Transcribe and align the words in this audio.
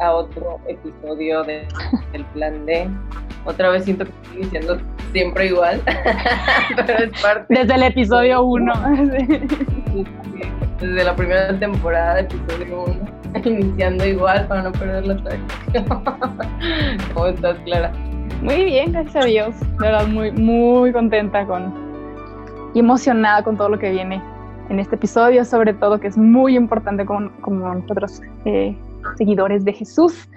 a 0.00 0.12
otro 0.12 0.60
episodio 0.66 1.42
de, 1.44 1.66
del 2.12 2.24
Plan 2.26 2.66
D. 2.66 2.88
Otra 3.44 3.70
vez 3.70 3.84
siento 3.84 4.04
que 4.04 4.10
estoy 4.10 4.42
diciendo 4.42 4.78
siempre 5.12 5.46
igual, 5.46 5.80
pero 6.86 7.04
es 7.04 7.22
parte. 7.22 7.46
Desde 7.54 7.74
el 7.74 7.82
episodio 7.84 8.42
1. 8.42 8.72
Desde 10.80 11.04
la 11.04 11.16
primera 11.16 11.58
temporada 11.58 12.14
de 12.16 12.20
episodio 12.22 12.84
1, 12.84 13.40
iniciando 13.44 14.06
igual 14.06 14.46
para 14.46 14.62
no 14.62 14.72
perder 14.72 15.06
la 15.06 15.16
tradición. 15.16 15.84
¿Cómo 17.14 17.26
estás, 17.26 17.58
Clara? 17.64 17.92
Muy 18.42 18.64
bien, 18.64 18.92
gracias 18.92 19.24
a 19.24 19.26
Dios. 19.26 19.60
De 19.60 19.78
verdad, 19.78 20.06
muy, 20.06 20.30
muy 20.32 20.92
contenta 20.92 21.44
con 21.46 21.88
y 22.74 22.80
emocionada 22.80 23.42
con 23.42 23.56
todo 23.56 23.70
lo 23.70 23.78
que 23.78 23.90
viene 23.90 24.22
en 24.68 24.78
este 24.78 24.96
episodio, 24.96 25.44
sobre 25.44 25.72
todo 25.72 25.98
que 25.98 26.08
es 26.08 26.18
muy 26.18 26.56
importante 26.56 27.04
como, 27.04 27.30
como 27.40 27.74
nosotros, 27.74 28.20
eh, 28.44 28.76
seguidores 29.16 29.64
de 29.64 29.72
Jesús. 29.72 30.28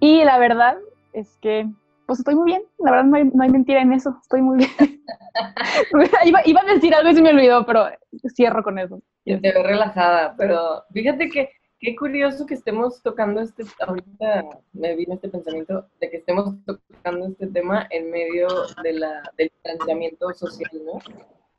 Y 0.00 0.24
la 0.24 0.38
verdad 0.38 0.76
es 1.12 1.36
que 1.40 1.68
pues 2.06 2.18
estoy 2.18 2.34
muy 2.34 2.46
bien, 2.46 2.62
la 2.78 2.90
verdad 2.90 3.04
no 3.06 3.16
hay, 3.16 3.24
no 3.24 3.42
hay 3.42 3.50
mentira 3.50 3.80
en 3.80 3.92
eso, 3.92 4.16
estoy 4.20 4.42
muy 4.42 4.58
bien. 4.58 4.70
iba, 6.24 6.40
iba, 6.44 6.60
a 6.60 6.74
decir 6.74 6.94
algo 6.94 7.10
y 7.10 7.14
se 7.14 7.22
me 7.22 7.30
olvidó, 7.30 7.64
pero 7.64 7.86
cierro 8.34 8.62
con 8.62 8.78
eso. 8.78 9.00
Te 9.24 9.38
veo 9.38 9.62
relajada, 9.62 10.34
pero 10.36 10.84
fíjate 10.92 11.28
que 11.30 11.50
qué 11.80 11.96
curioso 11.96 12.46
que 12.46 12.54
estemos 12.54 13.02
tocando 13.02 13.40
este, 13.40 13.64
ahorita 13.86 14.44
me 14.72 14.96
vino 14.96 15.14
este 15.14 15.28
pensamiento 15.28 15.86
de 16.00 16.10
que 16.10 16.16
estemos 16.18 16.54
tocando 16.64 17.26
este 17.26 17.46
tema 17.48 17.86
en 17.90 18.10
medio 18.10 18.48
de 18.82 18.92
la, 18.94 19.22
del 19.36 19.50
planteamiento 19.62 20.32
social, 20.34 20.70
¿no? 20.84 20.98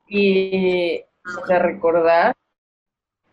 Y, 0.08 1.04
o 1.42 1.46
sea, 1.48 1.60
recordar 1.60 2.36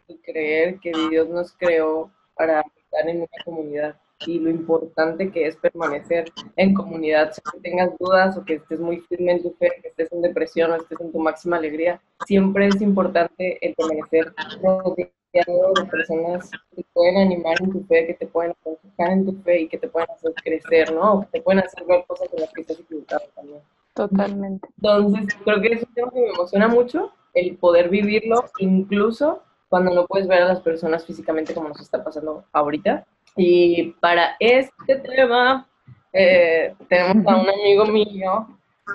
y 0.08 0.18
creer 0.18 0.80
que 0.80 0.92
Dios 1.10 1.28
nos 1.28 1.52
creó 1.56 2.10
para 2.34 2.62
estar 2.92 3.08
en 3.08 3.18
una 3.18 3.44
comunidad 3.44 3.96
y 4.26 4.38
lo 4.38 4.50
importante 4.50 5.30
que 5.30 5.46
es 5.46 5.56
permanecer 5.56 6.30
en 6.56 6.74
comunidad, 6.74 7.32
si 7.32 7.60
tengas 7.60 7.90
dudas 7.98 8.36
o 8.36 8.44
que 8.44 8.54
estés 8.54 8.78
muy 8.78 9.00
firme 9.00 9.32
en 9.32 9.42
tu 9.42 9.50
fe, 9.54 9.72
que 9.82 9.88
estés 9.88 10.12
en 10.12 10.22
depresión 10.22 10.70
o 10.70 10.76
estés 10.76 11.00
en 11.00 11.10
tu 11.10 11.18
máxima 11.18 11.56
alegría, 11.56 12.00
siempre 12.26 12.68
es 12.68 12.80
importante 12.80 13.58
el 13.66 13.74
permanecer 13.74 14.32
rodeado 14.62 15.72
de 15.74 15.84
personas 15.90 16.50
que 16.50 16.82
te 16.82 16.88
pueden 16.92 17.16
animar 17.16 17.56
en 17.60 17.72
tu 17.72 17.84
fe, 17.84 18.06
que 18.06 18.14
te 18.14 18.26
pueden 18.26 18.52
aconsejar 18.52 19.10
en 19.10 19.26
tu 19.26 19.42
fe 19.42 19.62
y 19.62 19.68
que 19.68 19.78
te 19.78 19.88
pueden 19.88 20.10
hacer 20.10 20.32
crecer, 20.34 20.92
¿no? 20.92 21.14
O 21.14 21.20
que 21.22 21.26
te 21.32 21.40
pueden 21.40 21.64
hacer 21.64 21.84
ver 21.84 22.04
cosas 22.06 22.28
en 22.32 22.40
las 22.40 22.52
que 22.52 22.60
estás 22.60 22.78
equivocado 22.78 23.24
también. 23.34 23.60
Totalmente. 23.94 24.68
Entonces, 24.76 25.36
creo 25.44 25.60
que 25.60 25.68
es 25.68 25.82
un 25.82 25.94
tema 25.94 26.10
que 26.12 26.20
me 26.20 26.28
emociona 26.28 26.68
mucho, 26.68 27.12
el 27.34 27.56
poder 27.56 27.88
vivirlo, 27.88 28.44
incluso 28.58 29.42
cuando 29.72 29.90
no 29.90 30.06
puedes 30.06 30.28
ver 30.28 30.42
a 30.42 30.48
las 30.48 30.60
personas 30.60 31.06
físicamente 31.06 31.54
como 31.54 31.70
nos 31.70 31.80
está 31.80 32.04
pasando 32.04 32.44
ahorita. 32.52 33.06
Y 33.36 33.92
para 34.02 34.36
este 34.38 34.96
tema, 34.96 35.66
eh, 36.12 36.74
tenemos 36.90 37.26
a 37.26 37.36
un 37.36 37.48
amigo 37.48 37.86
mío 37.86 38.48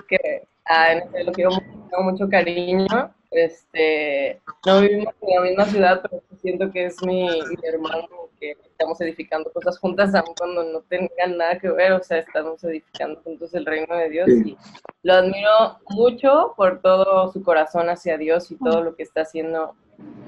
que 0.06 0.46
a 0.64 0.94
lo 1.24 1.32
quiero 1.32 1.50
mucho, 1.50 1.66
tengo 1.90 2.02
mucho 2.04 2.28
cariño. 2.28 2.86
Este, 3.32 4.40
no 4.64 4.80
vivimos 4.80 5.12
en 5.20 5.34
la 5.34 5.40
misma 5.40 5.64
ciudad, 5.64 6.00
pero 6.00 6.22
siento 6.40 6.70
que 6.70 6.86
es 6.86 7.02
mi, 7.02 7.24
mi 7.24 7.68
hermano 7.68 8.06
que 8.38 8.52
estamos 8.52 9.00
edificando 9.00 9.50
cosas 9.52 9.80
juntas, 9.80 10.14
aun 10.14 10.32
cuando 10.38 10.62
no 10.62 10.82
tengan 10.82 11.38
nada 11.38 11.58
que 11.58 11.70
ver, 11.70 11.90
o 11.90 12.04
sea, 12.04 12.18
estamos 12.18 12.62
edificando 12.62 13.20
juntos 13.22 13.52
el 13.52 13.66
reino 13.66 13.96
de 13.96 14.10
Dios 14.10 14.28
y 14.28 14.56
lo 15.02 15.14
admiro 15.14 15.80
mucho 15.88 16.54
por 16.56 16.80
todo 16.80 17.32
su 17.32 17.42
corazón 17.42 17.90
hacia 17.90 18.16
Dios 18.16 18.52
y 18.52 18.56
todo 18.56 18.80
lo 18.80 18.94
que 18.94 19.02
está 19.02 19.22
haciendo 19.22 19.74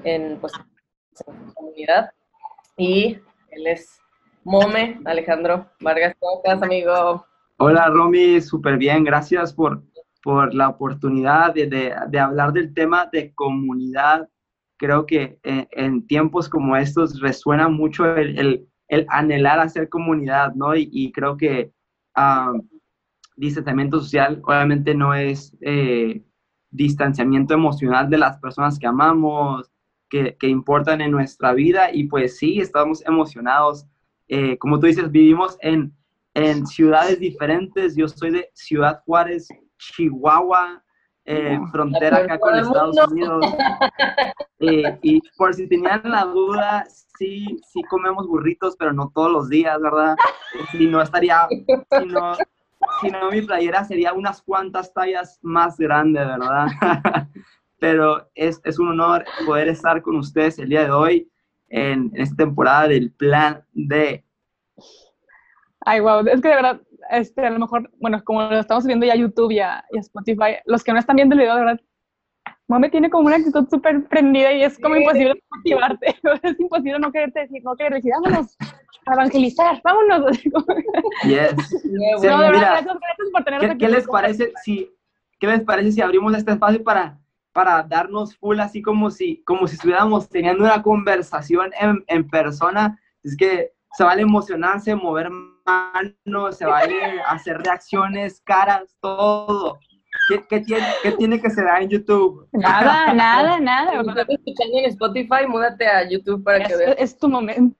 en, 0.03 0.39
pues, 0.39 0.53
comunidad. 1.55 2.11
Y 2.77 3.17
él 3.49 3.67
es 3.67 3.99
Mome, 4.43 4.99
Alejandro 5.05 5.69
Vargas, 5.81 6.15
¿cómo 6.19 6.37
estás, 6.37 6.63
amigo? 6.63 7.25
Hola, 7.57 7.87
Romy, 7.89 8.41
súper 8.41 8.77
bien, 8.77 9.03
gracias 9.03 9.53
por, 9.53 9.83
por 10.23 10.53
la 10.53 10.69
oportunidad 10.69 11.53
de, 11.53 11.67
de, 11.67 12.19
hablar 12.19 12.53
del 12.53 12.73
tema 12.73 13.07
de 13.11 13.33
comunidad. 13.35 14.27
Creo 14.77 15.05
que 15.05 15.37
en, 15.43 15.67
en 15.71 16.07
tiempos 16.07 16.49
como 16.49 16.75
estos 16.75 17.19
resuena 17.21 17.69
mucho 17.69 18.15
el, 18.15 18.39
el, 18.39 18.67
el, 18.87 19.05
anhelar 19.09 19.59
hacer 19.59 19.89
comunidad, 19.89 20.53
¿no? 20.55 20.75
Y, 20.75 20.89
y 20.91 21.11
creo 21.11 21.37
que 21.37 21.71
um, 22.17 22.67
distanciamiento 23.35 23.99
social 23.99 24.41
obviamente 24.43 24.93
no 24.93 25.13
es 25.13 25.55
eh, 25.61 26.23
distanciamiento 26.71 27.53
emocional 27.53 28.09
de 28.09 28.17
las 28.17 28.37
personas 28.39 28.79
que 28.79 28.87
amamos, 28.87 29.71
que, 30.09 30.35
que, 30.37 30.47
importan 30.47 31.01
en 31.01 31.11
nuestra 31.11 31.53
vida 31.53 31.93
y 31.93 32.05
pues 32.05 32.37
sí, 32.37 32.59
estamos 32.59 33.05
emocionados 33.05 33.87
eh, 34.33 34.57
como 34.59 34.79
tú 34.79 34.87
dices, 34.87 35.11
vivimos 35.11 35.57
en, 35.59 35.93
en, 36.35 36.65
ciudades 36.65 37.19
diferentes. 37.19 37.97
Yo 37.97 38.07
soy 38.07 38.31
de 38.31 38.49
Ciudad 38.53 39.01
Juárez, 39.05 39.49
Chihuahua, 39.77 40.81
eh, 41.25 41.59
frontera 41.69 42.19
acá 42.19 42.39
con 42.39 42.55
Estados 42.57 42.97
Unidos. 43.11 43.45
Eh, 44.63 44.99
y 45.01 45.19
por 45.37 45.55
si 45.55 45.67
tenían 45.67 46.01
la 46.03 46.23
duda, 46.23 46.85
sí, 47.17 47.59
sí 47.73 47.81
comemos 47.89 48.27
burritos, 48.27 48.75
pero 48.77 48.93
no 48.93 49.11
todos 49.11 49.31
los 49.31 49.49
días, 49.49 49.81
¿verdad? 49.81 50.15
Si 50.71 50.85
no 50.85 51.01
estaría, 51.01 51.47
si 51.49 52.05
no, 52.05 52.37
si 53.01 53.09
no 53.09 53.31
mi 53.31 53.41
playera 53.41 53.83
sería 53.83 54.13
unas 54.13 54.41
cuantas 54.41 54.93
tallas 54.93 55.39
más 55.41 55.77
grande, 55.77 56.19
¿verdad? 56.19 56.67
pero 57.79 58.29
es, 58.35 58.61
es 58.63 58.77
un 58.79 58.89
honor 58.89 59.25
poder 59.45 59.67
estar 59.67 60.01
con 60.01 60.15
ustedes 60.15 60.59
el 60.59 60.69
día 60.69 60.83
de 60.83 60.91
hoy 60.91 61.31
en, 61.69 62.11
esta 62.13 62.35
temporada 62.35 62.87
del 62.87 63.11
plan 63.11 63.63
D. 63.71 64.23
Ay, 65.79 65.99
wow, 65.99 66.19
es 66.27 66.41
que 66.41 66.49
de 66.49 66.55
verdad, 66.55 66.81
este, 67.09 67.45
a 67.45 67.49
lo 67.49 67.59
mejor, 67.59 67.89
bueno, 67.99 68.23
como 68.23 68.43
lo 68.43 68.59
estamos 68.59 68.85
viendo 68.85 69.05
ya 69.05 69.13
a 69.13 69.17
YouTube 69.17 69.51
y 69.51 69.59
a, 69.59 69.83
y 69.91 69.97
a 69.97 70.01
Spotify, 70.01 70.57
los 70.65 70.83
que 70.83 70.93
no 70.93 70.99
están 70.99 71.15
viendo 71.15 71.33
el 71.33 71.41
video, 71.41 71.55
de 71.55 71.61
verdad, 71.61 71.81
Mame 72.67 72.89
tiene 72.89 73.09
como 73.09 73.27
una 73.27 73.35
actitud 73.35 73.67
súper 73.69 74.07
prendida 74.07 74.53
y 74.53 74.63
es 74.63 74.79
como 74.79 74.95
imposible 74.95 75.41
motivarte. 75.49 76.15
es 76.43 76.59
imposible 76.59 76.99
no 76.99 77.11
quererte 77.11 77.41
decir, 77.41 77.61
no 77.63 77.75
querer 77.75 77.93
decir, 77.95 78.13
vámonos 78.13 78.55
a 79.05 79.13
evangelizar, 79.13 79.81
vámonos. 79.83 80.37
Yes. 81.23 81.53
No, 81.85 82.21
de 82.21 82.27
verdad, 82.27 82.51
gracias, 82.51 82.97
gracias 82.99 83.29
por 83.31 83.43
tenernos 83.43 83.67
¿qué, 83.67 83.71
aquí. 83.73 83.85
¿Qué 83.85 83.91
les 83.91 84.07
parece 84.07 84.53
si, 84.63 84.91
qué 85.39 85.47
les 85.47 85.61
parece 85.61 85.91
si 85.91 86.01
abrimos 86.01 86.35
este 86.35 86.51
espacio 86.51 86.83
para 86.83 87.21
para 87.53 87.83
darnos 87.83 88.35
full 88.37 88.59
así 88.59 88.81
como 88.81 89.11
si, 89.11 89.43
como 89.43 89.67
si 89.67 89.75
estuviéramos 89.75 90.29
teniendo 90.29 90.63
una 90.63 90.81
conversación 90.81 91.71
en, 91.79 92.03
en 92.07 92.29
persona. 92.29 92.99
Es 93.23 93.35
que 93.35 93.71
se 93.93 94.03
vale 94.03 94.21
emocionarse, 94.21 94.95
mover 94.95 95.29
manos, 95.65 96.57
se 96.57 96.65
vale 96.65 97.21
hacer 97.27 97.57
reacciones, 97.59 98.41
caras, 98.41 98.95
todo. 99.01 99.79
¿Qué, 100.27 100.45
qué, 100.49 100.59
tiene, 100.61 100.85
¿Qué, 101.03 101.11
tiene, 101.13 101.41
que 101.41 101.49
ser 101.49 101.65
en 101.79 101.89
YouTube? 101.89 102.47
Nada, 102.51 103.13
nada, 103.13 103.59
nada. 103.59 103.91
Si 103.91 104.09
estás 104.09 104.29
escuchando 104.29 104.77
en 104.77 104.85
Spotify, 104.85 105.47
múdate 105.47 105.87
a 105.87 106.07
YouTube 106.07 106.43
para 106.43 106.65
que 106.65 106.75
veas. 106.75 106.95
Es 106.97 107.17
tu 107.17 107.29
momento. 107.29 107.77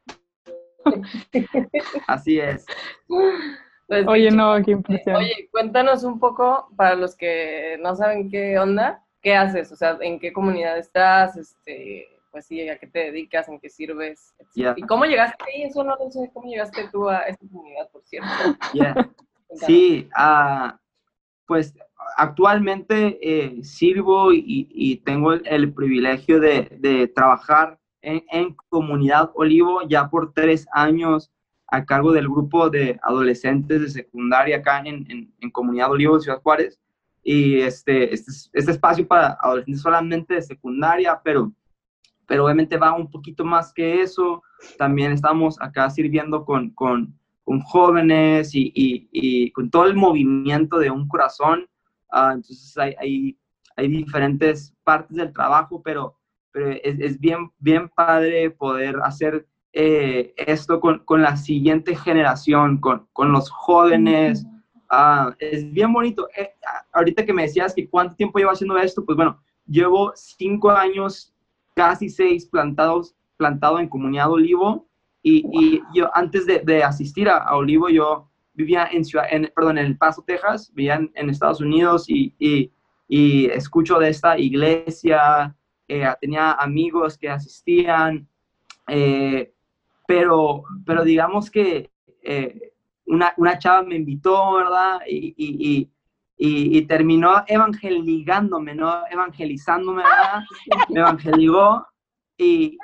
Así 2.07 2.39
es. 2.39 2.65
Pues, 3.87 4.07
oye, 4.07 4.31
no, 4.31 4.55
qué 4.63 4.71
impresión. 4.71 5.17
Oye, 5.17 5.49
cuéntanos 5.51 6.03
un 6.03 6.19
poco, 6.19 6.69
para 6.77 6.95
los 6.95 7.15
que 7.15 7.77
no 7.81 7.95
saben 7.95 8.29
qué 8.29 8.57
onda, 8.57 9.03
¿qué 9.21 9.35
haces? 9.35 9.71
O 9.71 9.75
sea, 9.75 9.97
¿en 10.01 10.19
qué 10.19 10.31
comunidad 10.31 10.77
estás? 10.77 11.35
Este, 11.35 12.07
pues 12.31 12.45
sí, 12.45 12.67
¿a 12.69 12.77
qué 12.77 12.87
te 12.87 12.99
dedicas? 12.99 13.49
¿En 13.49 13.59
qué 13.59 13.69
sirves? 13.69 14.33
¿Y 14.55 14.81
cómo 14.83 15.05
llegaste 15.05 15.43
ahí? 15.43 15.63
Eso 15.63 15.83
no 15.83 15.95
lo 15.97 16.09
sé. 16.09 16.29
¿Cómo 16.33 16.49
llegaste 16.49 16.87
tú 16.91 17.09
a 17.09 17.19
esta 17.23 17.45
comunidad, 17.47 17.89
por 17.91 18.03
cierto? 18.05 18.29
Sí, 19.53 20.09
uh, 20.17 20.71
pues 21.45 21.75
actualmente 22.15 23.19
eh, 23.21 23.61
sirvo 23.65 24.31
y, 24.31 24.69
y, 24.71 24.95
tengo 25.03 25.33
el, 25.33 25.45
el 25.45 25.73
privilegio 25.73 26.39
de, 26.39 26.69
de 26.79 27.09
trabajar 27.09 27.77
en, 28.01 28.23
en, 28.31 28.55
Comunidad 28.69 29.31
Olivo 29.35 29.81
ya 29.87 30.09
por 30.09 30.33
tres 30.33 30.67
años 30.73 31.31
a 31.67 31.85
cargo 31.85 32.11
del 32.11 32.27
grupo 32.27 32.69
de 32.69 32.99
adolescentes 33.03 33.81
de 33.81 33.89
secundaria 33.89 34.57
acá 34.57 34.79
en, 34.79 35.09
en, 35.09 35.33
en 35.39 35.51
Comunidad 35.51 35.91
Olivo 35.91 36.19
Ciudad 36.19 36.41
Juárez 36.41 36.79
y 37.23 37.59
este, 37.61 38.13
este, 38.13 38.31
este, 38.53 38.71
espacio 38.71 39.07
para 39.07 39.37
adolescentes 39.41 39.81
solamente 39.81 40.35
de 40.35 40.41
secundaria, 40.41 41.19
pero, 41.23 41.51
pero 42.25 42.45
obviamente 42.45 42.77
va 42.77 42.93
un 42.93 43.09
poquito 43.09 43.45
más 43.45 43.71
que 43.73 44.01
eso. 44.01 44.41
También 44.77 45.11
estamos 45.11 45.61
acá 45.61 45.89
sirviendo 45.89 46.43
con, 46.45 46.71
con, 46.71 47.17
con 47.43 47.59
jóvenes 47.61 48.55
y, 48.55 48.71
y, 48.73 49.09
y, 49.11 49.51
con 49.51 49.69
todo 49.69 49.85
el 49.85 49.95
movimiento 49.95 50.79
de 50.79 50.89
un 50.89 51.07
corazón. 51.07 51.67
Uh, 52.11 52.31
entonces 52.33 52.77
hay, 52.77 52.95
hay, 52.99 53.37
hay 53.75 53.87
diferentes 53.87 54.73
partes 54.83 55.15
del 55.15 55.31
trabajo, 55.31 55.81
pero, 55.83 56.17
pero 56.51 56.71
es, 56.71 56.99
es 56.99 57.19
bien, 57.19 57.51
bien 57.59 57.89
padre 57.89 58.51
poder 58.51 58.97
hacer 59.03 59.47
eh, 59.73 60.33
esto 60.35 60.79
con, 60.79 60.99
con, 61.05 61.21
la 61.21 61.37
siguiente 61.37 61.95
generación, 61.95 62.79
con, 62.79 63.07
con 63.13 63.31
los 63.31 63.49
jóvenes. 63.49 64.45
Ah, 64.89 65.33
es 65.39 65.71
bien 65.71 65.93
bonito. 65.93 66.27
Eh, 66.35 66.51
ahorita 66.91 67.25
que 67.25 67.33
me 67.33 67.43
decías 67.43 67.73
que 67.73 67.89
cuánto 67.89 68.15
tiempo 68.15 68.39
llevo 68.39 68.51
haciendo 68.51 68.77
esto, 68.77 69.05
pues 69.05 69.15
bueno, 69.15 69.41
llevo 69.65 70.11
cinco 70.15 70.69
años, 70.71 71.33
casi 71.75 72.09
seis 72.09 72.45
plantados, 72.45 73.15
plantado 73.37 73.79
en 73.79 73.87
Comunidad 73.87 74.31
Olivo. 74.31 74.87
Y, 75.23 75.45
y 75.51 75.81
yo 75.93 76.09
antes 76.15 76.45
de, 76.45 76.59
de 76.59 76.83
asistir 76.83 77.29
a, 77.29 77.37
a, 77.37 77.55
Olivo, 77.55 77.89
yo 77.89 78.29
vivía 78.53 78.87
en, 78.91 79.05
ciudad, 79.05 79.25
en, 79.29 79.51
perdón, 79.55 79.77
en 79.77 79.85
El 79.85 79.97
Paso, 79.97 80.23
Texas, 80.25 80.71
vivía 80.73 80.95
en, 80.95 81.11
en 81.15 81.29
Estados 81.29 81.61
Unidos 81.61 82.09
y, 82.09 82.33
y, 82.39 82.71
y, 83.07 83.45
escucho 83.45 83.99
de 83.99 84.09
esta 84.09 84.37
iglesia, 84.37 85.55
eh, 85.93 86.07
tenía 86.21 86.53
amigos 86.53 87.17
que 87.17 87.27
asistían, 87.27 88.25
eh, 88.87 89.53
pero, 90.07 90.63
pero 90.85 91.03
digamos 91.03 91.51
que 91.51 91.91
eh, 92.23 92.71
una, 93.07 93.33
una, 93.35 93.59
chava 93.59 93.83
me 93.83 93.95
invitó, 93.95 94.53
¿verdad? 94.53 95.01
Y, 95.05 95.35
y, 95.37 95.89
y, 96.37 96.81
terminó 96.83 97.43
evangelizándome, 97.45 98.73
¿no? 98.73 99.03
Evangelizándome, 99.11 100.03
¿verdad? 100.03 100.43
Me 100.87 101.01
evangelizó 101.01 101.85
y, 102.37 102.77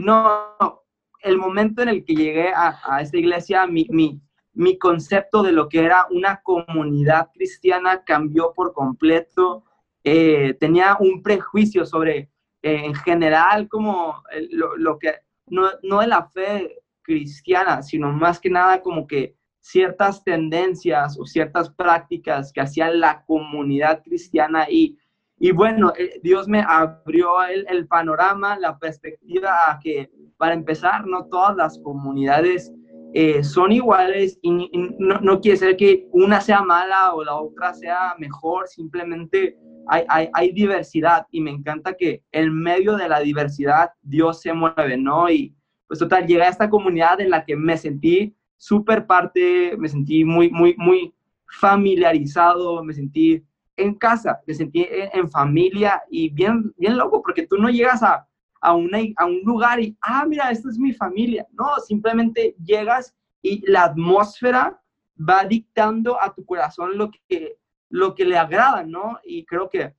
no, 0.00 0.82
el 1.20 1.36
momento 1.36 1.82
en 1.82 1.90
el 1.90 2.04
que 2.06 2.14
llegué 2.14 2.54
a, 2.54 2.80
a 2.84 3.02
esta 3.02 3.18
iglesia, 3.18 3.66
mi, 3.66 3.86
mi, 3.90 4.18
mi 4.54 4.78
concepto 4.78 5.42
de 5.42 5.52
lo 5.52 5.68
que 5.68 5.84
era 5.84 6.06
una 6.10 6.40
comunidad 6.42 7.28
cristiana 7.34 8.02
cambió 8.02 8.54
por 8.54 8.72
completo. 8.72 9.64
Eh, 10.04 10.54
tenía 10.60 10.96
un 11.00 11.22
prejuicio 11.22 11.86
sobre, 11.86 12.30
eh, 12.62 12.84
en 12.84 12.94
general, 12.94 13.68
como 13.68 14.22
lo, 14.50 14.76
lo 14.76 14.98
que 14.98 15.14
no, 15.46 15.70
no 15.82 16.00
de 16.00 16.06
la 16.06 16.26
fe 16.28 16.82
cristiana, 17.02 17.82
sino 17.82 18.12
más 18.12 18.38
que 18.40 18.50
nada 18.50 18.80
como 18.80 19.06
que 19.06 19.36
ciertas 19.60 20.22
tendencias 20.24 21.18
o 21.18 21.24
ciertas 21.24 21.70
prácticas 21.70 22.52
que 22.52 22.60
hacía 22.60 22.90
la 22.90 23.24
comunidad 23.24 24.02
cristiana 24.02 24.66
y, 24.68 24.98
y 25.38 25.52
bueno, 25.52 25.92
eh, 25.98 26.20
Dios 26.22 26.48
me 26.48 26.60
abrió 26.60 27.42
el, 27.44 27.66
el, 27.68 27.86
panorama, 27.86 28.58
la 28.58 28.78
perspectiva 28.78 29.70
a 29.70 29.78
que, 29.80 30.10
para 30.36 30.54
empezar, 30.54 31.06
no 31.06 31.26
todas 31.26 31.56
las 31.56 31.78
comunidades 31.78 32.72
eh, 33.14 33.42
son 33.42 33.72
iguales 33.72 34.38
y, 34.42 34.68
y 34.70 34.78
no, 34.98 35.20
no, 35.20 35.40
quiere 35.40 35.58
decir 35.58 35.76
que 35.76 36.08
una 36.12 36.40
sea 36.40 36.62
mala 36.62 37.14
o 37.14 37.24
la 37.24 37.36
otra 37.36 37.72
sea 37.72 38.14
mejor, 38.18 38.68
simplemente 38.68 39.56
hay, 39.88 40.04
hay, 40.08 40.28
hay, 40.32 40.52
diversidad 40.52 41.26
y 41.30 41.40
me 41.40 41.50
encanta 41.50 41.94
que 41.94 42.22
en 42.32 42.54
medio 42.54 42.96
de 42.96 43.08
la 43.08 43.20
diversidad 43.20 43.90
Dios 44.02 44.40
se 44.40 44.52
mueve, 44.52 44.96
¿no? 44.96 45.30
Y 45.30 45.54
pues 45.86 45.98
total, 45.98 46.26
llegué 46.26 46.42
a 46.42 46.48
esta 46.48 46.70
comunidad 46.70 47.20
en 47.20 47.30
la 47.30 47.44
que 47.44 47.56
me 47.56 47.76
sentí 47.76 48.34
súper 48.56 49.06
parte, 49.06 49.76
me 49.78 49.88
sentí 49.88 50.24
muy, 50.24 50.50
muy, 50.50 50.74
muy 50.78 51.14
familiarizado, 51.60 52.82
me 52.82 52.94
sentí 52.94 53.44
en 53.76 53.94
casa, 53.94 54.40
me 54.46 54.54
sentí 54.54 54.86
en, 54.88 55.28
familia 55.30 56.02
y 56.10 56.30
bien, 56.30 56.72
bien 56.76 56.96
loco, 56.96 57.22
porque 57.22 57.46
tú 57.46 57.56
no 57.56 57.68
llegas 57.68 58.02
a, 58.02 58.26
a, 58.60 58.74
una, 58.74 58.98
a 59.16 59.26
un 59.26 59.40
lugar 59.44 59.80
y, 59.80 59.96
ah, 60.00 60.24
mira, 60.26 60.50
esta 60.50 60.68
es 60.70 60.78
mi 60.78 60.92
familia. 60.92 61.46
No, 61.52 61.66
simplemente 61.86 62.56
llegas 62.64 63.14
y 63.42 63.62
la 63.70 63.84
atmósfera 63.84 64.80
va 65.16 65.44
dictando 65.44 66.20
a 66.20 66.34
tu 66.34 66.44
corazón 66.44 66.96
lo 66.96 67.10
que, 67.28 67.56
lo 67.94 68.12
que 68.16 68.24
le 68.24 68.36
agrada, 68.36 68.82
¿no? 68.82 69.20
Y 69.22 69.44
creo 69.44 69.70
que 69.70 69.94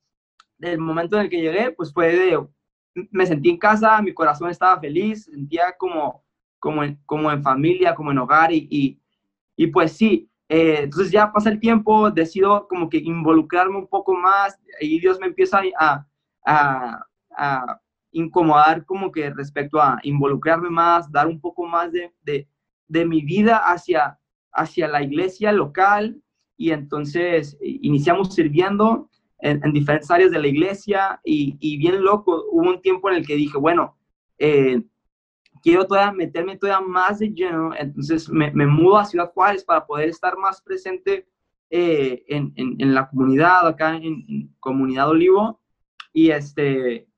el 0.60 0.78
momento 0.78 1.16
en 1.16 1.22
el 1.22 1.30
que 1.30 1.40
llegué, 1.40 1.70
pues 1.72 1.94
fue 1.94 2.14
de, 2.14 2.46
me 3.10 3.24
sentí 3.24 3.48
en 3.48 3.56
casa, 3.56 4.02
mi 4.02 4.12
corazón 4.12 4.50
estaba 4.50 4.78
feliz, 4.78 5.24
sentía 5.24 5.74
como, 5.78 6.22
como, 6.58 6.84
en, 6.84 7.00
como 7.06 7.32
en 7.32 7.42
familia, 7.42 7.94
como 7.94 8.10
en 8.10 8.18
hogar 8.18 8.52
y, 8.52 9.00
y, 9.56 9.66
pues 9.68 9.92
sí, 9.92 10.30
eh, 10.50 10.80
entonces 10.82 11.10
ya 11.10 11.32
pasa 11.32 11.48
el 11.48 11.58
tiempo, 11.58 12.10
decido 12.10 12.68
como 12.68 12.90
que 12.90 12.98
involucrarme 12.98 13.78
un 13.78 13.86
poco 13.86 14.14
más 14.14 14.60
y 14.78 15.00
Dios 15.00 15.18
me 15.18 15.28
empieza 15.28 15.62
a, 15.78 16.06
a, 16.44 17.06
a 17.34 17.80
incomodar 18.12 18.84
como 18.84 19.10
que 19.10 19.30
respecto 19.30 19.80
a 19.80 19.98
involucrarme 20.02 20.68
más, 20.68 21.10
dar 21.10 21.28
un 21.28 21.40
poco 21.40 21.64
más 21.64 21.92
de, 21.92 22.12
de, 22.24 22.46
de 22.88 23.06
mi 23.06 23.22
vida 23.22 23.56
hacia, 23.56 24.18
hacia 24.52 24.86
la 24.86 25.02
iglesia 25.02 25.50
local, 25.50 26.20
y 26.56 26.70
entonces 26.70 27.56
iniciamos 27.60 28.34
sirviendo 28.34 29.08
en, 29.40 29.60
en, 29.64 29.72
diferentes 29.72 30.10
áreas 30.10 30.30
de 30.30 30.40
la 30.40 30.46
iglesia 30.46 31.20
y, 31.24 31.56
y, 31.60 31.76
bien 31.76 32.02
loco, 32.02 32.46
hubo 32.50 32.70
un 32.70 32.80
tiempo 32.80 33.10
en 33.10 33.16
el 33.16 33.26
que 33.26 33.36
dije, 33.36 33.58
bueno, 33.58 33.96
eh, 34.38 34.82
quiero 35.62 35.86
todavía 35.86 36.12
meterme 36.12 36.56
todavía 36.56 36.86
más 36.86 37.18
de 37.18 37.28
lleno, 37.28 37.74
entonces 37.76 38.28
me, 38.30 38.50
me 38.52 38.66
mudo 38.66 38.98
a 38.98 39.04
Ciudad 39.04 39.32
Juárez 39.32 39.64
para 39.64 39.84
poder 39.84 40.08
estar 40.08 40.36
más 40.38 40.62
presente 40.62 41.26
eh, 41.70 42.24
en, 42.28 42.52
en, 42.56 42.76
en, 42.78 42.94
la 42.94 43.08
comunidad, 43.08 43.66
acá 43.66 43.96
en, 43.96 44.54
Comunidad 44.60 45.10
Olivo, 45.10 45.60
y, 46.12 46.30
este, 46.30 47.08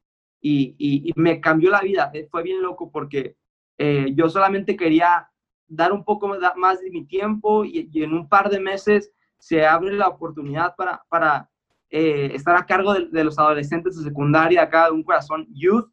y, 0.40 0.74
y, 0.78 1.08
y, 1.08 1.12
me 1.16 1.40
cambió 1.40 1.70
la 1.70 1.82
vida, 1.82 2.10
eh, 2.14 2.26
fue 2.30 2.42
bien 2.42 2.62
loco 2.62 2.90
porque 2.90 3.36
eh, 3.76 4.12
yo 4.14 4.28
solamente 4.28 4.76
quería 4.76 5.30
dar 5.68 5.92
un 5.92 6.04
poco 6.04 6.28
más 6.56 6.80
de 6.80 6.90
mi 6.90 7.04
tiempo 7.04 7.64
y, 7.64 7.88
y 7.92 8.02
en 8.02 8.14
un 8.14 8.28
par 8.28 8.48
de 8.50 8.58
meses 8.58 9.12
se 9.38 9.66
abre 9.66 9.92
la 9.92 10.08
oportunidad 10.08 10.74
para, 10.76 11.02
para 11.08 11.50
eh, 11.90 12.32
estar 12.34 12.56
a 12.56 12.66
cargo 12.66 12.94
de, 12.94 13.06
de, 13.06 13.24
los 13.24 13.38
adolescentes 13.38 13.96
de 13.96 14.04
secundaria 14.04 14.62
acá 14.62 14.86
de 14.86 14.92
un 14.92 15.02
corazón 15.02 15.46
youth. 15.52 15.90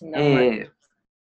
No, 0.00 0.18
eh, 0.18 0.70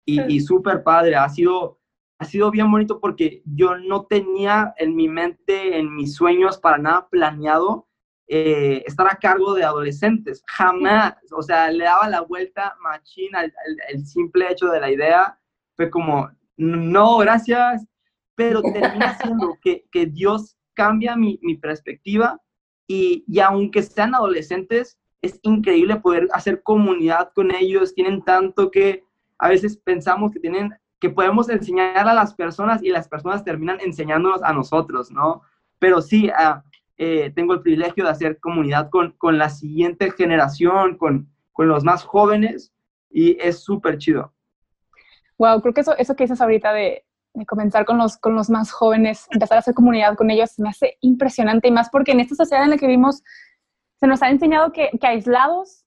y, 0.05 0.21
y 0.35 0.39
súper 0.41 0.83
padre, 0.83 1.15
ha 1.15 1.29
sido, 1.29 1.79
ha 2.19 2.25
sido 2.25 2.51
bien 2.51 2.69
bonito 2.71 2.99
porque 2.99 3.41
yo 3.45 3.77
no 3.77 4.05
tenía 4.05 4.73
en 4.77 4.95
mi 4.95 5.07
mente, 5.07 5.77
en 5.77 5.95
mis 5.95 6.15
sueños, 6.15 6.57
para 6.57 6.77
nada 6.77 7.07
planeado 7.09 7.87
eh, 8.27 8.83
estar 8.87 9.07
a 9.07 9.17
cargo 9.17 9.53
de 9.53 9.63
adolescentes. 9.63 10.43
Jamás, 10.47 11.15
o 11.31 11.43
sea, 11.43 11.69
le 11.69 11.83
daba 11.85 12.09
la 12.09 12.21
vuelta 12.21 12.75
machina 12.81 13.39
al, 13.39 13.53
el 13.89 14.05
simple 14.05 14.51
hecho 14.51 14.67
de 14.67 14.79
la 14.79 14.91
idea. 14.91 15.39
Fue 15.75 15.89
como, 15.89 16.29
no, 16.57 17.17
gracias, 17.17 17.85
pero 18.35 18.61
termina 18.61 19.17
siendo 19.17 19.57
que, 19.61 19.85
que 19.91 20.07
Dios 20.07 20.57
cambia 20.75 21.15
mi, 21.15 21.39
mi 21.41 21.55
perspectiva 21.55 22.39
y, 22.87 23.23
y, 23.27 23.39
aunque 23.39 23.81
sean 23.81 24.13
adolescentes, 24.13 24.99
es 25.21 25.39
increíble 25.41 25.95
poder 25.95 26.27
hacer 26.33 26.61
comunidad 26.61 27.31
con 27.33 27.53
ellos, 27.53 27.95
tienen 27.95 28.23
tanto 28.23 28.69
que 28.69 29.03
a 29.39 29.49
veces 29.49 29.77
pensamos 29.77 30.31
que 30.31 30.39
tienen 30.39 30.71
que 30.99 31.09
podemos 31.09 31.49
enseñar 31.49 32.07
a 32.07 32.13
las 32.13 32.33
personas 32.33 32.81
y 32.83 32.89
las 32.89 33.07
personas 33.07 33.43
terminan 33.43 33.79
enseñándonos 33.81 34.43
a 34.43 34.53
nosotros, 34.53 35.11
¿no? 35.11 35.41
Pero 35.79 36.01
sí, 36.01 36.29
uh, 36.29 36.61
eh, 36.97 37.31
tengo 37.35 37.53
el 37.53 37.61
privilegio 37.61 38.05
de 38.05 38.11
hacer 38.11 38.39
comunidad 38.39 38.89
con, 38.89 39.11
con 39.11 39.37
la 39.37 39.49
siguiente 39.49 40.11
generación, 40.11 40.97
con, 40.97 41.27
con 41.51 41.67
los 41.67 41.83
más 41.83 42.03
jóvenes 42.03 42.73
y 43.09 43.37
es 43.41 43.59
súper 43.63 43.97
chido. 43.97 44.33
Wow, 45.37 45.61
creo 45.61 45.73
que 45.73 45.81
eso, 45.81 45.95
eso 45.97 46.15
que 46.15 46.23
dices 46.23 46.39
ahorita 46.39 46.71
de, 46.71 47.04
de 47.35 47.45
comenzar 47.45 47.85
con 47.85 47.97
los, 47.97 48.17
con 48.17 48.35
los 48.35 48.49
más 48.49 48.71
jóvenes, 48.71 49.27
empezar 49.31 49.57
a 49.57 49.59
hacer 49.59 49.73
comunidad 49.73 50.15
con 50.15 50.31
ellos, 50.31 50.57
me 50.57 50.69
hace 50.69 50.97
impresionante 51.01 51.67
y 51.67 51.71
más 51.71 51.89
porque 51.89 52.11
en 52.13 52.21
esta 52.21 52.35
sociedad 52.35 52.63
en 52.63 52.71
la 52.71 52.77
que 52.77 52.87
vivimos 52.87 53.23
se 53.99 54.07
nos 54.07 54.21
ha 54.21 54.29
enseñado 54.29 54.71
que, 54.71 54.89
que 54.99 55.07
aislados, 55.07 55.85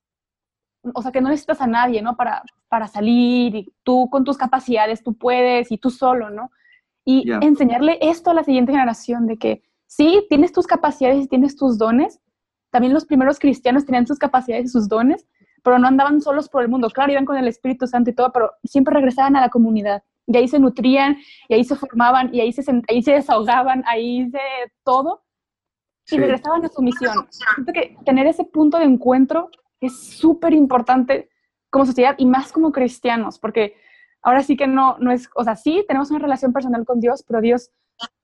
o 0.93 1.01
sea, 1.01 1.11
que 1.11 1.21
no 1.21 1.29
necesitas 1.29 1.61
a 1.61 1.67
nadie, 1.67 2.01
¿no? 2.01 2.15
Para, 2.15 2.43
para 2.67 2.87
salir 2.87 3.55
y 3.55 3.73
tú 3.83 4.09
con 4.09 4.23
tus 4.23 4.37
capacidades, 4.37 5.03
tú 5.03 5.15
puedes 5.15 5.71
y 5.71 5.77
tú 5.77 5.89
solo, 5.89 6.29
¿no? 6.29 6.51
Y 7.03 7.25
yeah. 7.25 7.39
enseñarle 7.41 7.97
esto 8.01 8.31
a 8.31 8.33
la 8.33 8.43
siguiente 8.43 8.71
generación 8.71 9.25
de 9.27 9.37
que 9.37 9.63
sí, 9.87 10.25
tienes 10.29 10.53
tus 10.53 10.67
capacidades 10.67 11.25
y 11.25 11.27
tienes 11.27 11.55
tus 11.55 11.77
dones. 11.77 12.21
También 12.71 12.93
los 12.93 13.05
primeros 13.05 13.39
cristianos 13.39 13.85
tenían 13.85 14.05
sus 14.05 14.19
capacidades 14.19 14.65
y 14.65 14.69
sus 14.69 14.87
dones, 14.87 15.27
pero 15.63 15.79
no 15.79 15.87
andaban 15.87 16.21
solos 16.21 16.49
por 16.49 16.61
el 16.61 16.69
mundo. 16.69 16.89
Claro, 16.89 17.11
iban 17.11 17.25
con 17.25 17.37
el 17.37 17.47
Espíritu 17.47 17.87
Santo 17.87 18.11
y 18.11 18.13
todo, 18.13 18.31
pero 18.31 18.51
siempre 18.63 18.93
regresaban 18.93 19.35
a 19.35 19.41
la 19.41 19.49
comunidad 19.49 20.03
y 20.31 20.37
ahí 20.37 20.47
se 20.47 20.59
nutrían, 20.59 21.17
y 21.47 21.55
ahí 21.55 21.63
se 21.63 21.75
formaban, 21.75 22.33
y 22.33 22.39
ahí 22.39 22.53
se, 22.53 22.63
ahí 22.87 23.01
se 23.01 23.13
desahogaban, 23.13 23.83
ahí 23.87 24.29
se 24.29 24.39
todo, 24.83 25.23
y 26.05 26.11
sí. 26.11 26.17
regresaban 26.17 26.63
a 26.63 26.69
su 26.69 26.81
misión. 26.81 27.27
Siento 27.29 27.73
que 27.73 27.97
tener 28.05 28.27
ese 28.27 28.43
punto 28.43 28.77
de 28.77 28.85
encuentro 28.85 29.49
es 29.81 29.99
súper 29.99 30.53
importante 30.53 31.29
como 31.71 31.85
sociedad 31.85 32.15
y 32.17 32.25
más 32.25 32.51
como 32.51 32.71
cristianos, 32.71 33.39
porque 33.39 33.75
ahora 34.21 34.43
sí 34.43 34.55
que 34.55 34.67
no, 34.67 34.97
no 34.99 35.11
es, 35.11 35.29
o 35.35 35.43
sea, 35.43 35.55
sí 35.55 35.83
tenemos 35.87 36.11
una 36.11 36.19
relación 36.19 36.53
personal 36.53 36.85
con 36.85 36.99
Dios, 36.99 37.23
pero 37.27 37.41
Dios 37.41 37.71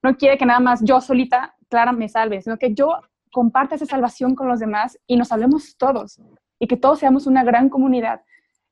no 0.03 0.15
quiere 0.15 0.37
que 0.37 0.45
nada 0.45 0.59
más 0.59 0.83
yo 0.83 1.01
solita, 1.01 1.55
Clara, 1.69 1.91
me 1.91 2.07
salve, 2.07 2.41
sino 2.41 2.57
que 2.57 2.73
yo 2.73 2.99
comparta 3.31 3.75
esa 3.75 3.85
salvación 3.85 4.35
con 4.35 4.47
los 4.47 4.59
demás 4.59 4.99
y 5.07 5.17
nos 5.17 5.29
salvemos 5.29 5.75
todos 5.77 6.21
y 6.59 6.67
que 6.67 6.77
todos 6.77 6.99
seamos 6.99 7.25
una 7.25 7.43
gran 7.43 7.69
comunidad. 7.69 8.21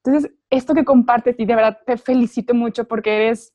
Entonces, 0.03 0.31
esto 0.49 0.73
que 0.73 0.83
compartes 0.83 1.39
y 1.39 1.45
de 1.45 1.55
verdad 1.55 1.79
te 1.85 1.97
felicito 1.97 2.53
mucho 2.53 2.85
porque 2.85 3.15
eres 3.15 3.53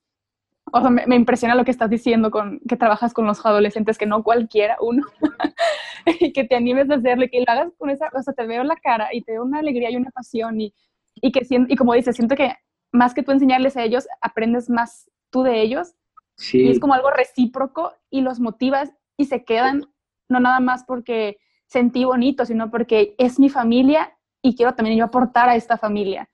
o 0.73 0.81
sea, 0.81 0.91
me, 0.91 1.17
impresiona 1.17 1.55
lo 1.55 1.65
que 1.65 1.71
estás 1.71 1.91
diciendo 1.91 2.31
con 2.31 2.61
que 2.61 2.77
trabajas 2.77 3.15
con 3.15 3.27
los 3.27 3.45
adolescentes, 3.45 3.99
que 3.99 4.07
no 4.07 4.23
cualquiera, 4.23 4.77
uno, 4.81 5.07
y 6.21 6.33
que 6.33 6.45
te 6.45 6.57
animes 6.57 6.91
a 6.91 6.95
hacerlo 6.95 7.25
y 7.25 7.31
que 7.31 7.41
lo 7.41 7.47
hagas 7.49 7.73
con 7.79 7.91
esa, 7.91 8.11
o 8.15 8.23
sea, 8.23 8.35
te 8.35 8.47
veo 8.47 8.65
la 8.65 8.77
cara 8.77 9.09
y 9.13 9.23
te 9.23 9.33
veo 9.33 9.45
una 9.45 9.61
alegría 9.61 9.91
y 9.91 9.97
una 9.97 10.11
pasión 10.11 10.61
y, 10.61 10.75
y 11.15 11.33
que, 11.33 11.47
y 11.51 11.77
como 11.77 11.95
dices, 11.95 12.17
siento 12.17 12.37
que 12.37 12.55
más 12.93 13.15
que 13.15 13.23
tú 13.23 13.33
enseñarles 13.33 13.77
a 13.77 13.85
ellos, 13.85 14.07
aprendes 14.21 14.71
más 14.71 15.11
tú 15.31 15.43
de 15.43 15.61
ellos. 15.61 15.95
Sí. 16.37 16.63
Y 16.63 16.71
es 16.71 16.79
como 16.79 16.95
algo 16.95 17.11
recíproco 17.11 17.93
y 18.11 18.21
los 18.21 18.41
motivas 18.41 18.93
y 19.17 19.27
se 19.27 19.45
quedan, 19.45 19.87
no 20.29 20.41
nada 20.41 20.61
más 20.61 20.85
porque 20.85 21.39
sentí 21.67 22.05
bonito, 22.05 22.45
sino 22.45 22.71
porque 22.71 23.15
es 23.19 23.39
mi 23.39 23.51
familia 23.51 24.17
y 24.41 24.55
quiero 24.55 24.75
también 24.75 24.97
yo 24.97 25.05
aportar 25.05 25.49
a 25.49 25.57
esta 25.57 25.77
familia, 25.77 26.29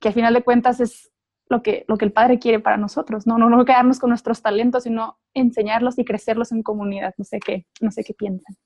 que 0.00 0.08
al 0.08 0.14
final 0.14 0.34
de 0.34 0.42
cuentas 0.42 0.80
es 0.80 1.10
lo 1.48 1.62
que, 1.62 1.84
lo 1.88 1.96
que 1.96 2.04
el 2.04 2.12
Padre 2.12 2.38
quiere 2.38 2.60
para 2.60 2.76
nosotros, 2.76 3.26
¿no? 3.26 3.38
No, 3.38 3.48
no 3.48 3.64
quedarnos 3.64 3.98
con 3.98 4.10
nuestros 4.10 4.42
talentos, 4.42 4.84
sino 4.84 5.18
enseñarlos 5.34 5.98
y 5.98 6.04
crecerlos 6.04 6.52
en 6.52 6.62
comunidad. 6.62 7.14
No 7.18 7.24
sé 7.24 7.38
qué, 7.38 7.66
no 7.80 7.90
sé 7.90 8.02
qué 8.02 8.14
piensan. 8.14 8.56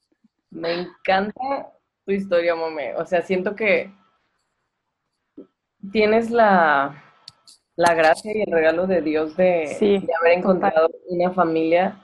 Me 0.50 0.72
encanta 0.72 1.72
tu 2.04 2.12
historia, 2.12 2.54
Mome. 2.54 2.94
O 2.96 3.04
sea, 3.04 3.22
siento 3.22 3.54
que 3.54 3.92
tienes 5.92 6.30
la, 6.30 7.02
la 7.76 7.94
gracia 7.94 8.32
y 8.34 8.42
el 8.42 8.52
regalo 8.52 8.86
de 8.86 9.02
Dios 9.02 9.36
de, 9.36 9.76
de 9.80 10.14
haber 10.20 10.38
encontrado 10.38 10.90
una 11.08 11.30
familia 11.32 12.00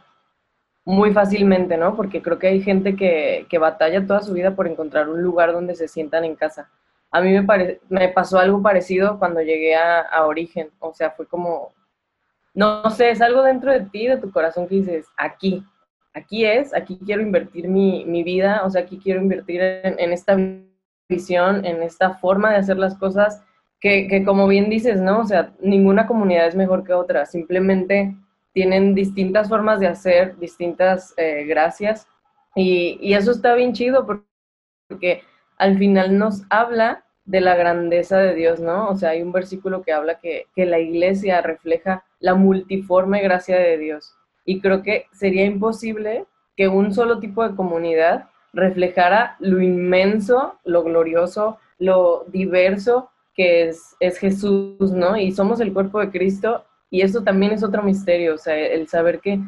muy 0.85 1.13
fácilmente, 1.13 1.77
¿no? 1.77 1.97
Porque 1.97 2.23
creo 2.23 2.39
que 2.39 2.47
hay 2.47 2.63
gente 2.63 2.95
que, 2.95 3.47
que, 3.51 3.59
batalla 3.59 4.07
toda 4.07 4.23
su 4.23 4.33
vida 4.33 4.55
por 4.55 4.69
encontrar 4.69 5.09
un 5.09 5.21
lugar 5.21 5.53
donde 5.53 5.75
se 5.75 5.89
sientan 5.89 6.25
en 6.25 6.37
casa. 6.37 6.71
A 7.17 7.23
mí 7.23 7.33
me, 7.33 7.79
me 7.89 8.09
pasó 8.11 8.39
algo 8.39 8.61
parecido 8.61 9.19
cuando 9.19 9.41
llegué 9.41 9.75
a, 9.75 10.03
a, 10.03 10.27
Origen, 10.27 10.69
o 10.81 10.93
sea, 10.93 11.13
fue 11.13 11.27
como, 11.27 11.73
no, 12.53 12.91
sé, 12.91 13.09
es 13.09 13.23
algo 13.23 13.43
dentro 13.43 13.73
de 13.73 13.81
ti, 13.81 14.07
de 14.07 14.19
tu 14.19 14.31
corazón 14.31 14.69
que 14.69 14.75
dices, 14.75 15.07
aquí, 15.17 15.65
aquí 16.13 16.45
es, 16.45 16.75
aquí 16.75 16.99
quiero 17.07 17.23
invertir 17.23 17.69
mi, 17.69 18.05
mi 18.05 18.23
vida, 18.23 18.61
o 18.67 18.71
sea, 18.71 18.83
aquí 18.83 18.99
quiero 19.03 19.23
invertir 19.23 19.63
en, 19.63 19.99
en, 19.99 20.13
esta 20.13 20.37
visión, 21.09 21.65
en 21.65 21.83
esta 21.83 22.17
forma 22.17 22.51
de 22.51 22.57
hacer 22.57 22.77
las 22.77 22.99
cosas, 22.99 23.43
que, 23.81 24.09
que 24.09 24.23
como 24.23 24.47
bien 24.47 24.69
dices, 24.69 25.01
¿no? 25.01 25.21
O 25.21 25.25
sea, 25.25 25.55
ninguna 25.59 26.07
comunidad 26.07 26.49
es 26.49 26.55
mejor 26.55 26.85
que 26.85 26.93
otra, 26.93 27.25
simplemente 27.25 28.15
tienen 28.53 28.95
distintas 28.95 29.49
formas 29.49 29.81
de 29.81 29.87
hacer, 29.87 30.39
distintas 30.39 31.15
eh, 31.17 31.47
gracias, 31.47 32.07
y, 32.55 32.99
y, 33.01 33.15
eso 33.15 33.31
está 33.31 33.55
bien 33.55 33.73
chido 33.73 34.07
porque 34.07 35.23
al 35.57 35.79
final 35.79 36.19
nos 36.19 36.43
habla 36.51 37.06
de 37.27 37.41
la 37.41 37.57
grandeza 37.57 38.19
de 38.19 38.35
Dios, 38.35 38.61
¿no? 38.61 38.89
O 38.89 38.97
sea, 38.97 39.11
hay 39.11 39.23
un 39.23 39.33
versículo 39.33 39.83
que 39.83 39.93
habla 39.93 40.19
que, 40.19 40.47
que 40.55 40.65
la 40.65 40.79
iglesia 40.79 41.43
refleja 41.43 42.05
la 42.21 42.35
multiforme 42.35 43.21
gracia 43.21 43.59
de 43.59 43.77
Dios. 43.77 44.15
Y 44.45 44.61
creo 44.61 44.83
que 44.83 45.07
sería 45.13 45.45
imposible 45.45 46.25
que 46.57 46.69
un 46.69 46.95
solo 46.95 47.19
tipo 47.19 47.47
de 47.47 47.55
comunidad 47.55 48.31
reflejara 48.53 49.37
lo 49.41 49.61
inmenso, 49.61 50.59
lo 50.65 50.83
glorioso, 50.83 51.59
lo 51.79 52.25
diverso 52.29 53.11
que 53.35 53.69
es, 53.69 53.95
es 54.01 54.19
Jesús, 54.19 54.93
¿no? 54.93 55.17
Y 55.17 55.33
somos 55.33 55.61
el 55.61 55.73
cuerpo 55.73 56.01
de 56.01 56.11
Cristo 56.11 56.65
y 56.91 57.03
eso 57.03 57.23
también 57.23 57.53
es 57.53 57.63
otro 57.63 57.83
misterio, 57.83 58.35
o 58.35 58.39
sea, 58.39 58.57
el 58.57 58.89
saber 58.89 59.21
que, 59.21 59.39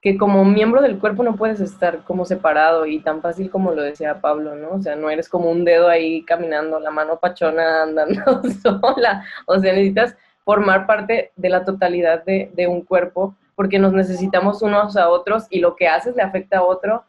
que 0.00 0.16
como 0.16 0.44
miembro 0.44 0.80
del 0.80 0.98
cuerpo 0.98 1.22
no 1.22 1.36
puedes 1.36 1.60
estar 1.60 2.04
como 2.04 2.24
separado 2.24 2.86
y 2.86 3.00
tan 3.00 3.20
fácil 3.20 3.50
como 3.50 3.72
lo 3.72 3.82
decía 3.82 4.20
Pablo, 4.20 4.54
¿no? 4.54 4.70
O 4.72 4.82
sea, 4.82 4.96
no 4.96 5.10
eres 5.10 5.28
como 5.28 5.50
un 5.50 5.64
dedo 5.64 5.88
ahí 5.88 6.22
caminando, 6.24 6.80
la 6.80 6.90
mano 6.90 7.18
pachona 7.18 7.82
andando 7.82 8.42
sola, 8.62 9.24
o 9.46 9.58
sea, 9.58 9.72
necesitas 9.72 10.16
formar 10.44 10.86
parte 10.86 11.32
de 11.36 11.48
la 11.50 11.64
totalidad 11.64 12.24
de, 12.24 12.50
de 12.54 12.66
un 12.66 12.82
cuerpo 12.82 13.36
porque 13.54 13.78
nos 13.78 13.92
necesitamos 13.92 14.62
unos 14.62 14.96
a 14.96 15.10
otros 15.10 15.46
y 15.50 15.60
lo 15.60 15.76
que 15.76 15.86
haces 15.86 16.16
le 16.16 16.22
afecta 16.22 16.58
a 16.58 16.62
otro. 16.64 17.04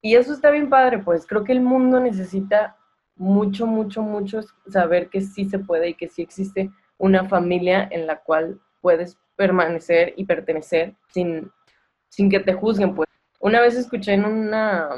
Y 0.00 0.14
eso 0.14 0.32
está 0.32 0.50
bien 0.50 0.70
padre, 0.70 0.98
pues 0.98 1.26
creo 1.26 1.44
que 1.44 1.52
el 1.52 1.60
mundo 1.60 2.00
necesita 2.00 2.74
mucho, 3.16 3.66
mucho, 3.66 4.00
mucho 4.00 4.40
saber 4.66 5.10
que 5.10 5.20
sí 5.20 5.44
se 5.44 5.58
puede 5.58 5.90
y 5.90 5.94
que 5.94 6.08
sí 6.08 6.22
existe 6.22 6.70
una 6.96 7.28
familia 7.28 7.86
en 7.90 8.06
la 8.06 8.16
cual 8.16 8.58
puedes 8.80 9.18
permanecer 9.36 10.14
y 10.16 10.24
pertenecer 10.24 10.94
sin, 11.08 11.50
sin 12.10 12.28
que 12.28 12.40
te 12.40 12.52
juzguen. 12.52 12.94
Pues. 12.94 13.08
Una 13.40 13.62
vez 13.62 13.74
escuché 13.76 14.12
en 14.12 14.26
una, 14.26 14.90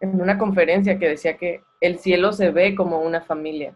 en 0.00 0.20
una 0.20 0.36
conferencia 0.36 0.98
que 0.98 1.08
decía 1.08 1.38
que 1.38 1.62
el 1.80 1.98
cielo 1.98 2.32
se 2.32 2.50
ve 2.50 2.74
como 2.74 3.00
una 3.00 3.22
familia. 3.22 3.74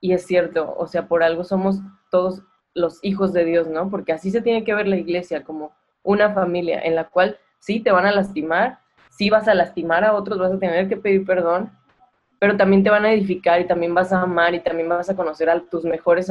Y 0.00 0.12
es 0.12 0.26
cierto, 0.26 0.74
o 0.76 0.86
sea, 0.86 1.08
por 1.08 1.22
algo 1.22 1.42
somos 1.42 1.80
todos 2.10 2.42
los 2.74 2.98
hijos 3.02 3.32
de 3.32 3.44
Dios, 3.44 3.66
¿no? 3.68 3.90
Porque 3.90 4.12
así 4.12 4.30
se 4.30 4.42
tiene 4.42 4.62
que 4.62 4.74
ver 4.74 4.86
la 4.86 4.96
iglesia, 4.96 5.42
como 5.42 5.72
una 6.02 6.32
familia 6.32 6.80
en 6.80 6.94
la 6.94 7.08
cual 7.08 7.38
sí 7.58 7.80
te 7.80 7.90
van 7.90 8.06
a 8.06 8.12
lastimar, 8.12 8.78
sí 9.10 9.30
vas 9.30 9.48
a 9.48 9.54
lastimar 9.54 10.04
a 10.04 10.14
otros, 10.14 10.38
vas 10.38 10.52
a 10.52 10.58
tener 10.58 10.88
que 10.88 10.96
pedir 10.96 11.24
perdón, 11.24 11.72
pero 12.38 12.56
también 12.56 12.84
te 12.84 12.90
van 12.90 13.04
a 13.04 13.12
edificar 13.12 13.60
y 13.60 13.66
también 13.66 13.94
vas 13.94 14.12
a 14.12 14.22
amar 14.22 14.54
y 14.54 14.60
también 14.60 14.88
vas 14.88 15.10
a 15.10 15.16
conocer 15.16 15.50
a 15.50 15.60
tus 15.60 15.84
mejores 15.84 16.30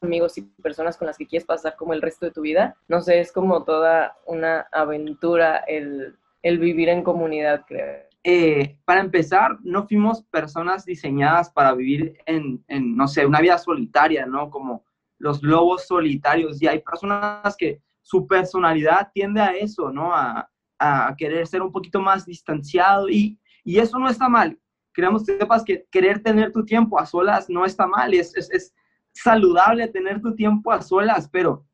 amigos 0.00 0.38
y 0.38 0.42
personas 0.42 0.96
con 0.96 1.06
las 1.06 1.18
que 1.18 1.26
quieres 1.26 1.46
pasar 1.46 1.76
como 1.76 1.92
el 1.92 2.02
resto 2.02 2.26
de 2.26 2.32
tu 2.32 2.42
vida. 2.42 2.76
No 2.88 3.00
sé, 3.00 3.20
es 3.20 3.32
como 3.32 3.64
toda 3.64 4.16
una 4.26 4.66
aventura 4.72 5.58
el, 5.58 6.16
el 6.42 6.58
vivir 6.58 6.88
en 6.88 7.02
comunidad, 7.02 7.64
creo. 7.66 8.08
Eh, 8.22 8.76
para 8.84 9.00
empezar, 9.00 9.58
no 9.62 9.86
fuimos 9.86 10.22
personas 10.24 10.84
diseñadas 10.84 11.50
para 11.50 11.74
vivir 11.74 12.18
en, 12.26 12.62
en, 12.68 12.96
no 12.96 13.08
sé, 13.08 13.24
una 13.24 13.40
vida 13.40 13.56
solitaria, 13.58 14.26
¿no? 14.26 14.50
Como 14.50 14.84
los 15.18 15.42
lobos 15.42 15.86
solitarios. 15.86 16.60
Y 16.60 16.66
hay 16.66 16.80
personas 16.80 17.56
que 17.56 17.80
su 18.02 18.26
personalidad 18.26 19.10
tiende 19.12 19.40
a 19.40 19.56
eso, 19.56 19.90
¿no? 19.90 20.14
A, 20.14 20.50
a 20.78 21.14
querer 21.16 21.46
ser 21.46 21.62
un 21.62 21.72
poquito 21.72 22.00
más 22.00 22.24
distanciado 22.24 23.08
y, 23.08 23.38
y 23.64 23.78
eso 23.78 23.98
no 23.98 24.08
está 24.08 24.28
mal. 24.28 24.58
Queremos 24.92 25.24
que 25.24 25.38
sepas 25.38 25.62
que 25.62 25.86
querer 25.90 26.22
tener 26.22 26.52
tu 26.52 26.64
tiempo 26.64 26.98
a 26.98 27.06
solas 27.06 27.48
no 27.48 27.64
está 27.64 27.86
mal, 27.86 28.12
es, 28.12 28.34
es, 28.36 28.50
es 28.50 28.74
saludable 29.12 29.88
tener 29.88 30.20
tu 30.20 30.34
tiempo 30.34 30.72
a 30.72 30.82
solas, 30.82 31.28
pero 31.28 31.64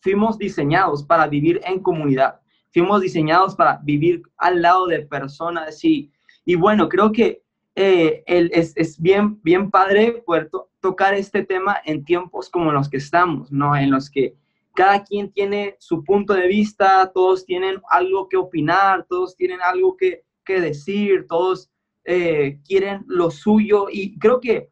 fuimos 0.00 0.38
diseñados 0.38 1.02
para 1.02 1.26
vivir 1.26 1.60
en 1.64 1.80
comunidad, 1.80 2.40
fuimos 2.72 3.00
diseñados 3.00 3.54
para 3.54 3.80
vivir 3.82 4.22
al 4.36 4.62
lado 4.62 4.86
de 4.86 5.00
personas 5.00 5.82
y, 5.84 6.10
y 6.44 6.56
bueno, 6.56 6.88
creo 6.88 7.12
que 7.12 7.42
eh, 7.76 8.22
es, 8.26 8.72
es, 8.76 9.00
bien, 9.00 9.40
bien 9.42 9.70
padre 9.70 10.22
poder 10.24 10.48
tocar 10.80 11.14
este 11.14 11.44
tema 11.44 11.76
en 11.84 12.04
tiempos 12.04 12.48
como 12.48 12.70
los 12.70 12.88
que 12.88 12.98
estamos, 12.98 13.50
¿no? 13.50 13.74
En 13.76 13.90
los 13.90 14.10
que 14.10 14.36
cada 14.74 15.02
quien 15.02 15.32
tiene 15.32 15.76
su 15.78 16.04
punto 16.04 16.34
de 16.34 16.46
vista, 16.46 17.10
todos 17.12 17.44
tienen 17.44 17.80
algo 17.90 18.28
que 18.28 18.36
opinar, 18.36 19.06
todos 19.08 19.36
tienen 19.36 19.60
algo 19.62 19.96
que, 19.96 20.24
que 20.44 20.60
decir, 20.60 21.26
todos 21.28 21.70
eh, 22.04 22.60
quieren 22.66 23.04
lo 23.06 23.30
suyo. 23.30 23.86
Y 23.90 24.18
creo 24.18 24.40
que 24.40 24.70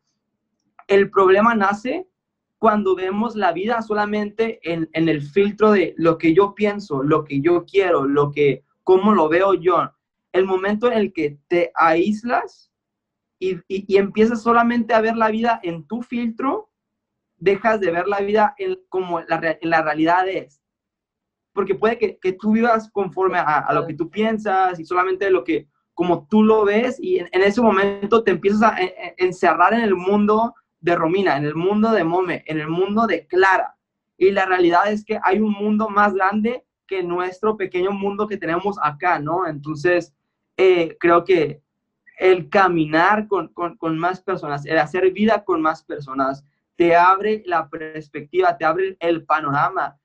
el 0.95 1.11
problema 1.11 1.55
nace 1.55 2.07
cuando 2.59 2.95
vemos 2.95 3.35
la 3.35 3.53
vida 3.53 3.83
solamente 3.83 4.61
en, 4.63 4.89
el 4.93 5.23
filtro 5.23 5.73
de 5.73 5.95
lo 5.97 6.17
que 6.17 6.33
yo 6.33 6.55
pienso, 6.55 7.03
lo 7.03 7.25
que 7.25 7.41
yo 7.41 7.65
quiero, 7.65 8.07
lo 8.07 8.31
que, 8.31 8.65
cómo 8.85 9.13
lo 9.15 9.29
veo 9.29 9.55
yo. 9.55 9.91
El 10.33 10.45
momento 10.45 10.87
en 10.87 10.93
el 10.93 11.13
que 11.13 11.39
te 11.49 11.73
aíslas 11.75 12.71
y, 13.41 13.59
empiezas 13.97 14.43
solamente 14.43 14.95
a 14.95 15.01
ver 15.01 15.17
la 15.17 15.31
vida 15.31 15.59
en 15.65 15.85
tu 15.89 16.03
filtro, 16.03 16.71
dejas 17.37 17.81
de 17.81 17.91
ver 17.91 18.07
la 18.07 18.21
vida 18.21 18.55
en, 18.59 18.79
como 18.89 19.21
la, 19.23 19.59
en 19.61 19.69
la 19.69 19.83
realidad 19.83 20.29
es. 20.29 20.63
Porque 21.53 21.75
puede 21.75 21.99
que, 21.99 22.33
tú 22.35 22.53
vivas 22.53 22.89
conforme 22.93 23.39
a, 23.39 23.73
lo 23.75 23.87
que 23.89 23.95
tú 23.95 24.09
piensas 24.09 24.79
y 24.79 24.85
solamente 24.85 25.31
lo 25.31 25.43
que, 25.43 25.67
como 25.95 26.29
tú 26.29 26.45
lo 26.45 26.65
ves, 26.65 26.99
y 27.01 27.19
en, 27.19 27.29
ese 27.33 27.61
momento 27.61 28.23
te 28.23 28.31
empiezas 28.31 28.63
a 28.63 28.77
encerrar 29.17 29.75
en 29.75 29.81
el 29.81 29.97
mundo 29.97 30.55
de 30.83 30.97
Romina, 30.97 31.37
en 31.37 31.45
el 31.45 31.55
mundo 31.55 31.93
de 31.93 32.05
Mome, 32.05 32.45
en 32.47 32.61
el 32.61 32.69
mundo 32.69 33.07
de 33.07 33.27
Clara. 33.27 33.77
Y 34.19 34.33
la 34.33 34.45
realidad 34.45 34.93
es 34.93 35.05
que 35.05 35.19
hay 35.23 35.39
un 35.39 35.53
mundo 35.53 35.89
más 35.89 36.12
grande 36.12 36.65
que 36.87 37.03
nuestro 37.03 37.57
pequeño 37.57 37.93
mundo 37.93 38.27
que 38.27 38.37
tenemos 38.37 38.77
acá, 38.83 39.19
¿no? 39.19 39.47
Entonces, 39.47 40.12
eh, 40.57 40.97
creo 41.01 41.25
que 41.25 41.62
el 42.19 42.51
caminar 42.51 43.27
con, 43.29 43.49
con, 43.49 43.99
más 43.99 44.21
personas, 44.21 44.67
el 44.67 44.79
hacer 44.79 45.11
vida 45.12 45.45
con 45.45 45.62
más 45.62 45.83
personas, 45.83 46.45
te 46.77 46.95
abre 46.97 47.43
la 47.47 47.69
perspectiva, 47.69 48.57
te 48.59 48.65
abre 48.65 48.97
el 49.01 49.25
panorama. 49.25 49.97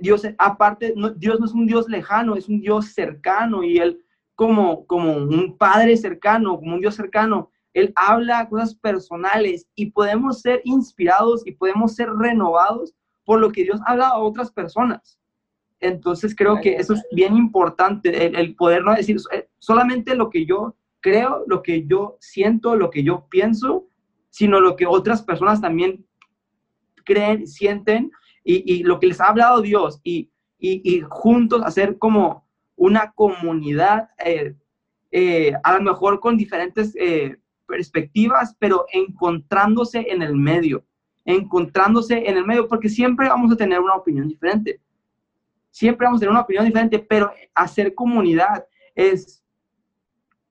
Dios, 0.00 0.26
aparte, 0.38 0.94
Dios 1.16 1.40
no 1.40 1.46
es 1.46 1.52
un 1.52 1.66
Dios 1.66 1.88
lejano, 1.88 2.36
es 2.36 2.48
un 2.48 2.60
Dios 2.60 2.92
cercano 2.92 3.62
y 3.62 3.78
Él 3.78 4.02
como, 4.34 4.86
como 4.86 5.16
un 5.16 5.56
Padre 5.58 5.96
cercano, 5.96 6.58
como 6.58 6.74
un 6.74 6.80
Dios 6.80 6.94
cercano, 6.94 7.49
él 7.74 7.92
habla 7.96 8.48
cosas 8.48 8.74
personales 8.74 9.66
y 9.74 9.90
podemos 9.90 10.40
ser 10.40 10.60
inspirados 10.64 11.46
y 11.46 11.52
podemos 11.52 11.94
ser 11.94 12.10
renovados 12.10 12.94
por 13.24 13.40
lo 13.40 13.52
que 13.52 13.64
Dios 13.64 13.80
habla 13.86 14.08
a 14.08 14.18
otras 14.18 14.50
personas. 14.50 15.18
Entonces 15.78 16.34
creo 16.34 16.60
que 16.60 16.76
eso 16.76 16.94
es 16.94 17.02
bien 17.12 17.36
importante, 17.36 18.26
el, 18.26 18.54
poder 18.54 18.82
no 18.82 18.94
decir 18.94 19.16
eh, 19.32 19.48
solamente 19.58 20.14
lo 20.14 20.28
que 20.28 20.44
yo 20.44 20.76
creo, 21.00 21.44
lo 21.46 21.62
que 21.62 21.86
yo 21.86 22.16
siento, 22.20 22.76
lo 22.76 22.90
que 22.90 23.02
yo 23.02 23.26
pienso, 23.30 23.86
sino 24.28 24.60
lo 24.60 24.76
que 24.76 24.86
otras 24.86 25.22
personas 25.22 25.60
también 25.60 26.06
creen, 27.04 27.46
sienten. 27.46 28.10
y, 28.44 28.82
lo 28.82 28.98
que 28.98 29.06
les 29.06 29.20
ha 29.20 29.28
hablado 29.28 29.62
Dios 29.62 30.00
y, 30.02 30.30
y 30.58 31.02
juntos 31.08 31.62
hacer 31.64 31.98
como 31.98 32.44
una 32.80 33.12
comunidad, 33.12 34.08
eh, 34.24 34.54
eh, 35.10 35.52
a 35.64 35.74
lo 35.74 35.82
mejor 35.82 36.18
con 36.18 36.38
diferentes 36.38 36.96
eh, 36.98 37.36
perspectivas, 37.70 38.56
pero 38.58 38.84
encontrándose 38.92 40.06
en 40.10 40.22
el 40.22 40.34
medio, 40.34 40.84
encontrándose 41.24 42.28
en 42.28 42.36
el 42.36 42.44
medio, 42.44 42.66
porque 42.66 42.88
siempre 42.88 43.28
vamos 43.28 43.52
a 43.52 43.56
tener 43.56 43.80
una 43.80 43.94
opinión 43.94 44.28
diferente. 44.28 44.80
Siempre 45.70 46.04
vamos 46.04 46.18
a 46.18 46.20
tener 46.20 46.32
una 46.32 46.42
opinión 46.42 46.66
diferente, 46.66 46.98
pero 46.98 47.32
hacer 47.54 47.94
comunidad 47.94 48.66
es, 48.94 49.42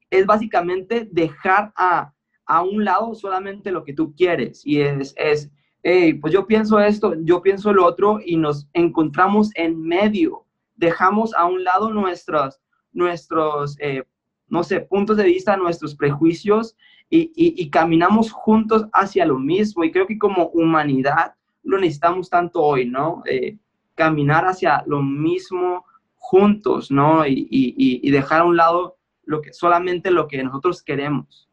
es 0.10 0.26
básicamente 0.26 1.08
dejar 1.12 1.74
a, 1.76 2.14
a 2.46 2.62
un 2.62 2.86
lado 2.86 3.14
solamente 3.14 3.72
lo 3.72 3.84
que 3.84 3.94
tú 3.94 4.16
quieres. 4.16 4.66
Y 4.66 4.80
es, 4.80 5.14
es 5.18 5.52
hey, 5.84 6.14
pues 6.14 6.34
yo 6.34 6.48
pienso 6.48 6.80
esto, 6.80 7.14
yo 7.24 7.42
pienso 7.42 7.74
lo 7.74 7.86
otro 7.86 8.20
y 8.24 8.38
nos 8.38 8.68
encontramos 8.74 9.52
en 9.56 9.82
medio. 9.82 10.46
Dejamos 10.76 11.34
a 11.36 11.46
un 11.46 11.64
lado 11.64 11.92
nuestros, 11.92 12.60
nuestros 12.94 13.78
eh, 13.80 14.04
no 14.50 14.64
sé, 14.64 14.82
puntos 14.82 15.18
de 15.18 15.24
vista, 15.24 15.56
nuestros 15.58 15.96
prejuicios 15.96 16.76
y, 17.10 17.32
y, 17.36 17.70
caminamos 17.70 18.32
juntos 18.32 18.86
hacia 18.94 19.26
lo 19.26 19.40
mismo. 19.40 19.84
Y 19.84 19.92
creo 19.92 20.06
que 20.06 20.18
como 20.18 20.48
humanidad 20.50 21.34
lo 21.64 21.80
necesitamos 21.80 22.30
tanto 22.30 22.62
hoy, 22.62 22.86
¿no? 22.86 23.24
Eh, 23.26 23.58
caminar 23.96 24.46
hacia 24.46 24.84
lo 24.86 25.02
mismo 25.02 25.86
juntos, 26.18 26.92
¿no? 26.92 27.26
Y, 27.26 27.48
y, 27.50 28.12
dejar 28.12 28.42
a 28.42 28.46
un 28.46 28.58
lado 28.58 28.98
lo 29.24 29.42
que, 29.42 29.54
solamente 29.54 30.12
lo 30.12 30.28
que 30.28 30.44
nosotros 30.44 30.84
queremos. 30.84 31.50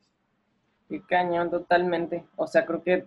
Qué 0.88 1.00
cañón, 1.02 1.50
totalmente. 1.50 2.24
O 2.36 2.46
sea, 2.46 2.66
creo 2.66 2.82
que, 2.82 3.06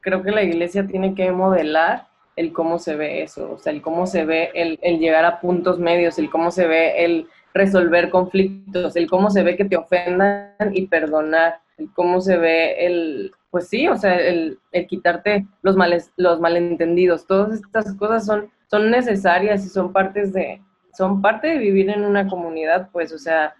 creo 0.00 0.22
que 0.22 0.30
la 0.30 0.42
iglesia 0.42 0.86
tiene 0.86 1.14
que 1.14 1.32
modelar 1.32 2.08
el 2.36 2.52
cómo 2.52 2.78
se 2.78 2.96
ve 2.96 3.22
eso, 3.22 3.52
o 3.52 3.58
sea, 3.58 3.72
el 3.72 3.80
cómo 3.80 4.06
se 4.06 4.24
ve 4.24 4.50
el, 4.54 4.78
el 4.82 4.98
llegar 4.98 5.24
a 5.24 5.40
puntos 5.40 5.78
medios, 5.78 6.18
el 6.18 6.30
cómo 6.30 6.50
se 6.50 6.66
ve 6.66 7.04
el 7.04 7.28
resolver 7.54 8.10
conflictos, 8.10 8.96
el 8.96 9.08
cómo 9.08 9.30
se 9.30 9.44
ve 9.44 9.56
que 9.56 9.64
te 9.64 9.76
ofendan 9.76 10.50
y 10.72 10.88
perdonar, 10.88 11.60
el 11.78 11.88
cómo 11.92 12.20
se 12.20 12.36
ve 12.36 12.84
el, 12.84 13.32
pues 13.50 13.68
sí, 13.68 13.86
o 13.88 13.96
sea, 13.96 14.16
el, 14.16 14.58
el 14.72 14.86
quitarte 14.86 15.46
los, 15.62 15.76
males, 15.76 16.12
los 16.16 16.40
malentendidos, 16.40 17.26
todas 17.26 17.54
estas 17.54 17.94
cosas 17.94 18.26
son, 18.26 18.50
son 18.68 18.90
necesarias 18.90 19.64
y 19.64 19.68
son 19.68 19.92
partes 19.92 20.32
de, 20.32 20.60
son 20.92 21.22
parte 21.22 21.48
de 21.48 21.58
vivir 21.58 21.90
en 21.90 22.04
una 22.04 22.26
comunidad, 22.28 22.88
pues, 22.92 23.12
o 23.12 23.18
sea, 23.18 23.54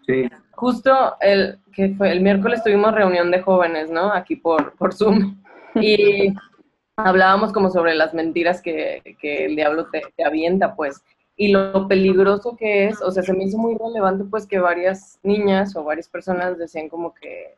justo 0.51 1.17
el 1.21 1.59
que 1.73 1.95
fue 1.97 2.13
el 2.13 2.21
miércoles 2.21 2.63
tuvimos 2.63 2.95
reunión 2.95 3.31
de 3.31 3.41
jóvenes, 3.43 3.91
¿no? 3.91 4.13
Aquí 4.13 4.37
por, 4.37 4.75
por 4.77 4.95
Zoom. 4.95 5.41
Y 5.75 6.33
hablábamos 6.97 7.53
como 7.53 7.71
sobre 7.71 7.95
las 7.95 8.15
mentiras 8.15 8.63
que, 8.63 9.17
que 9.21 9.47
el 9.47 9.57
diablo 9.57 9.87
te, 9.91 10.03
te, 10.17 10.25
avienta, 10.25 10.75
pues 10.77 11.03
y 11.37 11.49
lo 11.53 11.89
peligroso 11.89 12.57
que 12.57 12.87
es, 12.87 13.03
o 13.03 13.11
sea, 13.11 13.23
se 13.23 13.33
me 13.33 13.45
hizo 13.45 13.59
muy 13.59 13.77
relevante 13.77 14.25
pues 14.25 14.47
que 14.47 14.59
varias 14.59 15.19
niñas 15.23 15.75
o 15.75 15.83
varias 15.83 16.09
personas 16.09 16.59
decían 16.59 16.89
como 16.89 17.13
que, 17.13 17.57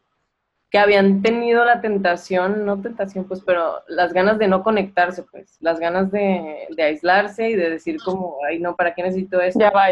que 0.70 0.78
habían 0.78 1.20
tenido 1.20 1.64
la 1.64 1.80
tentación, 1.82 2.64
no 2.64 2.80
tentación 2.80 3.26
pues, 3.26 3.42
pero 3.44 3.82
las 3.86 4.14
ganas 4.14 4.38
de 4.38 4.48
no 4.48 4.62
conectarse 4.62 5.24
pues, 5.24 5.58
las 5.60 5.78
ganas 5.78 6.10
de, 6.10 6.66
de 6.74 6.82
aislarse 6.82 7.50
y 7.50 7.54
de 7.54 7.70
decir 7.70 7.98
como, 8.02 8.38
ay 8.48 8.60
no, 8.60 8.74
¿para 8.76 8.94
qué 8.94 9.02
necesito 9.02 9.40
esto? 9.40 9.60
Ya 9.60 9.70
va. 9.70 9.88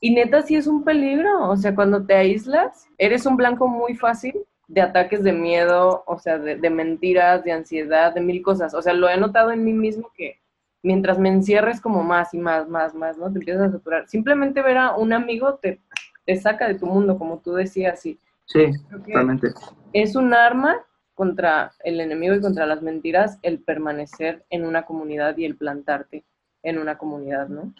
Y 0.00 0.14
neta 0.14 0.42
sí 0.42 0.54
es 0.54 0.68
un 0.68 0.84
peligro, 0.84 1.50
o 1.50 1.56
sea, 1.56 1.74
cuando 1.74 2.06
te 2.06 2.14
aíslas, 2.14 2.86
eres 2.96 3.26
un 3.26 3.36
blanco 3.36 3.66
muy 3.66 3.94
fácil 3.96 4.34
de 4.68 4.82
ataques 4.82 5.24
de 5.24 5.32
miedo, 5.32 6.04
o 6.06 6.18
sea, 6.20 6.38
de, 6.38 6.54
de 6.54 6.70
mentiras, 6.70 7.42
de 7.42 7.50
ansiedad, 7.50 8.14
de 8.14 8.20
mil 8.20 8.40
cosas. 8.40 8.72
O 8.72 8.80
sea, 8.80 8.92
lo 8.92 9.08
he 9.08 9.16
notado 9.16 9.50
en 9.50 9.64
mí 9.64 9.72
mismo 9.72 10.12
que 10.14 10.38
mientras 10.82 11.18
me 11.18 11.28
encierres 11.28 11.80
como 11.80 12.02
más 12.02 12.32
y 12.34 12.38
más, 12.38 12.68
más, 12.68 12.94
más, 12.94 13.18
¿no? 13.18 13.30
Te 13.32 13.38
empiezas 13.38 13.68
a 13.68 13.72
saturar. 13.72 14.08
Simplemente 14.08 14.62
ver 14.62 14.78
a 14.78 14.96
un 14.96 15.12
amigo 15.12 15.54
te, 15.56 15.80
te 16.24 16.36
saca 16.36 16.68
de 16.68 16.74
tu 16.74 16.86
mundo, 16.86 17.18
como 17.18 17.38
tú 17.38 17.52
decías. 17.54 18.04
Y 18.06 18.18
sí, 18.46 18.70
totalmente. 18.90 19.48
Es 19.92 20.16
un 20.16 20.32
arma 20.32 20.76
contra 21.14 21.72
el 21.84 22.00
enemigo 22.00 22.34
y 22.34 22.40
contra 22.40 22.66
las 22.66 22.82
mentiras 22.82 23.38
el 23.42 23.60
permanecer 23.60 24.44
en 24.48 24.64
una 24.64 24.84
comunidad 24.84 25.36
y 25.36 25.44
el 25.44 25.56
plantarte 25.56 26.24
en 26.62 26.78
una 26.78 26.96
comunidad, 26.96 27.48
¿no? 27.48 27.74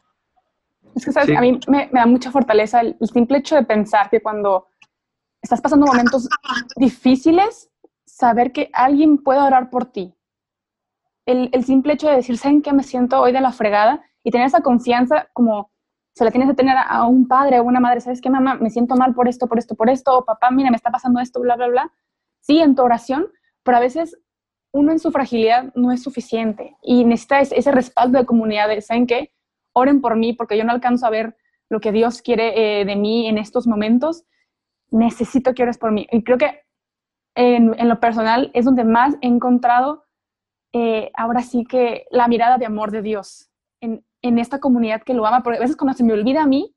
Es 0.95 1.05
que, 1.05 1.13
¿sabes? 1.13 1.37
A 1.37 1.41
mí 1.41 1.59
me, 1.69 1.89
me, 1.93 2.01
da 2.01 2.07
mucha 2.07 2.31
fortaleza 2.31 2.81
el, 2.81 2.97
el 3.01 3.09
simple 3.09 3.39
hecho 3.39 3.55
de 3.55 3.63
pensar 3.63 4.11
que 4.11 4.21
cuando 4.21 4.67
estás 5.41 5.61
pasando 5.61 5.87
momentos 5.87 6.29
difíciles, 6.77 7.71
saber 8.05 8.53
que 8.53 8.71
alguien 8.73 9.19
puede 9.19 9.41
orar 9.41 9.71
por 9.71 9.87
ti, 9.87 10.15
el, 11.31 11.64
simple 11.64 11.95
hecho 11.95 12.09
de 12.09 12.16
decir, 12.16 12.37
¿saben 12.38 12.62
qué 12.62 12.73
me 12.73 12.83
siento 12.83 13.21
hoy 13.21 13.33
de 13.33 13.40
la 13.40 13.53
fregada? 13.53 14.03
Y 14.23 14.31
tener 14.31 14.47
esa 14.47 14.61
confianza 14.61 15.29
como 15.33 15.71
se 16.14 16.25
la 16.25 16.31
tienes 16.31 16.51
que 16.51 16.57
tener 16.57 16.77
a, 16.77 17.07
un 17.07 17.29
padre 17.29 17.61
o 17.61 17.64
una 17.64 17.81
madre, 17.81 18.01
¿sabes 18.01 18.21
qué, 18.21 18.31
mamá? 18.31 18.57
Me 18.57 18.71
siento 18.71 18.97
mal 18.97 19.14
por 19.14 19.29
esto, 19.29 19.47
por 19.47 19.59
esto, 19.59 19.75
por 19.75 19.88
esto, 19.88 20.19
o 20.19 20.25
papá, 20.25 20.51
mira, 20.51 20.71
me 20.71 20.77
está 20.77 20.90
pasando 20.90 21.21
esto, 21.21 21.40
bla, 21.40 21.57
bla, 21.57 21.69
bla. 21.69 21.93
Sí, 22.40 22.61
en 22.61 22.75
tu 22.75 22.83
oración, 22.83 23.29
pero 23.62 23.77
a 23.77 23.81
veces 23.81 24.19
uno 24.73 24.93
en 24.93 24.99
su 24.99 25.11
fragilidad 25.11 25.73
no 25.75 25.93
es 25.93 26.03
suficiente 26.03 26.77
y 26.83 27.05
necesita 27.05 27.40
ese, 27.40 27.73
respaldo 27.73 28.19
de 28.19 28.27
comunidad, 28.27 28.69
¿saben 28.81 29.07
qué? 29.07 29.33
Oren 29.73 30.01
por 30.01 30.16
mí 30.16 30.33
porque 30.33 30.57
yo 30.57 30.64
no 30.64 30.73
alcanzo 30.73 31.07
a 31.07 31.11
ver 31.11 31.37
lo 31.69 31.81
que 31.81 31.93
Dios 31.93 32.23
quiere 32.23 32.81
eh, 32.81 32.85
de 32.85 32.97
mí 32.97 33.27
en 33.27 33.38
estos 33.38 33.66
momentos. 33.66 34.25
Necesito 34.90 35.55
que 35.55 35.62
ores 35.62 35.79
por 35.79 35.93
mí. 35.93 36.07
Y 36.11 36.25
creo 36.25 36.38
que 36.38 36.62
en, 37.37 37.79
en 37.79 37.88
lo 37.88 38.01
personal 38.01 38.51
es 38.55 38.64
donde 38.64 38.85
más 38.85 39.14
he 39.21 39.29
encontrado 39.29 40.05
eh, 40.73 41.11
ahora 41.17 41.43
sí 41.43 41.65
que 41.65 42.07
la 42.11 42.29
mirada 42.29 42.59
de 42.59 42.67
amor 42.67 42.91
de 42.91 43.03
Dios 43.03 43.51
en, 43.81 44.05
esta 44.23 44.61
comunidad 44.61 45.03
que 45.03 45.15
lo 45.15 45.27
ama, 45.27 45.43
porque 45.43 45.59
a 45.59 45.63
veces 45.63 45.77
cuando 45.77 45.97
se 45.97 46.05
me 46.05 46.13
olvida 46.13 46.43
a 46.43 46.47
mí, 46.47 46.75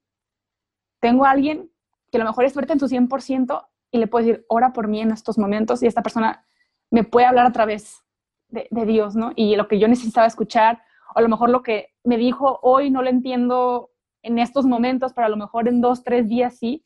tengo 1.02 1.26
a 1.26 1.32
alguien 1.32 1.70
que 2.12 2.18
a 2.18 2.24
lo 2.24 2.30
mejor 2.30 2.46
es 2.46 2.54
fuerte 2.54 2.74
en 2.74 2.80
su 2.80 2.88
100% 2.88 3.68
y 3.92 3.98
le 3.98 4.08
puedo 4.08 4.26
decir, 4.26 4.46
ora 4.48 4.72
por 4.72 4.88
mí 4.88 5.02
en 5.02 5.12
estos 5.12 5.38
momentos 5.38 5.84
y 5.84 5.88
esta 5.88 6.02
persona 6.02 6.46
me 6.90 7.04
puede 7.04 7.26
hablar 7.26 7.46
a 7.46 7.52
través 7.52 8.02
de, 8.48 8.68
de 8.72 8.86
Dios, 8.86 9.16
¿no? 9.16 9.34
Y 9.36 9.56
lo 9.58 9.68
que 9.68 9.78
yo 9.78 9.88
necesitaba 9.88 10.26
escuchar, 10.26 10.82
o 11.14 11.20
a 11.20 11.22
lo 11.22 11.30
mejor 11.30 11.50
lo 11.50 11.64
que 11.64 11.94
me 12.04 12.18
dijo 12.18 12.60
hoy 12.62 12.90
no 12.90 13.02
lo 13.02 13.10
entiendo 13.10 13.92
en 14.22 14.40
estos 14.40 14.66
momentos, 14.66 15.14
pero 15.14 15.28
a 15.28 15.30
lo 15.30 15.38
mejor 15.38 15.68
en 15.68 15.82
dos, 15.82 16.04
tres 16.04 16.30
días 16.30 16.58
sí. 16.58 16.86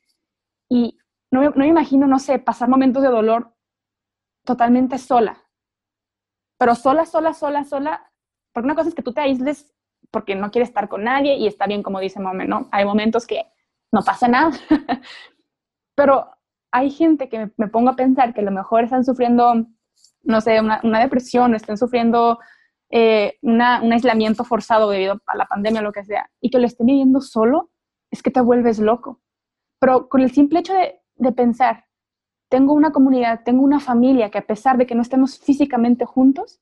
Y 0.69 0.97
no, 1.31 1.43
no 1.43 1.51
me 1.55 1.67
imagino, 1.67 2.07
no 2.07 2.19
sé, 2.19 2.39
pasar 2.39 2.67
momentos 2.67 3.03
de 3.03 3.09
dolor 3.09 3.53
totalmente 4.43 4.97
sola, 4.97 5.46
pero 6.57 6.75
sola, 6.75 7.05
sola, 7.05 7.33
sola, 7.33 7.63
sola, 7.63 8.11
porque 8.51 8.65
una 8.65 8.75
cosa 8.75 8.89
es 8.89 8.95
que 8.95 9.03
tú 9.03 9.13
te 9.13 9.21
aísles 9.21 9.73
porque 10.11 10.35
no 10.35 10.51
quieres 10.51 10.69
estar 10.69 10.87
con 10.87 11.03
nadie 11.03 11.35
y 11.35 11.47
está 11.47 11.67
bien 11.67 11.83
como 11.83 11.99
dice 11.99 12.19
Mome, 12.19 12.47
¿no? 12.47 12.69
Hay 12.71 12.85
momentos 12.85 13.27
que 13.27 13.45
no 13.91 14.01
pasa 14.03 14.27
nada, 14.27 14.51
pero 15.95 16.29
hay 16.71 16.89
gente 16.89 17.29
que 17.29 17.51
me, 17.57 17.67
pongo 17.67 17.89
a 17.89 17.95
pensar 17.95 18.33
que 18.33 18.41
a 18.41 18.43
lo 18.43 18.51
mejor 18.51 18.83
están 18.83 19.03
sufriendo, 19.03 19.65
no 20.23 20.41
sé, 20.41 20.59
una, 20.59 20.79
una 20.83 20.99
depresión, 20.99 21.55
están 21.55 21.77
sufriendo 21.77 22.39
eh, 22.89 23.37
un 23.41 23.61
aislamiento 23.61 24.43
forzado 24.43 24.89
debido 24.89 25.21
a 25.25 25.35
la 25.35 25.45
pandemia 25.45 25.81
o 25.81 25.83
lo 25.83 25.91
que 25.91 26.03
sea, 26.03 26.29
y 26.39 26.49
que 26.49 26.59
lo 26.59 26.67
estén 26.67 26.87
viviendo 26.87 27.21
solo, 27.21 27.71
es 28.11 28.21
que 28.21 28.31
te 28.31 28.41
vuelves 28.41 28.79
loco. 28.79 29.21
Pero 29.79 30.07
con 30.09 30.21
el 30.21 30.31
simple 30.31 30.59
hecho 30.59 30.73
de, 30.73 31.01
de 31.15 31.31
pensar, 31.31 31.85
tengo 32.49 32.73
una 32.73 32.91
comunidad, 32.91 33.41
tengo 33.43 33.63
una 33.63 33.79
familia 33.79 34.29
que 34.29 34.37
a 34.37 34.45
pesar 34.45 34.77
de 34.77 34.85
que 34.85 34.95
no 34.95 35.01
estemos 35.01 35.39
físicamente 35.39 36.05
juntos, 36.05 36.61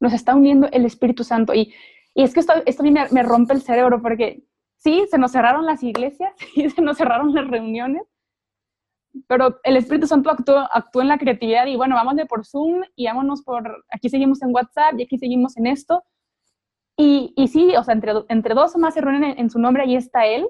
nos 0.00 0.12
está 0.12 0.34
uniendo 0.34 0.68
el 0.72 0.84
Espíritu 0.84 1.24
Santo. 1.24 1.54
Y, 1.54 1.72
y 2.14 2.22
es 2.22 2.34
que 2.34 2.40
esto, 2.40 2.52
esto 2.66 2.82
a 2.82 2.84
mí 2.84 2.90
me, 2.90 3.22
rompe 3.22 3.54
el 3.54 3.62
cerebro 3.62 4.02
porque 4.02 4.42
sí, 4.78 5.06
se 5.10 5.18
nos 5.18 5.32
cerraron 5.32 5.66
las 5.66 5.82
iglesias, 5.82 6.32
sí, 6.54 6.68
se 6.70 6.82
nos 6.82 6.96
cerraron 6.96 7.34
las 7.34 7.46
reuniones, 7.46 8.02
pero 9.26 9.60
el 9.62 9.76
Espíritu 9.76 10.06
Santo 10.06 10.30
actuó, 10.30 10.58
actuó 10.72 11.02
en 11.02 11.08
la 11.08 11.18
creatividad 11.18 11.66
y 11.66 11.76
bueno, 11.76 11.94
vamos 11.94 12.16
de 12.16 12.26
por 12.26 12.44
Zoom 12.44 12.82
y 12.94 13.06
vámonos 13.06 13.42
por, 13.42 13.84
aquí 13.90 14.10
seguimos 14.10 14.42
en 14.42 14.54
WhatsApp 14.54 14.98
y 14.98 15.04
aquí 15.04 15.18
seguimos 15.18 15.56
en 15.56 15.66
esto. 15.66 16.04
Y, 16.98 17.32
y 17.36 17.48
sí, 17.48 17.74
o 17.76 17.84
sea, 17.84 17.94
entre, 17.94 18.12
entre 18.28 18.54
dos 18.54 18.74
o 18.74 18.78
más 18.78 18.94
se 18.94 19.00
reúnen 19.00 19.24
en, 19.24 19.38
en 19.38 19.50
su 19.50 19.58
nombre, 19.58 19.82
ahí 19.82 19.96
está 19.96 20.26
Él, 20.26 20.48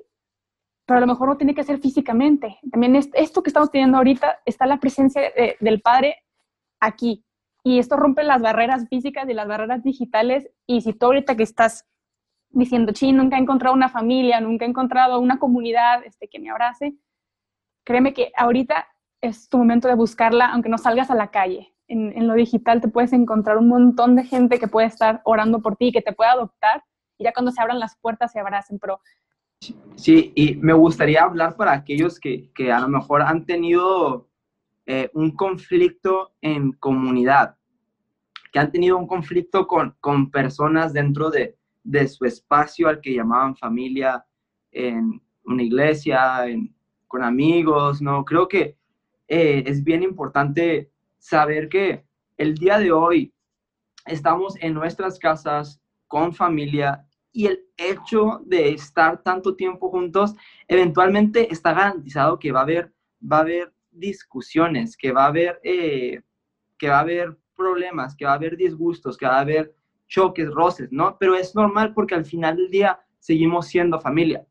pero 0.87 0.99
a 0.99 1.01
lo 1.01 1.07
mejor 1.09 1.29
no 1.29 1.37
tiene 1.37 1.55
que 1.55 1.65
ser 1.65 1.79
físicamente. 1.81 2.59
También 2.71 2.95
esto 2.97 3.43
que 3.43 3.51
estamos 3.51 3.71
teniendo 3.71 3.99
ahorita 3.99 4.39
está 4.45 4.67
la 4.67 4.79
presencia 4.79 5.21
del 5.61 5.81
Padre 5.81 6.17
aquí. 6.81 7.25
Y 7.65 7.81
esto 7.81 7.97
rompe 7.97 8.23
las 8.23 8.41
barreras 8.41 8.87
físicas 8.89 9.29
y 9.29 9.35
las 9.35 9.49
barreras 9.49 9.83
digitales. 9.83 10.49
Y 10.65 10.83
si 10.83 10.93
tú 10.93 11.07
ahorita 11.07 11.37
que 11.37 11.43
estás 11.43 11.85
diciendo, 12.51 12.93
sí, 12.95 13.13
nunca 13.13 13.37
he 13.37 13.41
encontrado 13.41 13.75
una 13.75 13.89
familia, 13.89 14.41
nunca 14.41 14.65
he 14.65 14.69
encontrado 14.69 15.19
una 15.19 15.41
comunidad 15.41 16.05
este, 16.05 16.29
que 16.29 16.39
me 16.39 16.51
abrace, 16.51 16.95
créeme 17.85 18.13
que 18.15 18.33
ahorita 18.37 18.87
es 19.21 19.49
tu 19.49 19.59
momento 19.59 19.89
de 19.89 19.95
buscarla, 19.95 20.47
aunque 20.47 20.69
no 20.69 20.79
salgas 20.79 21.11
a 21.11 21.17
la 21.17 21.33
calle. 21.33 21.75
En, 21.89 22.17
en, 22.17 22.29
lo 22.29 22.35
digital 22.35 22.81
te 22.81 22.89
puedes 22.89 23.13
encontrar 23.13 23.59
un 23.59 23.69
montón 23.69 24.15
de 24.15 24.25
gente 24.25 24.59
que 24.59 24.69
puede 24.69 24.87
estar 24.87 25.21
orando 25.25 25.61
por 25.61 25.77
ti, 25.77 25.93
que 25.93 26.03
te 26.03 26.13
puede 26.13 26.31
adoptar, 26.31 26.85
y 27.19 27.25
ya 27.25 27.33
cuando 27.33 27.51
se 27.51 27.61
abran 27.61 27.79
las 27.79 27.97
puertas 27.97 28.33
se 28.33 28.41
abracen, 28.41 28.79
pero 28.79 29.01
Sí, 29.97 30.33
y 30.35 30.57
me 30.57 30.73
gustaría 30.73 31.25
hablar 31.25 31.57
para 31.57 31.73
aquellos 31.73 32.21
que, 32.21 32.51
que 32.53 32.71
a 32.71 32.81
lo 32.81 32.89
mejor 32.89 33.23
han 33.23 33.47
tenido 33.47 34.29
eh, 34.85 35.11
un 35.15 35.31
conflicto 35.33 36.35
en 36.41 36.73
comunidad, 36.73 37.57
que 38.53 38.59
han 38.59 38.71
tenido 38.71 38.99
un 38.99 39.07
conflicto 39.07 39.67
con, 39.67 39.97
con 40.01 40.31
personas 40.31 40.93
dentro 40.93 41.31
de, 41.31 41.57
de 41.83 42.07
su 42.09 42.25
espacio 42.25 42.89
al 42.89 43.01
que 43.01 43.15
llamaban 43.15 43.57
familia 43.57 44.25
en 44.71 45.21
una 45.45 45.63
iglesia, 45.63 46.45
con 47.07 47.23
amigos, 47.23 48.03
¿no? 48.03 48.25
Creo 48.25 48.49
que 48.49 48.77
eh, 49.29 49.65
es 49.67 49.83
bien 49.83 50.03
importante 50.03 50.91
saber 51.19 51.69
que 51.69 52.05
el 52.37 52.55
día 52.55 52.79
de 52.79 52.93
hoy 52.93 53.33
estamos 54.05 54.57
en 54.61 54.75
nuestras 54.75 55.19
casas 55.19 55.81
con 56.07 56.35
familia 56.35 57.07
y 57.37 57.49
el 57.49 57.67
hecho 57.77 58.41
de 58.47 58.71
estar 58.71 59.23
tanto 59.23 59.57
tiempo 59.57 59.91
juntos, 59.91 60.35
eventualmente 60.69 61.53
está 61.53 61.75
garantizado 61.75 62.39
que 62.39 62.51
va 62.51 62.61
a 62.61 62.63
haber, 62.63 62.95
va 63.21 63.37
a 63.37 63.41
haber 63.41 63.75
discusiones, 63.91 64.97
que 64.97 65.13
va 65.13 65.25
a 65.25 65.29
haber, 65.29 65.61
eh, 65.63 66.23
que 66.79 66.89
va 66.89 66.97
a 66.97 67.01
haber 67.01 67.37
problemas, 67.55 68.17
que 68.17 68.25
va 68.25 68.33
a 68.33 68.37
haber 68.37 68.57
disgustos, 68.57 69.19
que 69.19 69.27
va 69.27 69.37
a 69.37 69.41
haber 69.41 69.75
choques, 70.09 70.51
roces, 70.51 70.91
¿no? 70.91 71.19
Pero 71.21 71.35
es 71.35 71.55
normal 71.55 71.93
porque 71.93 72.15
al 72.15 72.25
final 72.25 72.57
del 72.57 72.71
día 72.71 73.01
seguimos 73.19 73.67
siendo 73.67 74.01
familia. 74.01 74.47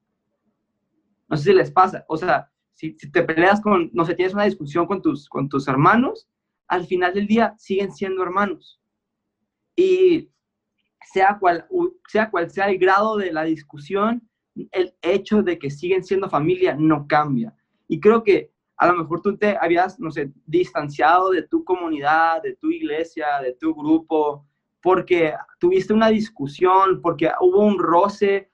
No 1.27 1.37
sé 1.37 1.45
si 1.45 1.53
les 1.53 1.71
pasa, 1.71 2.05
o 2.07 2.17
sea, 2.17 2.51
si, 2.75 2.95
te 2.95 3.23
peleas 3.23 3.61
con, 3.61 3.89
no 3.93 4.05
sé, 4.05 4.13
tienes 4.13 4.35
una 4.35 4.43
discusión 4.43 4.85
con 4.85 5.01
tus, 5.01 5.27
con 5.27 5.49
tus 5.49 5.67
hermanos, 5.67 6.27
al 6.67 6.85
final 6.85 7.15
del 7.15 7.25
día 7.25 7.55
siguen 7.57 7.91
siendo 7.91 8.21
hermanos. 8.21 8.79
Y 9.75 10.29
sea 11.11 11.37
cual, 11.39 11.67
sea 12.07 12.69
el 12.69 12.77
grado 12.77 13.17
de 13.17 13.31
la 13.31 13.43
discusión, 13.43 14.27
el 14.71 14.93
hecho 15.01 15.43
de 15.43 15.59
que 15.59 15.69
siguen 15.69 16.03
siendo 16.03 16.29
familia 16.29 16.75
no 16.77 17.07
cambia. 17.07 17.53
Y 17.87 17.99
creo 17.99 18.23
que 18.23 18.51
a 18.77 18.87
lo 18.87 18.97
mejor 18.97 19.21
tú 19.21 19.37
te 19.37 19.57
habías, 19.59 19.99
no 19.99 20.11
sé, 20.11 20.31
distanciado 20.45 21.31
de 21.31 21.43
tu 21.43 21.63
comunidad, 21.63 22.41
de 22.41 22.55
tu 22.55 22.71
iglesia, 22.71 23.39
de 23.41 23.53
tu 23.53 23.73
grupo, 23.73 24.45
porque 24.81 25.33
tuviste 25.59 25.93
una 25.93 26.09
discusión, 26.09 27.01
porque 27.01 27.31
hubo 27.39 27.59
un 27.59 27.79
roce. 27.79 28.49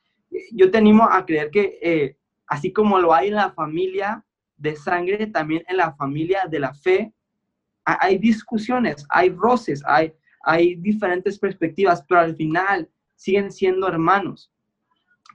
Yo 0.53 0.69
te 0.69 0.77
animo 0.77 1.03
a 1.09 1.25
creer 1.25 1.49
que 1.49 1.79
eh, 1.81 2.17
así 2.47 2.71
como 2.71 2.99
lo 2.99 3.13
hay 3.13 3.29
en 3.29 3.35
la 3.35 3.51
familia 3.51 4.23
de 4.57 4.75
sangre, 4.75 5.27
también 5.27 5.63
en 5.67 5.77
la 5.77 5.93
familia 5.93 6.45
de 6.49 6.59
la 6.59 6.73
fe, 6.73 7.13
hay 7.83 8.19
discusiones, 8.19 9.05
hay 9.09 9.29
roces, 9.29 9.83
hay, 9.87 10.13
hay 10.43 10.75
diferentes 10.75 11.37
perspectivas, 11.39 12.03
pero 12.07 12.21
al 12.21 12.35
final 12.35 12.89
siguen 13.15 13.51
siendo 13.51 13.87
hermanos, 13.87 14.51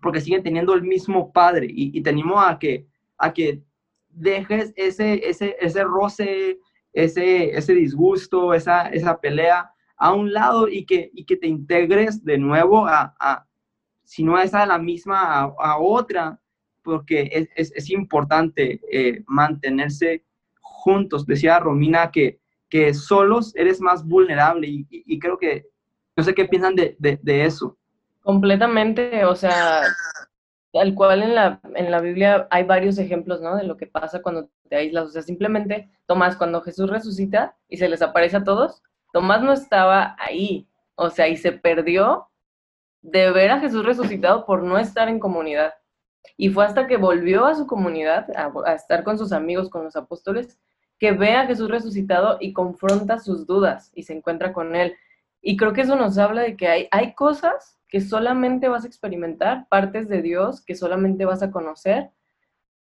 porque 0.02 0.20
siguen 0.20 0.42
teniendo 0.42 0.74
el 0.74 0.82
mismo 0.82 1.32
padre. 1.32 1.68
Y, 1.70 2.06
animo 2.08 2.40
a 2.40 2.58
que, 2.58 2.86
a 3.18 3.32
que 3.32 3.62
dejes 4.08 4.72
ese, 4.76 5.28
ese, 5.28 5.56
ese 5.60 5.84
roce, 5.84 6.58
ese, 6.92 7.56
ese 7.56 7.74
disgusto, 7.74 8.54
esa, 8.54 8.88
esa 8.88 9.20
pelea 9.20 9.70
a 9.96 10.12
un 10.12 10.32
lado 10.32 10.68
y 10.68 10.84
que, 10.84 11.10
y 11.14 11.24
que 11.24 11.36
te 11.36 11.46
integres 11.46 12.24
de 12.24 12.38
nuevo 12.38 12.86
a, 12.86 13.14
a 13.18 13.46
si 14.04 14.22
no 14.22 14.38
es 14.38 14.54
a 14.54 14.66
la 14.66 14.78
misma, 14.78 15.42
a, 15.58 15.78
otra, 15.78 16.40
porque 16.82 17.28
es, 17.32 17.48
es, 17.56 17.72
es 17.74 17.90
importante 17.90 18.80
eh, 18.90 19.24
mantenerse 19.26 20.24
juntos. 20.60 21.26
Decía 21.26 21.58
Romina 21.58 22.10
que, 22.12 22.38
que 22.68 22.92
solos 22.94 23.54
eres 23.56 23.80
más 23.80 24.04
vulnerable 24.04 24.66
y, 24.68 25.18
creo 25.18 25.38
que, 25.38 25.66
no 26.16 26.24
sé 26.24 26.34
qué 26.34 26.46
piensan 26.46 26.74
de, 26.74 26.96
de, 26.98 27.18
de, 27.22 27.44
eso. 27.44 27.76
Completamente, 28.22 29.24
o 29.24 29.34
sea, 29.34 29.82
tal 30.72 30.94
cual 30.94 31.22
en 31.22 31.34
la, 31.34 31.60
en 31.74 31.90
la 31.90 32.00
Biblia 32.00 32.48
hay 32.50 32.64
varios 32.64 32.98
ejemplos, 32.98 33.40
¿no? 33.40 33.56
De 33.56 33.64
lo 33.64 33.76
que 33.76 33.86
pasa 33.86 34.22
cuando 34.22 34.50
te 34.68 34.76
aíslas, 34.76 35.04
o 35.06 35.10
sea, 35.10 35.22
simplemente, 35.22 35.90
Tomás, 36.06 36.36
cuando 36.36 36.62
Jesús 36.62 36.90
resucita 36.90 37.56
y 37.68 37.76
se 37.76 37.88
les 37.88 38.02
aparece 38.02 38.38
a 38.38 38.44
todos, 38.44 38.82
Tomás 39.12 39.42
no 39.42 39.52
estaba 39.52 40.16
ahí, 40.18 40.68
o 40.94 41.10
sea, 41.10 41.28
y 41.28 41.36
se 41.36 41.52
perdió 41.52 42.28
de 43.02 43.30
ver 43.30 43.50
a 43.52 43.60
Jesús 43.60 43.84
resucitado 43.84 44.44
por 44.44 44.62
no 44.62 44.78
estar 44.78 45.08
en 45.08 45.20
comunidad. 45.20 45.74
Y 46.36 46.50
fue 46.50 46.64
hasta 46.64 46.86
que 46.86 46.96
volvió 46.96 47.46
a 47.46 47.54
su 47.54 47.66
comunidad, 47.66 48.26
a, 48.36 48.74
estar 48.74 49.04
con 49.04 49.16
sus 49.16 49.32
amigos, 49.32 49.70
con 49.70 49.84
los 49.84 49.96
apóstoles, 49.96 50.58
que 50.98 51.12
ve 51.12 51.34
a 51.34 51.46
Jesús 51.46 51.70
resucitado 51.70 52.38
y 52.40 52.52
confronta 52.52 53.18
sus 53.18 53.46
dudas 53.46 53.92
y 53.94 54.02
se 54.02 54.14
encuentra 54.14 54.52
con 54.52 54.76
él. 54.76 54.94
Y 55.40 55.56
creo 55.56 55.72
que 55.72 55.82
eso 55.82 55.96
nos 55.96 56.18
habla 56.18 56.42
de 56.42 56.56
que 56.56 56.68
hay, 56.68 56.88
hay 56.90 57.14
cosas 57.14 57.78
que 57.88 58.00
solamente 58.00 58.68
vas 58.68 58.84
a 58.84 58.88
experimentar, 58.88 59.68
partes 59.68 60.08
de 60.08 60.22
Dios 60.22 60.64
que 60.64 60.74
solamente 60.74 61.24
vas 61.24 61.42
a 61.42 61.50
conocer 61.50 62.10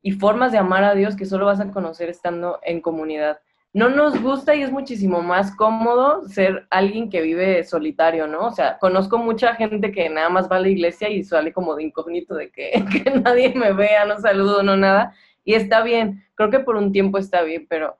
y 0.02 0.12
formas 0.12 0.52
de 0.52 0.58
amar 0.58 0.84
a 0.84 0.94
Dios 0.94 1.16
que 1.16 1.26
solo 1.26 1.46
vas 1.46 1.60
a 1.60 1.70
conocer 1.70 2.08
estando 2.08 2.60
en 2.62 2.80
comunidad 2.80 3.38
no 3.74 3.88
nos 3.88 4.22
gusta 4.22 4.54
y 4.54 4.62
es 4.62 4.70
muchísimo 4.70 5.20
más 5.20 5.54
cómodo 5.56 6.28
ser 6.28 6.64
alguien 6.70 7.10
que 7.10 7.20
vive 7.20 7.64
solitario, 7.64 8.28
¿no? 8.28 8.46
O 8.46 8.50
sea, 8.52 8.78
conozco 8.78 9.18
mucha 9.18 9.56
gente 9.56 9.90
que 9.90 10.08
nada 10.08 10.28
más 10.28 10.48
va 10.48 10.56
a 10.56 10.60
la 10.60 10.68
iglesia 10.68 11.08
y 11.08 11.24
sale 11.24 11.52
como 11.52 11.74
de 11.74 11.82
incógnito 11.82 12.36
de 12.36 12.50
que, 12.52 12.72
nadie 13.24 13.52
me 13.52 13.72
vea, 13.72 14.06
no 14.06 14.20
saludo, 14.20 14.62
no 14.62 14.76
nada. 14.76 15.12
Y 15.44 15.54
está 15.54 15.82
bien, 15.82 16.24
creo 16.34 16.50
que 16.50 16.60
por 16.60 16.76
un 16.76 16.90
tiempo 16.92 17.18
está 17.18 17.42
bien, 17.42 17.66
pero 17.68 17.98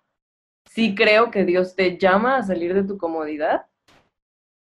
sí 0.65 0.95
creo 0.95 1.31
que 1.31 1.45
Dios 1.45 1.77
te 1.77 1.99
llama 1.99 2.37
a 2.37 2.43
salir 2.43 2.75
de 2.75 2.85
tu 2.85 2.97
comodidad 2.99 3.67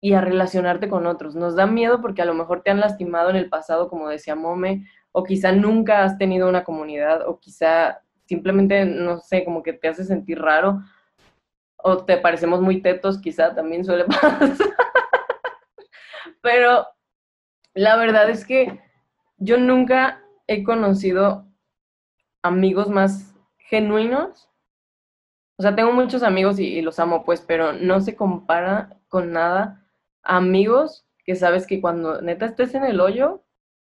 y 0.00 0.12
a 0.12 0.20
relacionarte 0.20 0.88
con 0.88 1.06
otros. 1.06 1.34
Nos 1.34 1.56
da 1.56 1.66
miedo 1.66 2.02
porque 2.02 2.20
a 2.20 2.26
lo 2.26 2.34
mejor 2.34 2.62
te 2.62 2.70
han 2.70 2.80
lastimado 2.80 3.30
en 3.30 3.36
el 3.36 3.48
pasado, 3.48 3.88
como 3.88 4.08
decía 4.08 4.34
Mome, 4.34 4.86
o 5.12 5.24
quizá 5.24 5.52
nunca 5.52 6.04
has 6.04 6.18
tenido 6.18 6.48
una 6.48 6.62
comunidad, 6.62 7.26
o 7.26 7.40
quizá 7.40 8.02
simplemente, 8.26 8.84
no 8.84 9.20
sé, 9.20 9.44
como 9.44 9.62
que 9.62 9.72
te 9.72 9.88
hace 9.88 10.04
sentir 10.04 10.38
raro, 10.40 10.82
o 11.76 12.04
te 12.04 12.18
parecemos 12.18 12.60
muy 12.60 12.82
tetos, 12.82 13.20
quizá 13.20 13.54
también 13.54 13.84
suele 13.84 14.04
pasar. 14.06 14.52
Pero 16.42 16.86
la 17.72 17.96
verdad 17.96 18.28
es 18.28 18.44
que 18.44 18.80
yo 19.38 19.56
nunca 19.56 20.22
he 20.46 20.62
conocido 20.64 21.46
amigos 22.44 22.90
más 22.90 23.34
genuinos. 23.56 24.48
O 25.56 25.62
sea, 25.62 25.74
tengo 25.74 25.92
muchos 25.92 26.22
amigos 26.22 26.58
y, 26.60 26.82
los 26.82 26.98
amo, 26.98 27.24
pues, 27.24 27.40
pero 27.40 27.72
no 27.72 28.00
se 28.00 28.14
compara 28.14 29.00
con 29.08 29.32
nada 29.32 29.82
amigos 30.22 31.06
que 31.24 31.34
sabes 31.36 31.66
que 31.66 31.80
cuando 31.80 32.20
neta 32.20 32.46
estés 32.46 32.74
en 32.74 32.84
el 32.84 33.00
hoyo, 33.00 33.42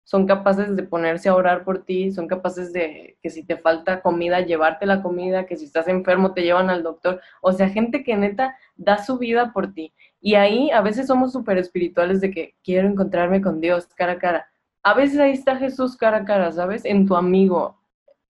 son 0.05 0.27
capaces 0.27 0.77
de 0.77 0.83
ponerse 0.83 1.29
a 1.29 1.35
orar 1.35 1.65
por 1.65 1.85
ti, 1.85 2.11
son 2.11 2.27
capaces 2.27 2.73
de 2.73 3.17
que 3.23 3.31
si 3.31 3.45
te 3.45 3.57
falta 3.57 4.03
comida, 4.03 4.41
llevarte 4.41 4.85
la 4.85 5.01
comida, 5.01 5.47
que 5.47 5.57
si 5.57 5.65
estás 5.65 5.89
enfermo 5.89 6.35
te 6.35 6.43
llevan 6.43 6.69
al 6.69 6.83
doctor. 6.83 7.21
O 7.41 7.53
sea, 7.53 7.71
gente 7.71 8.05
que 8.05 8.17
neta 8.17 8.57
da 8.77 9.03
su 9.03 9.17
vida 9.17 9.53
por 9.53 9.73
ti. 9.73 9.95
Y 10.21 10.35
ahí 10.35 10.71
a 10.73 10.83
veces 10.83 11.07
somos 11.07 11.33
súper 11.33 11.57
espirituales 11.57 12.21
de 12.21 12.31
que 12.33 12.57
quiero 12.63 12.89
encontrarme 12.89 13.41
con 13.41 13.61
Dios 13.61 13.87
cara 13.95 14.13
a 14.13 14.19
cara. 14.19 14.47
A 14.83 14.95
veces 14.95 15.21
ahí 15.21 15.33
está 15.33 15.57
Jesús 15.57 15.97
cara 15.97 16.19
a 16.19 16.25
cara, 16.25 16.53
¿sabes? 16.53 16.85
En 16.85 17.07
tu 17.07 17.17
amigo, 17.17 17.82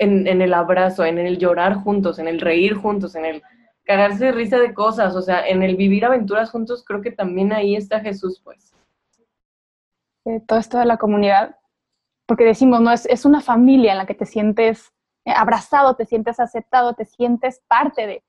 en, 0.03 0.27
en 0.27 0.43
el 0.43 0.55
abrazo, 0.55 1.05
en 1.05 1.19
el 1.19 1.39
llorar 1.39 1.75
juntos, 1.75 2.19
en 2.19 2.29
el 2.29 2.41
reír 2.41 2.75
juntos, 2.75 3.15
en 3.15 3.25
el 3.25 3.43
cagarse 3.85 4.27
de 4.27 4.33
risa 4.33 4.59
de 4.59 4.75
cosas, 4.75 5.15
o 5.17 5.23
sea, 5.23 5.47
en 5.47 5.63
el 5.63 5.77
vivir 5.77 6.05
aventuras 6.05 6.51
juntos, 6.51 6.85
creo 6.87 7.01
que 7.01 7.11
también 7.11 7.53
ahí 7.53 7.75
está 7.75 8.01
Jesús, 8.01 8.41
pues. 8.45 8.73
Eh, 10.25 10.41
todo 10.47 10.59
esto 10.59 10.79
de 10.79 10.85
la 10.85 10.99
comunidad 10.99 11.57
porque 12.27 12.45
decimos, 12.45 12.81
no, 12.81 12.91
es, 12.91 13.07
es 13.07 13.25
una 13.25 13.41
familia 13.41 13.93
en 13.93 13.99
la 13.99 14.07
que 14.07 14.15
te 14.15 14.27
sientes 14.27 14.93
eh, 15.25 15.33
abrazado, 15.37 15.97
te 15.97 16.07
sientes 16.07 16.41
aceptado, 16.41 16.95
te 16.95 17.05
sientes 17.05 17.61
parte 17.69 18.07
de. 18.07 18.25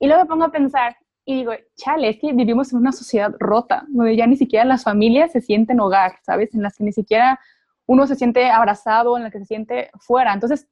Y 0.00 0.06
luego 0.06 0.22
me 0.22 0.28
pongo 0.28 0.44
a 0.44 0.50
pensar 0.50 0.96
y 1.24 1.36
digo, 1.36 1.52
chale, 1.76 2.08
es 2.08 2.18
que 2.18 2.32
vivimos 2.32 2.72
en 2.72 2.78
una 2.78 2.90
sociedad 2.90 3.32
rota, 3.38 3.84
donde 3.88 4.16
ya 4.16 4.26
ni 4.26 4.36
siquiera 4.36 4.64
las 4.64 4.82
familias 4.82 5.32
se 5.32 5.40
sienten 5.40 5.78
hogar, 5.78 6.18
¿sabes? 6.22 6.54
En 6.54 6.62
las 6.62 6.76
que 6.76 6.84
ni 6.84 6.92
siquiera 6.92 7.38
uno 7.86 8.06
se 8.06 8.16
siente 8.16 8.50
abrazado, 8.50 9.16
en 9.16 9.24
la 9.24 9.30
que 9.30 9.38
se 9.38 9.44
siente 9.44 9.90
fuera. 9.98 10.32
Entonces, 10.32 10.66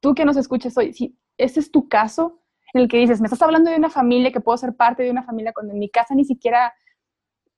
tú 0.00 0.14
que 0.14 0.24
nos 0.24 0.36
escuches 0.36 0.76
hoy, 0.76 0.92
si 0.92 1.18
ese 1.36 1.60
es 1.60 1.70
tu 1.70 1.88
caso, 1.88 2.42
en 2.72 2.82
el 2.82 2.88
que 2.88 2.98
dices, 2.98 3.20
me 3.20 3.26
estás 3.26 3.42
hablando 3.42 3.70
de 3.70 3.76
una 3.76 3.90
familia, 3.90 4.32
que 4.32 4.40
puedo 4.40 4.56
ser 4.56 4.76
parte 4.76 5.02
de 5.02 5.10
una 5.10 5.22
familia, 5.22 5.52
cuando 5.52 5.72
en 5.72 5.78
mi 5.78 5.90
casa 5.90 6.14
ni 6.14 6.24
siquiera 6.24 6.72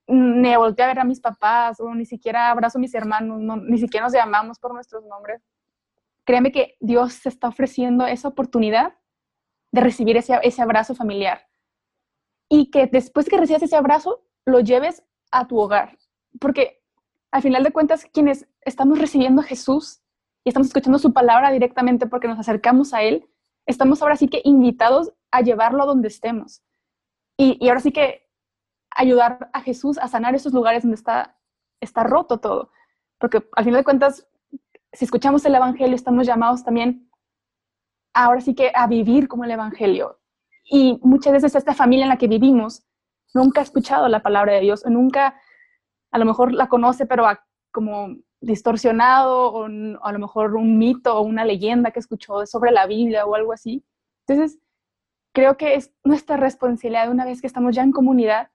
me 0.09 0.57
volteé 0.57 0.85
a 0.85 0.89
ver 0.89 0.99
a 0.99 1.05
mis 1.05 1.21
papás 1.21 1.81
o 1.81 1.95
ni 1.95 2.05
siquiera 2.05 2.51
abrazo 2.51 2.79
a 2.79 2.81
mis 2.81 2.95
hermanos, 2.95 3.41
ni 3.63 3.79
siquiera 3.79 4.07
nos 4.07 4.13
llamamos 4.13 4.59
por 4.59 4.75
nuestros 4.75 5.05
nombres. 5.05 5.43
Créeme 6.25 6.53
que 6.53 6.77
Dios 6.81 7.15
se 7.15 7.29
está 7.29 7.49
ofreciendo 7.49 8.07
esa 8.07 8.29
oportunidad 8.29 8.95
de 9.73 9.81
recibir 9.81 10.17
ese, 10.17 10.39
ese 10.43 10.63
abrazo 10.63 10.95
familiar 10.95 11.47
y 12.49 12.71
que 12.71 12.87
después 12.87 13.29
que 13.29 13.39
recibas 13.39 13.63
ese 13.63 13.77
abrazo 13.77 14.27
lo 14.45 14.61
lleves 14.61 15.03
a 15.31 15.47
tu 15.47 15.59
hogar. 15.59 15.99
Porque 16.39 16.83
al 17.31 17.43
final 17.43 17.65
de 17.65 17.73
cuentas, 17.73 18.05
quienes 18.13 18.47
estamos 18.61 18.99
recibiendo 18.99 19.41
a 19.41 19.45
Jesús 19.45 20.02
y 20.45 20.49
estamos 20.49 20.69
escuchando 20.69 20.99
su 20.99 21.13
palabra 21.13 21.51
directamente 21.51 22.07
porque 22.07 22.29
nos 22.29 22.39
acercamos 22.39 22.95
a 22.95 23.03
Él, 23.03 23.29
estamos 23.67 24.03
ahora 24.03 24.17
sí 24.17 24.29
que 24.29 24.43
invitados 24.45 25.13
a 25.31 25.41
llevarlo 25.41 25.83
a 25.83 25.87
donde 25.87 26.09
estemos. 26.09 26.63
Y, 27.37 27.69
ahora 27.69 27.81
sí 27.81 27.93
que 27.93 28.29
ayudar 28.91 29.51
a 29.53 29.61
Jesús 29.63 29.99
a 29.99 30.09
sanar 30.09 30.35
esos 30.35 30.53
lugares 30.53 30.83
donde 30.83 30.97
está, 30.97 31.39
está 31.81 32.05
roto 32.05 32.39
todo. 32.39 32.71
Porque 33.19 33.43
al 33.57 33.65
final 33.65 33.81
de 33.81 33.85
cuentas, 33.85 34.29
si 34.93 35.05
escuchamos 35.05 35.45
el 35.45 35.55
Evangelio, 35.55 35.95
estamos 35.95 36.27
llamados 36.27 36.65
también 36.65 37.09
ahora 38.15 38.41
sí 38.41 38.55
que 38.55 38.71
a 38.75 38.87
vivir 38.87 39.29
como 39.29 39.45
el 39.45 39.51
Evangelio. 39.51 40.21
Y 40.65 41.01
muchas 41.03 41.33
veces 41.33 41.55
esta 41.55 41.75
familia 41.75 42.05
en 42.05 42.11
la 42.11 42.19
que 42.19 42.29
vivimos 42.29 42.85
nunca 43.35 43.61
ha 43.61 43.65
escuchado 43.65 44.09
la 44.09 44.21
palabra 44.21 44.53
de 44.53 44.61
Dios, 44.61 44.85
nunca 44.87 45.41
a 46.11 46.19
lo 46.19 46.27
mejor 46.27 46.53
la 46.53 46.69
conoce, 46.69 47.07
pero 47.07 47.25
como 47.73 48.17
distorsionado, 48.43 49.53
o, 49.53 49.65
a 49.65 50.13
lo 50.13 50.19
mejor 50.19 50.55
un 50.57 50.77
mito 50.79 51.17
o 51.17 51.23
una 51.23 51.45
leyenda 51.45 51.93
que 51.93 52.01
escuchó 52.01 52.45
sobre 52.47 52.73
la 52.73 52.87
Biblia 52.87 53.25
o 53.25 53.35
algo 53.35 53.53
así. 53.53 53.85
Entonces, 54.27 54.59
creo 55.33 55.57
que 55.57 55.77
es 55.77 55.93
nuestra 56.05 56.37
responsabilidad 56.37 57.11
una 57.11 57.25
vez 57.25 57.41
que 57.41 57.47
estamos 57.47 57.75
ya 57.75 57.83
en 57.83 57.93
comunidad, 57.93 58.51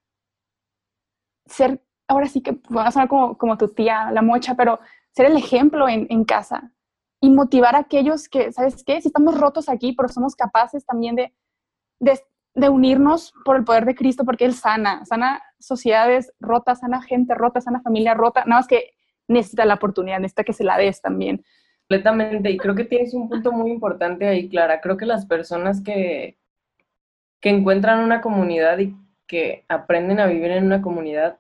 ser, 1.45 1.81
ahora 2.07 2.27
sí 2.27 2.41
que 2.41 2.59
va 2.75 2.87
a 2.87 2.91
sonar 2.91 3.07
como, 3.07 3.37
como 3.37 3.57
tu 3.57 3.69
tía, 3.69 4.11
la 4.11 4.21
mocha, 4.21 4.55
pero 4.55 4.79
ser 5.11 5.27
el 5.27 5.37
ejemplo 5.37 5.87
en, 5.87 6.05
en 6.09 6.25
casa 6.25 6.71
y 7.21 7.29
motivar 7.29 7.75
a 7.75 7.79
aquellos 7.79 8.29
que, 8.29 8.51
¿sabes 8.51 8.83
qué? 8.83 9.01
Si 9.01 9.07
estamos 9.07 9.39
rotos 9.39 9.69
aquí, 9.69 9.93
pero 9.93 10.09
somos 10.09 10.35
capaces 10.35 10.85
también 10.85 11.15
de, 11.15 11.33
de, 11.99 12.19
de 12.53 12.69
unirnos 12.69 13.33
por 13.45 13.55
el 13.55 13.63
poder 13.63 13.85
de 13.85 13.95
Cristo, 13.95 14.25
porque 14.25 14.45
Él 14.45 14.53
sana, 14.53 15.05
sana 15.05 15.41
sociedades 15.59 16.33
rotas, 16.39 16.81
sana 16.81 17.01
gente 17.01 17.33
rota, 17.33 17.61
sana 17.61 17.81
familia 17.81 18.13
rota, 18.13 18.41
nada 18.45 18.59
más 18.59 18.67
que 18.67 18.96
necesita 19.27 19.65
la 19.65 19.75
oportunidad, 19.75 20.19
necesita 20.19 20.43
que 20.43 20.53
se 20.53 20.63
la 20.63 20.77
des 20.77 21.01
también. 21.01 21.43
Completamente, 21.81 22.49
y 22.49 22.57
creo 22.57 22.75
que 22.75 22.83
tienes 22.83 23.13
un 23.13 23.29
punto 23.29 23.51
muy 23.51 23.71
importante 23.71 24.27
ahí, 24.27 24.49
Clara. 24.49 24.81
Creo 24.81 24.97
que 24.97 25.05
las 25.05 25.25
personas 25.25 25.81
que, 25.81 26.37
que 27.39 27.49
encuentran 27.49 27.99
una 27.99 28.21
comunidad 28.21 28.77
y 28.79 28.95
que 29.25 29.65
aprenden 29.67 30.19
a 30.19 30.27
vivir 30.27 30.51
en 30.51 30.65
una 30.65 30.81
comunidad, 30.81 31.39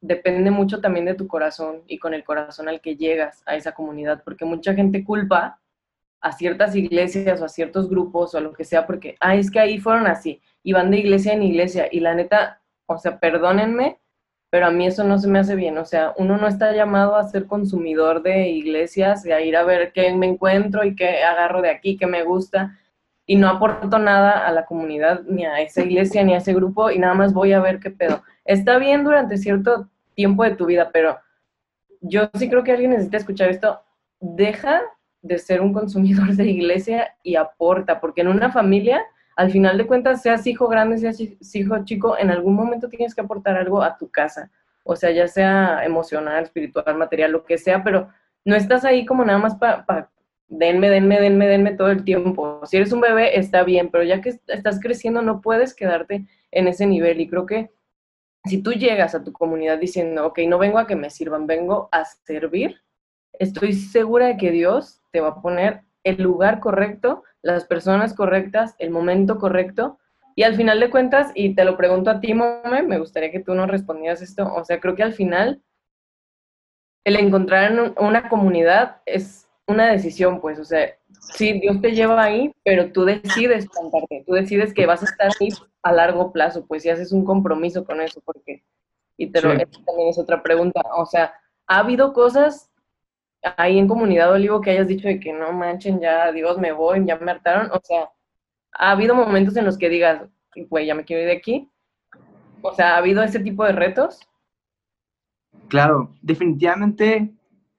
depende 0.00 0.50
mucho 0.50 0.80
también 0.80 1.04
de 1.04 1.14
tu 1.14 1.26
corazón 1.26 1.82
y 1.86 1.98
con 1.98 2.14
el 2.14 2.24
corazón 2.24 2.68
al 2.68 2.80
que 2.80 2.96
llegas 2.96 3.42
a 3.46 3.56
esa 3.56 3.72
comunidad, 3.72 4.22
porque 4.24 4.44
mucha 4.44 4.74
gente 4.74 5.04
culpa 5.04 5.60
a 6.20 6.32
ciertas 6.32 6.74
iglesias 6.74 7.40
o 7.40 7.44
a 7.44 7.48
ciertos 7.48 7.88
grupos 7.88 8.34
o 8.34 8.38
a 8.38 8.40
lo 8.40 8.52
que 8.52 8.64
sea, 8.64 8.86
porque, 8.86 9.16
ah, 9.20 9.36
es 9.36 9.50
que 9.50 9.60
ahí 9.60 9.78
fueron 9.78 10.06
así, 10.06 10.40
y 10.62 10.72
van 10.72 10.90
de 10.90 10.98
iglesia 10.98 11.32
en 11.32 11.42
iglesia, 11.42 11.88
y 11.90 12.00
la 12.00 12.14
neta, 12.14 12.60
o 12.86 12.98
sea, 12.98 13.18
perdónenme, 13.18 13.98
pero 14.50 14.66
a 14.66 14.70
mí 14.70 14.86
eso 14.86 15.04
no 15.04 15.16
se 15.18 15.28
me 15.28 15.38
hace 15.38 15.54
bien, 15.54 15.78
o 15.78 15.84
sea, 15.84 16.12
uno 16.18 16.36
no 16.36 16.48
está 16.48 16.72
llamado 16.72 17.14
a 17.14 17.28
ser 17.28 17.46
consumidor 17.46 18.22
de 18.22 18.48
iglesias 18.48 19.24
y 19.24 19.30
a 19.32 19.40
ir 19.40 19.56
a 19.56 19.62
ver 19.62 19.92
qué 19.92 20.12
me 20.12 20.26
encuentro 20.26 20.84
y 20.84 20.96
qué 20.96 21.22
agarro 21.22 21.62
de 21.62 21.70
aquí, 21.70 21.96
qué 21.96 22.06
me 22.06 22.24
gusta, 22.24 22.76
y 23.26 23.36
no 23.36 23.48
aporto 23.48 24.00
nada 24.00 24.44
a 24.44 24.50
la 24.50 24.66
comunidad, 24.66 25.22
ni 25.22 25.44
a 25.44 25.60
esa 25.60 25.82
iglesia, 25.82 26.24
ni 26.24 26.34
a 26.34 26.38
ese 26.38 26.52
grupo, 26.52 26.90
y 26.90 26.98
nada 26.98 27.14
más 27.14 27.32
voy 27.32 27.52
a 27.52 27.60
ver 27.60 27.78
qué 27.78 27.92
pedo. 27.92 28.24
Está 28.44 28.78
bien 28.78 29.04
durante 29.04 29.38
cierto 29.38 29.88
tiempo 30.14 30.42
de 30.42 30.56
tu 30.56 30.66
vida, 30.66 30.90
pero 30.92 31.16
yo 32.00 32.28
sí 32.34 32.50
creo 32.50 32.64
que 32.64 32.72
alguien 32.72 32.90
necesita 32.90 33.18
escuchar 33.18 33.50
esto. 33.50 33.80
Deja 34.18 34.82
de 35.22 35.38
ser 35.38 35.60
un 35.60 35.72
consumidor 35.72 36.34
de 36.34 36.46
iglesia 36.46 37.14
y 37.22 37.36
aporta, 37.36 38.00
porque 38.00 38.22
en 38.22 38.28
una 38.28 38.50
familia, 38.50 39.04
al 39.36 39.50
final 39.50 39.78
de 39.78 39.86
cuentas, 39.86 40.22
seas 40.22 40.46
hijo 40.46 40.68
grande, 40.68 40.98
seas 40.98 41.20
hijo 41.54 41.84
chico, 41.84 42.18
en 42.18 42.30
algún 42.30 42.54
momento 42.54 42.88
tienes 42.88 43.14
que 43.14 43.20
aportar 43.20 43.56
algo 43.56 43.82
a 43.82 43.96
tu 43.96 44.10
casa, 44.10 44.50
o 44.84 44.96
sea, 44.96 45.10
ya 45.10 45.28
sea 45.28 45.84
emocional, 45.84 46.44
espiritual, 46.44 46.96
material, 46.96 47.32
lo 47.32 47.44
que 47.44 47.58
sea, 47.58 47.82
pero 47.82 48.08
no 48.44 48.56
estás 48.56 48.84
ahí 48.84 49.06
como 49.06 49.24
nada 49.24 49.38
más 49.38 49.56
para 49.56 50.10
denme, 50.50 50.90
denme, 50.90 51.20
denme, 51.20 51.46
denme 51.46 51.72
todo 51.72 51.90
el 51.90 52.04
tiempo. 52.04 52.60
Si 52.66 52.76
eres 52.76 52.92
un 52.92 53.00
bebé, 53.00 53.38
está 53.38 53.62
bien, 53.62 53.88
pero 53.90 54.04
ya 54.04 54.20
que 54.20 54.40
estás 54.48 54.80
creciendo, 54.80 55.22
no 55.22 55.40
puedes 55.40 55.74
quedarte 55.74 56.26
en 56.50 56.68
ese 56.68 56.86
nivel. 56.86 57.20
Y 57.20 57.28
creo 57.28 57.46
que 57.46 57.70
si 58.44 58.62
tú 58.62 58.72
llegas 58.72 59.14
a 59.14 59.22
tu 59.22 59.32
comunidad 59.32 59.78
diciendo, 59.78 60.26
ok, 60.26 60.40
no 60.48 60.58
vengo 60.58 60.78
a 60.78 60.86
que 60.86 60.96
me 60.96 61.10
sirvan, 61.10 61.46
vengo 61.46 61.88
a 61.92 62.04
servir, 62.04 62.82
estoy 63.38 63.72
segura 63.72 64.26
de 64.26 64.36
que 64.36 64.50
Dios 64.50 65.00
te 65.12 65.20
va 65.20 65.28
a 65.28 65.40
poner 65.40 65.82
el 66.04 66.22
lugar 66.22 66.60
correcto, 66.60 67.24
las 67.42 67.64
personas 67.64 68.14
correctas, 68.14 68.74
el 68.78 68.90
momento 68.90 69.38
correcto. 69.38 69.98
Y 70.34 70.42
al 70.44 70.54
final 70.54 70.80
de 70.80 70.90
cuentas, 70.90 71.32
y 71.34 71.54
te 71.54 71.64
lo 71.64 71.76
pregunto 71.76 72.10
a 72.10 72.20
ti, 72.20 72.34
Mome, 72.34 72.82
me 72.82 72.98
gustaría 72.98 73.30
que 73.30 73.40
tú 73.40 73.54
nos 73.54 73.68
respondieras 73.68 74.22
esto, 74.22 74.52
o 74.54 74.64
sea, 74.64 74.80
creo 74.80 74.94
que 74.94 75.02
al 75.02 75.12
final 75.12 75.62
el 77.04 77.16
encontrar 77.16 77.94
una 77.98 78.28
comunidad 78.28 78.98
es 79.06 79.48
una 79.66 79.90
decisión, 79.90 80.40
pues, 80.40 80.58
o 80.58 80.64
sea, 80.64 80.96
sí, 81.20 81.60
Dios 81.60 81.80
te 81.80 81.92
lleva 81.92 82.22
ahí, 82.22 82.54
pero 82.64 82.92
tú 82.92 83.04
decides 83.04 83.66
plantarte, 83.68 84.24
tú 84.26 84.34
decides 84.34 84.74
que 84.74 84.86
vas 84.86 85.02
a 85.02 85.06
estar 85.06 85.30
ahí 85.40 85.48
a 85.82 85.92
largo 85.92 86.32
plazo, 86.32 86.66
pues, 86.66 86.82
si 86.82 86.90
haces 86.90 87.12
un 87.12 87.24
compromiso 87.24 87.84
con 87.84 88.00
eso, 88.00 88.20
porque, 88.24 88.64
y 89.16 89.30
te 89.30 89.40
lo, 89.40 89.48
también 89.48 90.08
es 90.08 90.18
otra 90.18 90.42
pregunta, 90.42 90.82
o 90.96 91.06
sea, 91.06 91.34
¿ha 91.66 91.78
habido 91.78 92.12
cosas 92.12 92.69
ahí 93.56 93.78
en 93.78 93.88
Comunidad 93.88 94.32
Olivo 94.32 94.60
que 94.60 94.70
hayas 94.70 94.88
dicho 94.88 95.08
de 95.08 95.20
que 95.20 95.32
no 95.32 95.52
manchen, 95.52 96.00
ya, 96.00 96.30
Dios, 96.32 96.58
me 96.58 96.72
voy, 96.72 97.04
ya 97.06 97.16
me 97.16 97.30
hartaron, 97.30 97.70
o 97.72 97.80
sea, 97.82 98.10
¿ha 98.72 98.92
habido 98.92 99.14
momentos 99.14 99.56
en 99.56 99.64
los 99.64 99.78
que 99.78 99.88
digas, 99.88 100.22
güey, 100.68 100.86
ya 100.86 100.94
me 100.94 101.04
quiero 101.04 101.22
ir 101.22 101.28
de 101.28 101.36
aquí? 101.36 101.70
O 102.62 102.74
sea, 102.74 102.94
¿ha 102.94 102.98
habido 102.98 103.22
ese 103.22 103.40
tipo 103.40 103.64
de 103.64 103.72
retos? 103.72 104.20
Claro, 105.68 106.14
definitivamente 106.20 107.32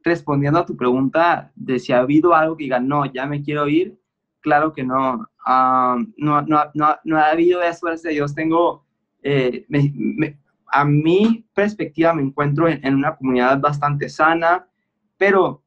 respondiendo 0.03 0.59
a 0.59 0.65
tu 0.65 0.75
pregunta 0.75 1.51
de 1.55 1.79
si 1.79 1.93
ha 1.93 1.99
habido 1.99 2.33
algo 2.33 2.57
que 2.57 2.63
diga, 2.63 2.79
no, 2.79 3.05
ya 3.05 3.25
me 3.25 3.43
quiero 3.43 3.67
ir, 3.67 3.99
claro 4.41 4.73
que 4.73 4.83
no. 4.83 5.27
no, 6.17 6.41
no, 6.41 6.69
no, 6.73 6.95
no, 7.03 7.17
ha 7.17 7.29
habido 7.29 7.61
eso, 7.61 7.85
gracias 7.85 8.07
a 8.07 8.13
Dios. 8.13 8.35
Tengo, 8.35 8.85
eh, 9.23 9.65
a 10.67 10.85
mi 10.85 11.45
perspectiva 11.53 12.13
me 12.13 12.23
encuentro 12.23 12.67
en, 12.67 12.95
una 12.95 13.15
comunidad 13.15 13.59
bastante 13.59 14.09
sana, 14.09 14.67
pero 15.21 15.61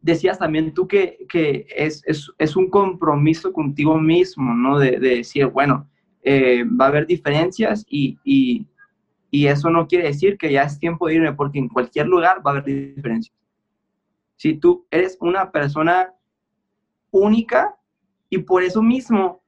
decías 0.00 0.38
también 0.38 0.72
tú 0.72 0.86
que, 0.86 1.26
que 1.28 1.66
es, 1.68 2.00
es, 2.06 2.30
es, 2.38 2.54
un 2.54 2.70
compromiso 2.70 3.52
contigo 3.52 3.98
mismo, 3.98 4.54
¿no? 4.54 4.78
De, 4.78 5.00
de 5.00 5.16
decir, 5.16 5.46
bueno, 5.46 5.90
eh, 6.22 6.62
va 6.62 6.84
a 6.84 6.88
haber 6.88 7.08
diferencias 7.08 7.84
y, 7.88 8.20
y, 8.22 8.64
y 9.32 9.48
eso 9.48 9.68
no 9.68 9.88
quiere 9.88 10.06
decir 10.06 10.38
que 10.38 10.52
ya 10.52 10.62
es 10.62 10.78
tiempo 10.78 11.08
de 11.08 11.14
irme, 11.16 11.32
porque 11.32 11.58
en 11.58 11.68
cualquier 11.68 12.06
lugar 12.06 12.36
va 12.46 12.52
a 12.52 12.58
haber 12.58 12.94
diferencias. 12.94 13.36
Si 14.36 14.54
tú 14.54 14.86
eres 14.92 15.18
una 15.20 15.50
persona 15.50 16.14
única 17.10 17.76
y 18.30 18.38
por 18.38 18.62
eso 18.62 18.80
mismo 18.80 19.42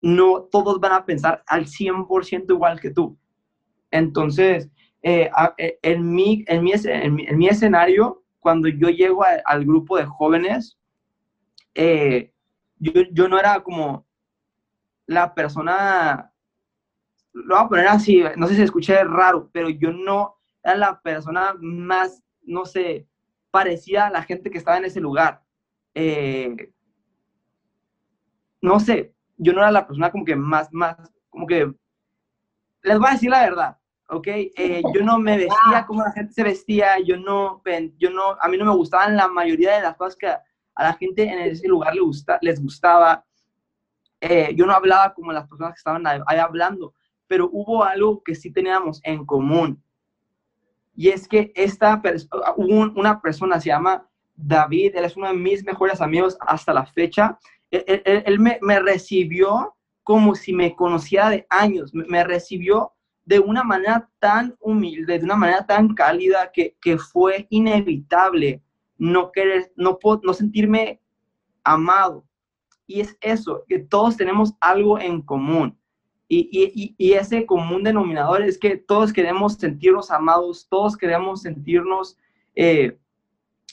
no 0.00 0.40
todos 0.50 0.80
van 0.80 0.92
a 0.92 1.04
pensar 1.04 1.44
al 1.46 1.66
100% 1.66 2.46
igual 2.48 2.80
que 2.80 2.88
tú. 2.88 3.14
Entonces, 3.90 4.70
eh, 5.06 5.30
eh, 5.58 5.78
en, 5.82 6.14
mi, 6.14 6.46
en, 6.48 6.64
mi, 6.64 6.72
en, 6.72 7.36
mi, 7.36 7.46
escenario, 7.46 8.23
cuando 8.44 8.68
yo 8.68 8.90
llego 8.90 9.24
al 9.24 9.64
grupo 9.64 9.96
de 9.96 10.04
jóvenes, 10.04 10.78
eh, 11.74 12.30
yo, 12.78 13.26
no 13.26 13.38
era 13.38 13.62
como 13.62 14.06
la 15.06 15.34
persona 15.34 16.30
lo 17.32 17.56
voy 17.56 17.64
a 17.64 17.68
poner 17.68 17.88
así, 17.88 18.22
no 18.36 18.46
sé 18.46 18.56
si 18.56 18.60
escuché 18.60 19.02
raro, 19.02 19.48
pero 19.50 19.70
yo 19.70 19.92
no 19.92 20.36
era 20.62 20.76
la 20.76 21.00
persona 21.00 21.54
más, 21.58 22.22
no 22.42 22.66
sé, 22.66 23.08
parecida 23.50 24.08
a 24.08 24.10
la 24.10 24.22
gente 24.22 24.50
que 24.50 24.58
estaba 24.58 24.76
en 24.76 24.84
ese 24.84 25.00
lugar. 25.00 25.42
Eh, 25.94 26.70
no 28.60 28.78
sé, 28.78 29.14
yo 29.38 29.54
no 29.54 29.60
era 29.60 29.72
la 29.72 29.86
persona 29.86 30.12
como 30.12 30.26
que 30.26 30.36
más, 30.36 30.70
más, 30.70 30.96
como 31.30 31.46
que, 31.46 31.74
les 32.82 32.98
voy 32.98 33.08
a 33.08 33.12
decir 33.12 33.30
la 33.30 33.40
verdad, 33.40 33.78
¿ok? 34.14 34.26
Eh, 34.26 34.82
yo 34.94 35.02
no 35.02 35.18
me 35.18 35.36
vestía 35.36 35.84
como 35.86 36.02
la 36.02 36.12
gente 36.12 36.32
se 36.32 36.42
vestía, 36.42 36.98
yo 37.04 37.16
no, 37.16 37.62
yo 37.98 38.10
no, 38.10 38.36
a 38.40 38.48
mí 38.48 38.56
no 38.56 38.64
me 38.64 38.74
gustaban 38.74 39.16
la 39.16 39.28
mayoría 39.28 39.76
de 39.76 39.82
las 39.82 39.96
cosas 39.96 40.16
que 40.16 40.26
a 40.28 40.82
la 40.82 40.94
gente 40.94 41.22
en 41.24 41.38
ese 41.40 41.68
lugar 41.68 41.94
le 41.94 42.00
gusta, 42.00 42.38
les 42.42 42.62
gustaba. 42.62 43.24
Eh, 44.20 44.54
yo 44.56 44.66
no 44.66 44.72
hablaba 44.72 45.12
como 45.12 45.32
las 45.32 45.46
personas 45.46 45.74
que 45.74 45.78
estaban 45.78 46.06
ahí 46.06 46.38
hablando 46.38 46.94
pero 47.26 47.48
hubo 47.52 47.84
algo 47.84 48.22
que 48.22 48.34
sí 48.34 48.50
teníamos 48.50 49.00
en 49.02 49.24
común. 49.24 49.82
Y 50.94 51.08
es 51.08 51.26
que 51.26 51.52
esta 51.54 52.00
una 52.56 53.20
persona 53.20 53.58
se 53.60 53.68
llama 53.68 54.08
David, 54.36 54.96
él 54.96 55.04
es 55.04 55.16
uno 55.16 55.28
de 55.28 55.34
mis 55.34 55.64
mejores 55.64 56.00
amigos 56.00 56.36
hasta 56.40 56.72
la 56.72 56.86
fecha. 56.86 57.38
Él, 57.70 58.38
me, 58.38 58.78
recibió 58.78 59.74
como 60.04 60.34
si 60.34 60.52
me 60.52 60.76
conocía 60.76 61.28
de 61.28 61.46
años, 61.50 61.92
me, 61.92 62.22
recibió 62.22 62.92
de 63.24 63.40
una 63.40 63.62
manera 63.62 64.08
tan 64.18 64.54
humilde, 64.60 65.18
de 65.18 65.24
una 65.24 65.36
manera 65.36 65.66
tan 65.66 65.94
cálida 65.94 66.50
que, 66.52 66.76
que 66.80 66.98
fue 66.98 67.46
inevitable 67.50 68.62
no 68.98 69.32
querer, 69.32 69.72
no, 69.76 69.98
no 70.22 70.34
sentirme 70.34 71.00
amado. 71.62 72.24
Y 72.86 73.00
es 73.00 73.16
eso, 73.20 73.64
que 73.68 73.78
todos 73.78 74.16
tenemos 74.16 74.54
algo 74.60 74.98
en 74.98 75.22
común. 75.22 75.78
Y, 76.28 77.12
ese 77.14 77.46
común 77.46 77.82
denominador 77.82 78.42
es 78.42 78.58
que 78.58 78.76
todos 78.76 79.12
queremos 79.12 79.54
sentirnos 79.54 80.10
amados, 80.10 80.66
todos 80.68 80.96
queremos 80.96 81.42
sentirnos 81.42 82.18
eh, 82.54 82.98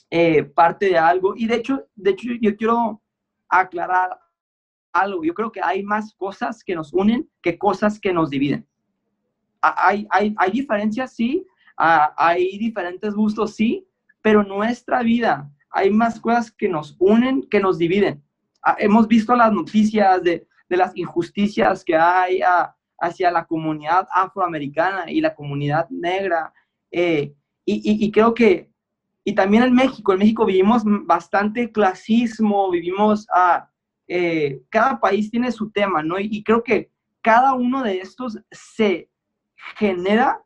eh, 0.10 0.44
parte 0.44 0.88
de 0.88 0.98
algo. 0.98 1.34
Y 1.36 1.48
de 1.48 1.56
hecho, 1.56 1.88
de 1.96 2.12
hecho, 2.12 2.28
yo 2.40 2.56
quiero 2.56 3.02
aclarar 3.50 4.20
algo. 4.94 5.24
Yo 5.24 5.34
creo 5.34 5.52
que 5.52 5.62
hay 5.62 5.84
más 5.84 6.14
cosas 6.14 6.64
que 6.64 6.76
nos 6.76 6.94
unen 6.94 7.30
que 7.42 7.58
cosas 7.58 8.00
que 8.00 8.14
nos 8.14 8.30
dividen. 8.30 8.68
Hay, 9.62 10.08
hay, 10.10 10.34
hay 10.38 10.52
diferencias, 10.52 11.14
sí, 11.14 11.46
hay 11.78 12.58
diferentes 12.58 13.14
gustos, 13.14 13.56
sí, 13.56 13.88
pero 14.22 14.44
nuestra 14.44 15.02
vida 15.02 15.50
hay 15.72 15.90
más 15.90 16.20
cosas 16.20 16.52
que 16.52 16.68
nos 16.68 16.96
unen 17.00 17.44
que 17.50 17.60
nos 17.60 17.78
dividen. 17.78 18.24
Hemos 18.78 19.08
visto 19.08 19.36
las 19.36 19.52
noticias 19.52 20.22
de 20.24 20.48
de 20.72 20.78
las 20.78 20.96
injusticias 20.96 21.84
que 21.84 21.98
hay 21.98 22.40
hacia 22.98 23.30
la 23.30 23.46
comunidad 23.46 24.08
afroamericana 24.10 25.12
y 25.12 25.20
la 25.20 25.36
comunidad 25.36 25.90
negra. 25.90 26.54
Eh, 26.90 27.34
y, 27.66 28.06
y, 28.06 28.10
creo 28.10 28.34
que, 28.34 28.72
y 29.26 29.36
también 29.36 29.64
en 29.64 29.74
México, 29.74 30.14
en 30.14 30.20
México 30.20 30.46
vivimos 30.46 30.84
bastante 30.86 31.74
clasismo, 31.74 32.72
vivimos 32.72 33.28
a, 33.34 33.70
eh, 34.08 34.62
cada 34.70 34.98
país 34.98 35.30
tiene 35.30 35.52
su 35.52 35.70
tema, 35.72 36.02
¿no? 36.04 36.18
Y, 36.18 36.42
creo 36.42 36.64
que 36.64 36.90
cada 37.22 37.54
uno 37.54 37.84
de 37.84 38.00
estos 38.00 38.40
se 38.50 39.10
genera 39.78 40.42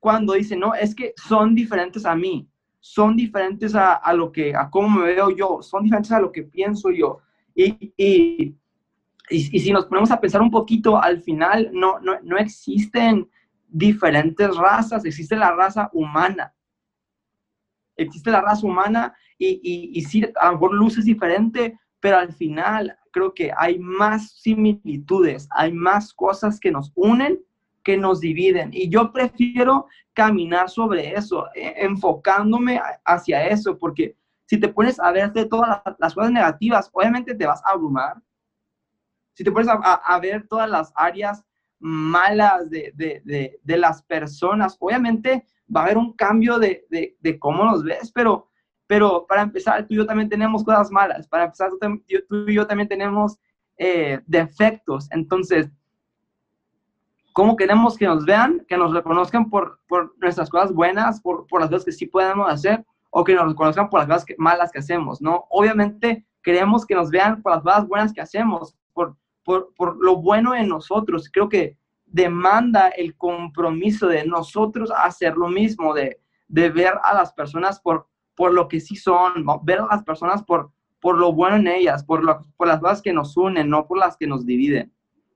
cuando 0.00 0.34
dice, 0.34 0.56
no, 0.56 0.74
es 0.74 0.94
que 0.94 1.14
son 1.16 1.54
diferentes 1.54 2.04
a 2.04 2.14
mí, 2.14 2.48
son 2.80 3.16
diferentes 3.16 3.74
a, 3.74 4.12
lo 4.12 4.30
que, 4.30 4.54
a 4.54 4.68
cómo 4.68 4.98
me 4.98 5.06
veo 5.06 5.30
yo, 5.30 5.62
son 5.62 5.84
diferentes 5.84 6.12
a 6.12 6.20
lo 6.20 6.30
que 6.30 6.42
pienso 6.42 6.90
yo. 6.90 7.20
Y, 7.54 7.94
y, 7.96 8.54
y, 9.30 9.60
si 9.60 9.72
nos 9.72 9.86
ponemos 9.86 10.10
a 10.10 10.20
pensar 10.20 10.42
un 10.42 10.50
poquito, 10.50 11.00
al 11.00 11.22
final 11.22 11.70
no, 11.72 11.98
no, 12.00 12.20
no 12.22 12.36
existen 12.36 13.30
diferentes 13.66 14.54
razas, 14.56 15.04
existe 15.06 15.36
la 15.36 15.52
raza 15.52 15.88
humana. 15.94 16.54
Existe 17.96 18.30
la 18.30 18.42
raza 18.42 18.66
humana 18.66 19.14
y, 19.38 19.60
y, 19.62 19.98
y 19.98 20.02
sí, 20.02 20.22
a 20.38 20.46
lo 20.48 20.52
mejor 20.52 20.74
luz 20.74 20.98
es 20.98 21.06
diferente, 21.06 21.78
pero 22.00 22.18
al 22.18 22.34
final 22.34 22.94
creo 23.10 23.32
que 23.32 23.50
hay 23.56 23.78
más 23.78 24.32
similitudes, 24.32 25.48
hay 25.52 25.72
más 25.72 26.12
cosas 26.12 26.60
que 26.60 26.70
nos 26.70 26.92
unen 26.94 27.40
que 27.84 27.96
nos 27.96 28.20
dividen. 28.20 28.70
Y 28.72 28.88
yo 28.88 29.12
prefiero 29.12 29.86
caminar 30.12 30.68
sobre 30.70 31.14
eso, 31.14 31.46
eh, 31.54 31.74
enfocándome 31.76 32.80
hacia 33.04 33.46
eso, 33.46 33.78
porque 33.78 34.16
si 34.46 34.58
te 34.58 34.68
pones 34.68 34.98
a 34.98 35.12
ver 35.12 35.32
de 35.32 35.46
todas 35.46 35.80
las, 35.98 36.14
cosas 36.14 36.32
negativas, 36.32 36.90
obviamente 36.92 37.34
te 37.34 37.46
vas 37.46 37.62
a 37.64 37.70
abrumar. 37.70 38.16
Si 39.34 39.44
te 39.44 39.52
pones 39.52 39.68
a, 39.68 40.18
ver 40.20 40.46
todas 40.48 40.70
las 40.70 40.92
áreas 40.94 41.44
malas 41.78 42.70
de, 42.70 42.92
de, 42.94 43.58
de, 43.62 43.76
las 43.76 44.02
personas, 44.02 44.76
obviamente 44.78 45.44
va 45.74 45.80
a 45.80 45.84
haber 45.84 45.98
un 45.98 46.12
cambio 46.12 46.58
de, 46.58 46.86
cómo 47.40 47.64
nos 47.64 47.82
ves, 47.82 48.12
pero 48.12 48.48
pero 48.86 49.26
para 49.26 49.42
empezar, 49.42 49.86
tú 49.86 49.94
y 49.94 49.96
yo 49.96 50.06
también 50.06 50.28
tenemos 50.28 50.62
cosas 50.62 50.90
malas. 50.90 51.26
Para 51.26 51.44
empezar, 51.44 51.70
tú, 51.70 52.02
y 52.46 52.54
yo 52.54 52.66
también 52.66 52.88
tenemos 52.88 53.38
eh, 53.78 54.20
defectos. 54.26 55.10
Entonces, 55.10 55.70
¿cómo 57.34 57.56
queremos 57.56 57.98
que 57.98 58.06
nos 58.06 58.24
vean? 58.24 58.64
Que 58.66 58.78
nos 58.78 58.94
reconozcan 58.94 59.50
por, 59.50 59.80
por 59.86 60.14
nuestras 60.20 60.48
cosas 60.48 60.72
buenas, 60.72 61.20
por, 61.20 61.46
por, 61.48 61.60
las 61.60 61.68
cosas 61.68 61.84
que 61.84 61.92
sí 61.92 62.06
podemos 62.06 62.50
hacer, 62.50 62.82
o 63.10 63.24
que 63.24 63.34
nos 63.34 63.48
reconozcan 63.48 63.90
por 63.90 64.00
las 64.00 64.08
cosas 64.08 64.26
malas 64.38 64.72
que 64.72 64.78
hacemos, 64.78 65.20
¿no? 65.20 65.44
Obviamente, 65.50 66.24
queremos 66.42 66.86
que 66.86 66.94
nos 66.94 67.10
vean 67.10 67.42
por 67.42 67.52
las 67.52 67.62
cosas 67.62 67.88
buenas 67.88 68.12
que 68.12 68.20
hacemos, 68.20 68.76
por, 68.92 69.16
por, 69.44 69.74
por 69.74 70.02
lo 70.02 70.16
bueno 70.16 70.54
en 70.54 70.68
nosotros. 70.68 71.28
Creo 71.30 71.48
que 71.48 71.76
demanda 72.06 72.88
el 72.88 73.16
compromiso 73.16 74.06
de 74.06 74.24
nosotros 74.24 74.92
hacer 74.96 75.36
lo 75.36 75.48
mismo, 75.48 75.92
de, 75.92 76.20
de 76.46 76.70
ver 76.70 76.94
a 77.02 77.14
las 77.14 77.32
personas 77.32 77.80
por, 77.80 78.06
por 78.36 78.52
lo 78.52 78.68
que 78.68 78.78
sí 78.78 78.94
son, 78.94 79.44
ver 79.64 79.80
a 79.80 79.86
las 79.90 80.04
personas 80.04 80.44
por, 80.44 80.70
por 81.00 81.18
lo 81.18 81.32
bueno 81.32 81.56
en 81.56 81.66
ellas, 81.66 82.04
por, 82.04 82.22
lo, 82.22 82.46
por 82.56 82.68
las 82.68 82.78
cosas 82.78 83.02
que 83.02 83.12
nos 83.12 83.36
unen, 83.36 83.68
no 83.68 83.88
por 83.88 83.98
las 83.98 84.16
que 84.16 84.28
nos 84.28 84.46
dividen. 84.46 84.93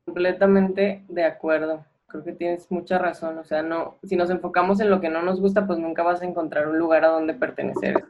Completamente 0.08 1.04
de 1.06 1.24
acuerdo. 1.24 1.84
Creo 2.06 2.24
que 2.24 2.32
tienes 2.32 2.70
mucha 2.70 2.96
razón. 2.96 3.36
O 3.36 3.44
sea, 3.44 3.62
no, 3.62 3.98
si 4.04 4.16
nos 4.16 4.30
enfocamos 4.30 4.80
en 4.80 4.88
lo 4.88 5.02
que 5.02 5.10
no 5.10 5.20
nos 5.20 5.38
gusta, 5.38 5.66
pues 5.66 5.78
nunca 5.78 6.02
vas 6.02 6.22
a 6.22 6.24
encontrar 6.24 6.66
un 6.66 6.78
lugar 6.78 7.04
a 7.04 7.08
donde 7.08 7.34
pertenecer 7.34 8.02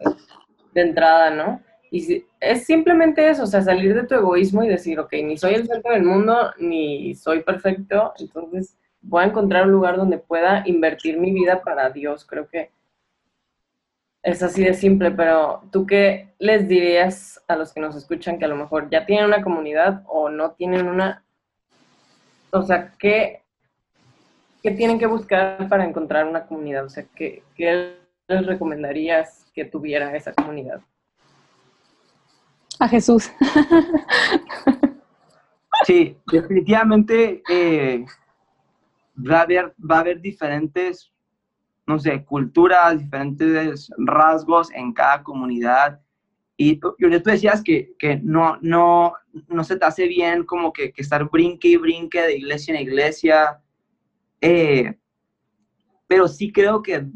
de 0.74 0.80
entrada, 0.80 1.30
¿no? 1.30 1.61
Y 1.90 2.02
si, 2.02 2.24
es 2.38 2.64
simplemente 2.64 3.28
eso, 3.28 3.42
o 3.42 3.46
sea, 3.46 3.62
salir 3.62 3.96
de 3.96 4.06
tu 4.06 4.14
egoísmo 4.14 4.62
y 4.62 4.68
decir, 4.68 5.00
ok, 5.00 5.12
ni 5.24 5.37
soy 5.37 5.54
el 5.54 5.66
centro 5.66 5.92
del 5.92 6.04
mundo, 6.04 6.52
ni 6.61 7.16
soy 7.16 7.42
perfecto, 7.42 8.12
entonces 8.20 8.78
voy 9.00 9.24
a 9.24 9.26
encontrar 9.26 9.64
un 9.64 9.72
lugar 9.72 9.96
donde 9.96 10.18
pueda 10.18 10.62
invertir 10.66 11.18
mi 11.18 11.32
vida 11.32 11.62
para 11.62 11.90
Dios. 11.90 12.24
Creo 12.24 12.46
que 12.46 12.70
es 14.22 14.40
así 14.44 14.62
de 14.62 14.74
simple, 14.74 15.11
pero 15.11 15.62
¿tú 15.72 15.84
qué 15.84 16.28
les 16.38 16.68
dirías 16.68 17.42
a 17.48 17.56
los 17.56 17.72
que 17.72 17.80
nos 17.80 17.96
escuchan 17.96 18.38
que 18.38 18.44
a 18.44 18.48
lo 18.48 18.56
mejor 18.56 18.88
ya 18.88 19.04
tienen 19.04 19.24
una 19.24 19.42
comunidad 19.42 20.04
o 20.06 20.28
no 20.28 20.52
tienen 20.52 20.87
una? 20.87 21.24
O 22.50 22.62
sea, 22.62 22.92
¿qué, 22.98 23.42
qué 24.62 24.70
tienen 24.72 24.98
que 24.98 25.06
buscar 25.06 25.68
para 25.68 25.84
encontrar 25.84 26.26
una 26.26 26.46
comunidad? 26.46 26.84
O 26.84 26.88
sea, 26.88 27.04
¿qué, 27.14 27.42
qué 27.54 27.96
les 28.26 28.46
recomendarías 28.46 29.46
que 29.54 29.64
tuviera 29.64 30.14
esa 30.16 30.32
comunidad? 30.32 30.80
A 32.78 32.88
Jesús. 32.88 33.30
Sí, 35.84 36.18
definitivamente 36.26 37.40
eh, 37.48 38.04
va, 39.16 39.38
a 39.38 39.42
haber, 39.42 39.74
va 39.78 39.98
a 39.98 40.00
haber 40.00 40.20
diferentes 40.20 41.12
no 41.88 41.98
sé, 41.98 42.22
culturas, 42.22 42.98
diferentes 42.98 43.90
rasgos 43.96 44.70
en 44.72 44.92
cada 44.92 45.22
comunidad. 45.22 45.98
Y 46.60 46.80
tú, 46.80 46.96
tú 46.98 47.30
decías 47.30 47.62
que, 47.62 47.94
que, 48.00 48.16
no, 48.16 48.58
no, 48.60 49.14
no 49.46 49.62
se 49.62 49.76
te 49.76 49.84
hace 49.84 50.08
bien 50.08 50.42
como 50.42 50.72
que, 50.72 50.92
que 50.92 51.02
estar 51.02 51.30
brinque 51.30 51.68
y 51.68 51.76
brinque 51.76 52.20
de 52.20 52.36
iglesia 52.36 52.74
en 52.74 52.82
iglesia. 52.82 53.62
Eh, 54.40 54.98
pero 56.08 56.26
sí 56.26 56.50
creo 56.50 56.82
que 56.82 57.06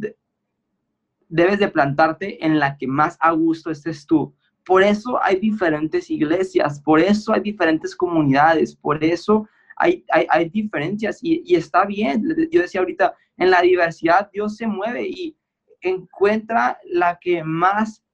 debes 1.28 1.59
de 1.59 1.66
plantarte 1.66 2.46
en 2.46 2.61
la 2.61 2.78
que 2.78 2.87
más 2.87 3.18
a 3.18 3.33
gusto 3.33 3.72
estés 3.72 4.07
tú. 4.07 4.33
Por 4.64 4.85
eso 4.85 5.20
hay 5.20 5.40
diferentes 5.40 6.09
iglesias, 6.09 6.81
por 6.81 7.00
eso 7.00 7.33
hay 7.33 7.40
diferentes 7.40 7.96
comunidades, 7.96 8.76
por 8.76 9.02
eso 9.02 9.48
hay, 9.74 10.05
hay, 10.12 10.24
hay 10.31 10.50
diferencias 10.50 11.18
y, 11.20 11.42
y, 11.44 11.57
está 11.57 11.85
bien. 11.85 12.22
Yo 12.52 12.62
decía 12.62 12.81
ahorita, 12.81 13.16
en 13.38 13.50
la 13.50 13.61
diversidad 13.61 14.31
Dios 14.33 14.57
se 14.57 14.68
mueve 14.68 15.09
y 15.09 15.37
encuentra 15.81 16.78
la 16.85 17.18
que 17.20 17.42
más 17.42 18.05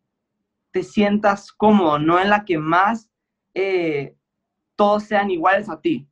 te 0.71 0.83
sientas 0.83 1.53
cómodo, 1.53 1.99
no 1.99 2.21
en 2.21 2.31
la 2.31 2.45
que 2.45 2.59
más 2.59 3.11
eh, 3.55 4.17
todos 4.77 5.05
sean 5.05 5.31
iguales 5.31 5.69
a 5.69 5.81
ti, 5.81 6.09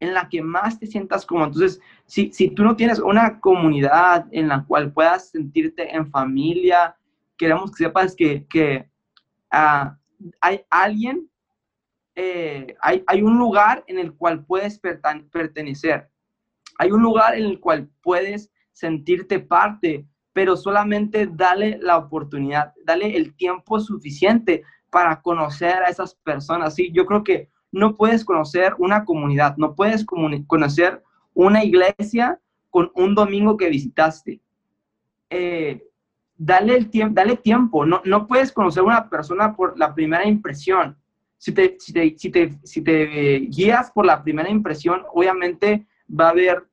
en 0.00 0.14
la 0.14 0.28
que 0.28 0.42
más 0.42 0.78
te 0.78 0.86
sientas 0.86 1.24
cómodo. 1.24 1.46
Entonces, 1.46 1.80
si, 2.06 2.32
si 2.32 2.50
tú 2.50 2.64
no 2.64 2.76
tienes 2.76 2.98
una 2.98 3.40
comunidad 3.40 4.26
en 4.30 4.48
la 4.48 4.64
cual 4.64 4.92
puedas 4.92 5.30
sentirte 5.30 5.94
en 5.94 6.10
familia, 6.10 6.96
queremos 7.36 7.70
que 7.70 7.84
sepas 7.84 8.14
que, 8.14 8.46
que 8.46 8.88
uh, 9.52 9.90
hay 10.40 10.60
alguien, 10.70 11.30
eh, 12.14 12.76
hay, 12.80 13.02
hay, 13.06 13.22
un 13.22 13.38
lugar 13.38 13.84
en 13.86 13.98
el 13.98 14.14
cual 14.14 14.44
puedes 14.44 14.78
pertenecer. 14.78 16.10
Hay 16.78 16.90
un 16.90 17.02
lugar 17.02 17.34
en 17.34 17.44
el 17.44 17.60
cual 17.60 17.88
puedes 18.02 18.52
sentirte 18.72 19.40
parte, 19.40 20.06
pero 20.34 20.56
solamente 20.56 21.28
dale 21.32 21.78
la 21.80 21.96
oportunidad, 21.96 22.74
dale 22.84 23.16
el 23.16 23.34
tiempo 23.34 23.80
suficiente 23.80 24.64
para 24.90 25.22
conocer 25.22 25.76
a 25.76 25.88
esas 25.88 26.16
personas. 26.16 26.74
Sí, 26.74 26.90
yo 26.92 27.06
creo 27.06 27.24
que 27.24 27.48
no 27.72 27.96
puedes 27.96 28.24
conocer 28.24 28.74
una 28.78 29.04
comunidad, 29.04 29.56
no 29.56 29.74
puedes 29.74 30.04
conocer 30.04 31.02
una 31.32 31.64
iglesia 31.64 32.38
con 32.68 32.90
un 32.94 33.14
domingo 33.14 33.56
que 33.56 33.70
visitaste. 33.70 34.40
Eh, 35.30 35.82
dale, 36.36 36.76
el 36.76 36.90
tiempo, 36.90 37.14
dale 37.14 37.36
tiempo, 37.36 37.86
no, 37.86 38.02
no 38.04 38.26
puedes 38.26 38.52
conocer 38.52 38.82
una 38.82 39.08
persona 39.08 39.54
por 39.54 39.78
la 39.78 39.94
primera 39.94 40.26
impresión. 40.26 40.96
Si 41.38 41.52
te, 41.52 41.76
si 41.78 41.92
te, 41.92 42.14
si 42.18 42.30
te, 42.30 42.58
si 42.64 42.82
te 42.82 43.38
guías 43.50 43.92
por 43.92 44.04
la 44.04 44.22
primera 44.22 44.50
impresión, 44.50 45.02
obviamente 45.12 45.86
va 46.08 46.26
a 46.26 46.30
haber 46.30 46.66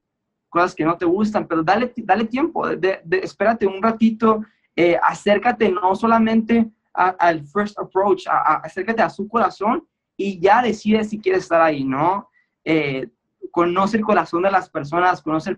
cosas 0.52 0.76
que 0.76 0.84
no 0.84 0.98
te 0.98 1.06
gustan, 1.06 1.48
pero 1.48 1.64
dale, 1.64 1.92
dale 1.96 2.26
tiempo, 2.26 2.68
espérate 2.68 3.66
un 3.66 3.82
ratito, 3.82 4.42
eh, 4.76 5.00
acércate 5.02 5.72
no 5.72 5.96
solamente 5.96 6.70
al 6.94 7.48
first 7.48 7.80
approach, 7.80 8.26
acércate 8.28 9.02
a 9.02 9.10
su 9.10 9.28
corazón 9.28 9.88
y 10.18 10.40
ya 10.40 10.62
decide 10.62 11.06
si 11.06 11.20
quieres 11.20 11.44
estar 11.44 11.62
ahí, 11.62 11.86
¿no? 11.86 12.30
Eh, 12.66 13.08
conoce 13.50 13.98
el 13.98 14.04
corazón 14.04 14.44
de 14.44 14.52
las 14.52 14.70
personas, 14.70 15.22
conoce 15.22 15.52
el, 15.52 15.58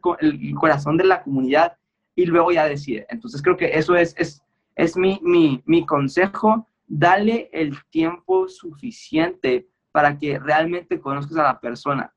corazón 0.55 0.95
de 0.95 1.05
la 1.05 1.23
comunidad 1.23 1.75
y 2.15 2.25
luego 2.27 2.51
ya 2.51 2.65
decide. 2.65 3.07
Entonces 3.09 3.41
creo 3.41 3.57
que 3.57 3.75
eso 3.75 3.95
es, 3.95 4.13
es, 4.17 4.43
es 4.75 4.95
mi, 4.95 5.19
mi, 5.23 5.63
mi 5.65 5.85
consejo, 5.87 6.67
dale 6.85 7.49
el 7.51 7.75
tiempo 7.89 8.47
suficiente 8.47 9.67
para 9.91 10.19
que 10.19 10.37
realmente 10.37 10.99
conozcas 10.99 11.37
a 11.37 11.43
la 11.43 11.59
persona. 11.59 12.13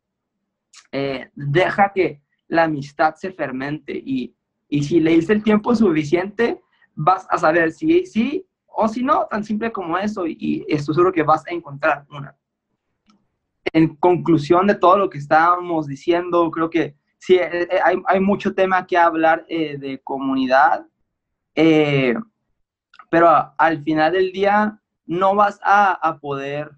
Eh, 0.93 1.31
deja 1.35 1.91
que 1.95 2.21
la 2.49 2.65
amistad 2.65 3.15
se 3.15 3.33
fermente 3.33 3.93
y, 3.93 4.35
y 4.69 4.83
si 4.83 5.01
le 5.01 5.13
diste 5.13 5.33
el 5.33 5.43
tiempo 5.43 5.75
suficiente, 5.75 6.61
vas 6.95 7.27
a 7.31 7.39
saber 7.39 7.73
si 7.73 8.07
sí 8.07 8.47
o 8.67 8.89
si 8.89 9.03
no, 9.03 9.27
tan 9.27 9.43
simple 9.43 9.73
como 9.73 9.97
eso 9.97 10.27
y, 10.27 10.65
estoy 10.69 10.95
seguro 10.95 11.13
que 11.13 11.23
vas 11.23 11.47
a 11.47 11.55
encontrar 11.55 12.05
una. 12.11 12.37
En 13.73 13.97
conclusión 13.97 14.67
de 14.67 14.75
todo 14.75 14.99
lo 14.99 15.11
que 15.11 15.19
estábamos 15.19 15.87
diciendo, 15.87 16.51
creo 16.51 16.69
que 16.71 16.95
sí, 17.19 17.37
eh, 17.37 17.63
eh, 17.63 17.79
hay, 17.83 17.97
hay 18.07 18.21
mucho 18.21 18.55
tema 18.55 18.87
que 18.87 18.99
hablar 18.99 19.45
eh, 19.49 19.79
de 19.79 20.01
comunidad, 20.03 20.87
pero 23.11 23.55
al 23.57 23.83
final 23.83 24.13
del 24.13 24.31
día 24.31 24.79
no 25.07 25.35
vas 25.35 25.59
a, 25.63 25.93
a 25.93 26.19
poder 26.19 26.71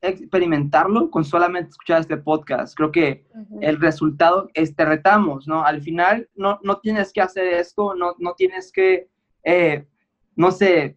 experimentarlo 0.00 1.10
con 1.10 1.24
solamente 1.24 1.70
escuchar 1.70 2.00
este 2.00 2.16
podcast. 2.16 2.76
Creo 2.76 2.92
que 2.92 3.24
el 3.60 3.80
resultado 3.80 4.48
es 4.54 4.74
te 4.74 4.84
retamos, 4.84 5.48
¿no? 5.48 5.64
Al 5.64 5.82
final 5.82 6.28
no, 6.34 6.60
no 6.62 6.78
tienes 6.78 7.12
que 7.12 7.20
hacer 7.20 7.48
esto, 7.48 7.94
no, 7.94 8.14
no 8.18 8.34
tienes 8.34 8.70
que, 8.70 9.08
eh, 9.42 9.86
no 10.36 10.50
sé, 10.50 10.96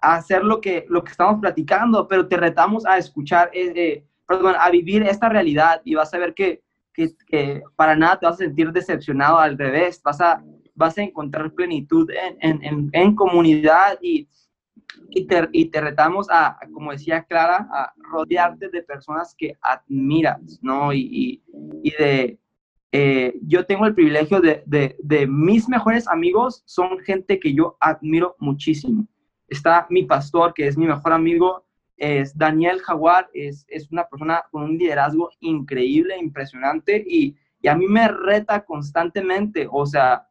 hacer 0.00 0.44
lo 0.44 0.60
que, 0.60 0.84
lo 0.88 1.04
que 1.04 1.12
estamos 1.12 1.40
platicando, 1.40 2.08
pero 2.08 2.26
te 2.26 2.36
retamos 2.36 2.84
a 2.86 2.98
escuchar, 2.98 3.50
eh, 3.52 3.72
eh, 3.74 4.04
perdón, 4.26 4.54
a 4.58 4.70
vivir 4.70 5.02
esta 5.02 5.28
realidad 5.28 5.80
y 5.84 5.94
vas 5.94 6.12
a 6.12 6.18
ver 6.18 6.34
que, 6.34 6.62
que, 6.92 7.10
que, 7.26 7.62
para 7.76 7.94
nada 7.94 8.18
te 8.18 8.26
vas 8.26 8.36
a 8.36 8.44
sentir 8.44 8.72
decepcionado, 8.72 9.38
al 9.38 9.56
revés, 9.56 10.00
vas 10.02 10.20
a, 10.20 10.42
vas 10.74 10.98
a 10.98 11.02
encontrar 11.02 11.52
plenitud 11.52 12.10
en, 12.40 12.62
en, 12.64 12.90
en 12.92 13.14
comunidad 13.14 13.98
y 14.02 14.28
y 15.10 15.26
te, 15.26 15.48
y 15.52 15.66
te 15.66 15.80
retamos 15.80 16.28
a, 16.30 16.58
como 16.72 16.92
decía 16.92 17.24
Clara, 17.24 17.68
a 17.72 17.92
rodearte 18.10 18.68
de 18.68 18.82
personas 18.82 19.34
que 19.36 19.56
admiras, 19.60 20.58
¿no? 20.62 20.92
Y, 20.92 21.42
y, 21.82 21.90
de, 21.92 22.38
eh, 22.92 23.38
yo 23.42 23.66
tengo 23.66 23.86
el 23.86 23.94
privilegio 23.94 24.40
de, 24.40 24.62
de, 24.66 24.96
de, 25.02 25.26
mis 25.26 25.68
mejores 25.68 26.08
amigos, 26.08 26.62
son 26.66 26.98
gente 27.00 27.38
que 27.38 27.54
yo 27.54 27.76
admiro 27.80 28.36
muchísimo. 28.38 29.06
Está 29.48 29.86
mi 29.90 30.04
pastor, 30.04 30.52
que 30.54 30.66
es 30.66 30.76
mi 30.76 30.86
mejor 30.86 31.12
amigo, 31.12 31.64
es 31.96 32.36
Daniel 32.36 32.80
Jaguar, 32.80 33.28
es, 33.32 33.64
es 33.68 33.90
una 33.90 34.06
persona 34.06 34.44
con 34.50 34.62
un 34.62 34.78
liderazgo 34.78 35.30
increíble, 35.40 36.16
impresionante, 36.18 37.04
y, 37.06 37.36
y 37.60 37.68
a 37.68 37.74
mí 37.74 37.86
me 37.86 38.08
reta 38.08 38.64
constantemente, 38.64 39.66
o 39.70 39.84
sea, 39.84 40.28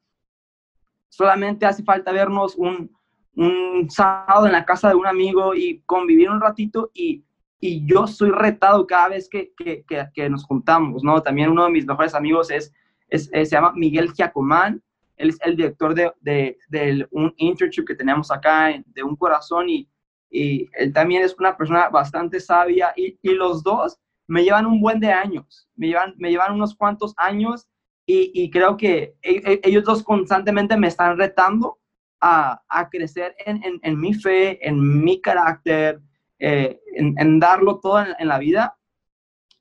solamente 1.09 1.65
hace 1.65 1.83
falta 1.83 2.11
vernos 2.11 2.55
un, 2.55 2.96
un 3.37 3.89
sábado 3.89 4.47
en 4.47 4.51
la 4.51 4.65
casa 4.65 4.89
de 4.89 4.95
un 4.95 5.05
amigo 5.05 5.53
y 5.53 5.83
convivir 5.85 6.29
un 6.29 6.41
ratito 6.41 6.89
y, 6.93 7.23
y 7.59 7.85
yo 7.85 8.07
soy 8.07 8.31
retado 8.31 8.87
cada 8.87 9.09
vez 9.09 9.29
que, 9.29 9.53
que, 9.55 9.85
que, 9.85 10.29
nos 10.29 10.43
juntamos, 10.43 11.03
¿no? 11.03 11.21
También 11.21 11.51
uno 11.51 11.65
de 11.65 11.71
mis 11.71 11.85
mejores 11.85 12.15
amigos 12.15 12.49
es, 12.49 12.73
es, 13.09 13.25
se 13.25 13.45
llama 13.45 13.73
Miguel 13.75 14.11
Giacomán, 14.11 14.81
él 15.17 15.29
es 15.29 15.37
el 15.41 15.55
director 15.55 15.93
de, 15.93 16.11
de, 16.21 16.57
de, 16.69 17.07
un 17.11 17.31
internship 17.37 17.85
que 17.85 17.95
tenemos 17.95 18.31
acá, 18.31 18.73
de 18.85 19.03
Un 19.03 19.15
Corazón, 19.15 19.69
y, 19.69 19.87
y 20.31 20.67
él 20.73 20.91
también 20.91 21.21
es 21.23 21.35
una 21.37 21.55
persona 21.55 21.89
bastante 21.89 22.39
sabia, 22.39 22.91
y, 22.95 23.19
y, 23.21 23.35
los 23.35 23.61
dos 23.61 23.99
me 24.27 24.43
llevan 24.43 24.65
un 24.65 24.81
buen 24.81 24.99
de 24.99 25.11
años, 25.11 25.69
me 25.75 25.87
llevan, 25.87 26.15
me 26.17 26.31
llevan 26.31 26.53
unos 26.53 26.75
cuantos 26.75 27.13
años, 27.17 27.67
y, 28.07 28.31
y 28.33 28.49
creo 28.49 28.77
que 28.77 29.15
e, 29.21 29.41
e, 29.45 29.59
ellos 29.63 29.83
dos 29.83 30.01
constantemente 30.01 30.75
me 30.75 30.87
están 30.87 31.17
retando 31.17 31.77
a, 32.21 32.61
a 32.69 32.89
crecer 32.89 33.35
en, 33.45 33.61
en, 33.81 33.99
mi 33.99 34.13
fe, 34.13 34.65
en 34.67 35.03
mi 35.03 35.21
carácter, 35.21 36.01
eh, 36.39 36.79
en, 36.95 37.39
darlo 37.39 37.79
todo 37.79 38.03
en, 38.17 38.27
la 38.27 38.39
vida. 38.39 38.77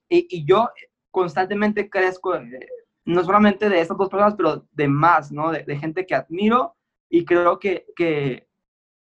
Y, 0.09 0.27
y, 0.29 0.45
yo 0.45 0.69
constantemente 1.11 1.89
crezco, 1.89 2.35
eh, 2.35 2.67
no 3.05 3.23
solamente 3.23 3.69
de 3.69 3.81
estas 3.81 3.97
dos 3.97 4.09
personas, 4.09 4.35
pero 4.35 4.67
de 4.71 4.87
más, 4.87 5.31
¿no? 5.31 5.51
De, 5.51 5.63
de 5.63 5.77
gente 5.77 6.05
que 6.05 6.15
admiro 6.15 6.75
y 7.09 7.25
creo 7.25 7.59
que, 7.59 7.85
que, 7.95 8.47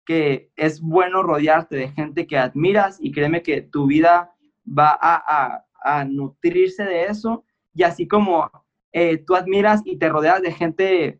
que, 0.06 0.52
es 0.56 0.82
bueno 0.82 1.24
rodearte 1.24 1.76
de 1.76 1.89
gente 1.89 2.28
que 2.28 2.38
admiras 2.38 2.98
y 3.00 3.12
créeme 3.12 3.41
que 3.41 3.62
tu 3.62 3.88
vida 3.88 4.34
va 4.68 4.98
a, 5.00 5.24
a, 5.26 5.66
a 5.82 6.06
nutrirse 6.06 6.84
de 6.84 7.06
eso. 7.06 7.43
Y 7.74 7.84
así 7.84 8.08
como 8.08 8.50
eh, 8.91 9.18
tú 9.18 9.36
admiras 9.36 9.82
y 9.86 9.98
te 9.98 10.10
rodeas 10.10 10.41
de 10.41 10.52
gente 10.52 11.20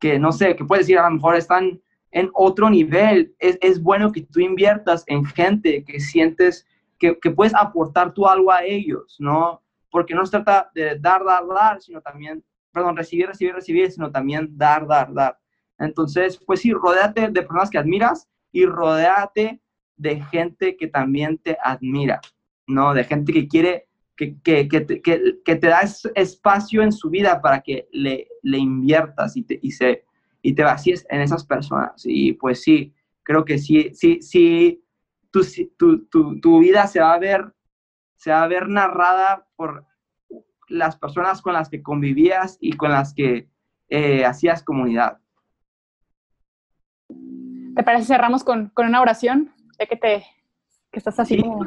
que 0.00 0.18
no 0.18 0.32
sé, 0.32 0.56
que 0.56 0.64
puedes 0.64 0.86
decir, 0.86 0.98
a 0.98 1.08
lo 1.08 1.14
mejor 1.14 1.36
están 1.36 1.80
en 2.10 2.30
otro 2.34 2.68
nivel. 2.70 3.34
Es, 3.38 3.58
es 3.60 3.80
bueno 3.80 4.10
que 4.10 4.22
tú 4.22 4.40
inviertas 4.40 5.04
en 5.06 5.24
gente 5.24 5.84
que 5.84 6.00
sientes 6.00 6.66
que, 6.98 7.18
que, 7.18 7.30
puedes 7.30 7.54
aportar 7.54 8.12
tú 8.12 8.26
algo 8.26 8.50
a 8.50 8.64
ellos, 8.64 9.16
¿no? 9.18 9.62
Porque 9.90 10.14
no 10.14 10.24
se 10.24 10.32
trata 10.32 10.70
de 10.74 10.98
dar, 10.98 11.24
dar, 11.24 11.46
dar, 11.46 11.80
sino 11.80 12.00
también, 12.00 12.44
perdón, 12.72 12.96
recibir, 12.96 13.26
recibir, 13.26 13.54
recibir, 13.54 13.90
sino 13.90 14.10
también 14.10 14.48
dar, 14.56 14.86
dar, 14.86 15.12
dar. 15.12 15.38
Entonces, 15.78 16.38
pues 16.46 16.60
sí, 16.60 16.72
rodéate 16.72 17.28
de 17.28 17.42
personas 17.42 17.70
que 17.70 17.78
admiras 17.78 18.28
y 18.52 18.66
rodéate 18.66 19.60
de 19.96 20.20
gente 20.24 20.76
que 20.76 20.88
también 20.88 21.38
te 21.38 21.56
admira, 21.62 22.20
¿no? 22.66 22.92
De 22.92 23.04
gente 23.04 23.32
que 23.32 23.48
quiere, 23.48 23.88
que, 24.20 24.38
que, 24.42 24.68
que, 24.68 24.80
te, 24.82 25.00
que 25.00 25.56
te 25.56 25.66
da 25.66 25.80
espacio 26.14 26.82
en 26.82 26.92
su 26.92 27.08
vida 27.08 27.40
para 27.40 27.62
que 27.62 27.88
le, 27.90 28.28
le 28.42 28.58
inviertas 28.58 29.34
y 29.34 29.44
te, 29.44 29.58
y, 29.62 29.70
se, 29.70 30.04
y 30.42 30.54
te 30.54 30.62
vacíes 30.62 31.06
en 31.08 31.22
esas 31.22 31.46
personas. 31.46 32.02
Y 32.04 32.34
pues 32.34 32.62
sí, 32.62 32.92
creo 33.22 33.46
que 33.46 33.56
sí, 33.56 33.92
sí, 33.94 34.20
sí, 34.20 34.84
tu, 35.30 35.40
tu, 35.78 36.04
tu, 36.04 36.38
tu 36.38 36.58
vida 36.58 36.86
se 36.86 37.00
va 37.00 37.14
a 37.14 37.18
ver, 37.18 37.54
se 38.16 38.30
va 38.30 38.42
a 38.42 38.48
ver 38.48 38.68
narrada 38.68 39.46
por 39.56 39.86
las 40.68 40.98
personas 40.98 41.40
con 41.40 41.54
las 41.54 41.70
que 41.70 41.82
convivías 41.82 42.58
y 42.60 42.74
con 42.74 42.90
las 42.92 43.14
que 43.14 43.48
eh, 43.88 44.26
hacías 44.26 44.62
comunidad. 44.62 45.18
¿Te 47.74 47.82
parece 47.82 48.04
cerramos 48.04 48.44
con, 48.44 48.68
con 48.68 48.86
una 48.86 49.00
oración? 49.00 49.54
Ya 49.78 49.86
que 49.86 49.96
te 49.96 50.26
que 50.92 50.98
estás 50.98 51.18
así 51.20 51.40
como 51.40 51.64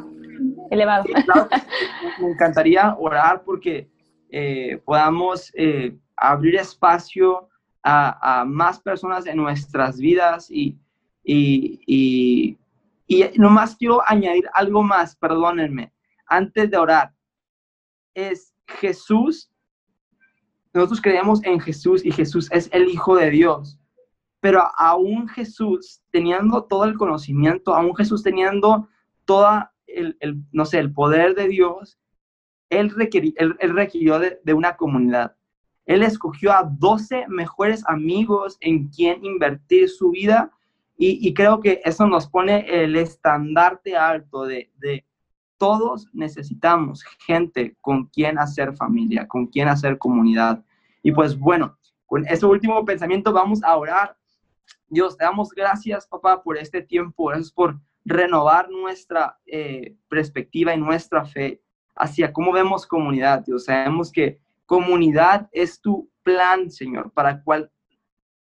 elevado. 0.74 1.04
me 2.20 2.28
encantaría 2.30 2.94
orar 2.98 3.42
porque 3.44 3.88
eh, 4.30 4.80
podamos 4.84 5.52
eh, 5.54 5.96
abrir 6.16 6.56
espacio 6.56 7.48
a, 7.82 8.40
a, 8.40 8.44
más 8.44 8.80
personas 8.80 9.26
en 9.26 9.36
nuestras 9.36 9.98
vidas 9.98 10.50
y, 10.50 10.78
y, 11.22 11.80
y, 11.86 12.58
y 13.06 13.38
nomás 13.38 13.76
quiero 13.76 14.02
añadir 14.06 14.48
algo 14.54 14.82
más, 14.82 15.16
perdónenme, 15.16 15.92
antes 16.26 16.70
de 16.70 16.76
orar. 16.76 17.14
Es 18.14 18.54
Jesús, 18.66 19.50
nosotros 20.72 21.00
creemos 21.00 21.44
en 21.44 21.60
Jesús 21.60 22.04
y 22.04 22.10
Jesús 22.10 22.48
es 22.50 22.68
el 22.72 22.88
Hijo 22.88 23.16
de 23.16 23.30
Dios, 23.30 23.78
pero 24.40 24.62
aún 24.76 25.28
Jesús 25.28 26.02
teniendo 26.10 26.64
todo 26.64 26.84
el 26.84 26.96
conocimiento, 26.96 27.74
aún 27.74 27.94
Jesús 27.94 28.22
teniendo 28.22 28.88
toda 29.24 29.73
el, 29.86 30.16
el 30.20 30.42
no 30.52 30.64
sé, 30.64 30.78
el 30.78 30.92
poder 30.92 31.34
de 31.34 31.48
Dios, 31.48 31.98
él, 32.70 32.90
requirió, 32.90 33.32
él, 33.36 33.56
él 33.60 33.74
requirió 33.74 34.18
de, 34.18 34.40
de 34.42 34.54
una 34.54 34.76
comunidad. 34.76 35.36
Él 35.86 36.02
escogió 36.02 36.52
a 36.52 36.64
12 36.64 37.26
mejores 37.28 37.84
amigos 37.86 38.56
en 38.60 38.88
quien 38.88 39.24
invertir 39.24 39.88
su 39.88 40.10
vida 40.10 40.50
y, 40.96 41.26
y 41.26 41.34
creo 41.34 41.60
que 41.60 41.80
eso 41.84 42.06
nos 42.06 42.28
pone 42.28 42.66
el 42.68 42.96
estandarte 42.96 43.96
alto 43.96 44.44
de, 44.44 44.70
de, 44.78 45.04
todos 45.58 46.08
necesitamos 46.12 47.04
gente 47.26 47.76
con 47.80 48.06
quien 48.06 48.38
hacer 48.38 48.76
familia, 48.76 49.26
con 49.26 49.46
quien 49.46 49.68
hacer 49.68 49.98
comunidad. 49.98 50.64
Y 51.02 51.12
pues 51.12 51.38
bueno, 51.38 51.78
con 52.06 52.26
ese 52.26 52.44
último 52.44 52.84
pensamiento 52.84 53.32
vamos 53.32 53.62
a 53.62 53.76
orar. 53.76 54.16
Dios, 54.88 55.16
te 55.16 55.24
damos 55.24 55.50
gracias, 55.50 56.06
papá, 56.06 56.42
por 56.42 56.58
este 56.58 56.82
tiempo, 56.82 57.26
gracias 57.26 57.52
por 57.52 57.80
renovar 58.04 58.70
nuestra 58.70 59.38
eh, 59.46 59.96
perspectiva 60.08 60.74
y 60.74 60.78
nuestra 60.78 61.24
fe 61.24 61.62
hacia 61.96 62.32
cómo 62.32 62.52
vemos 62.52 62.86
comunidad. 62.86 63.44
Dios, 63.44 63.64
sabemos 63.64 64.12
que 64.12 64.40
Comunidad 64.66 65.48
es 65.52 65.80
tu 65.80 66.10
plan, 66.22 66.70
Señor, 66.70 67.12
para 67.12 67.42
cual 67.42 67.70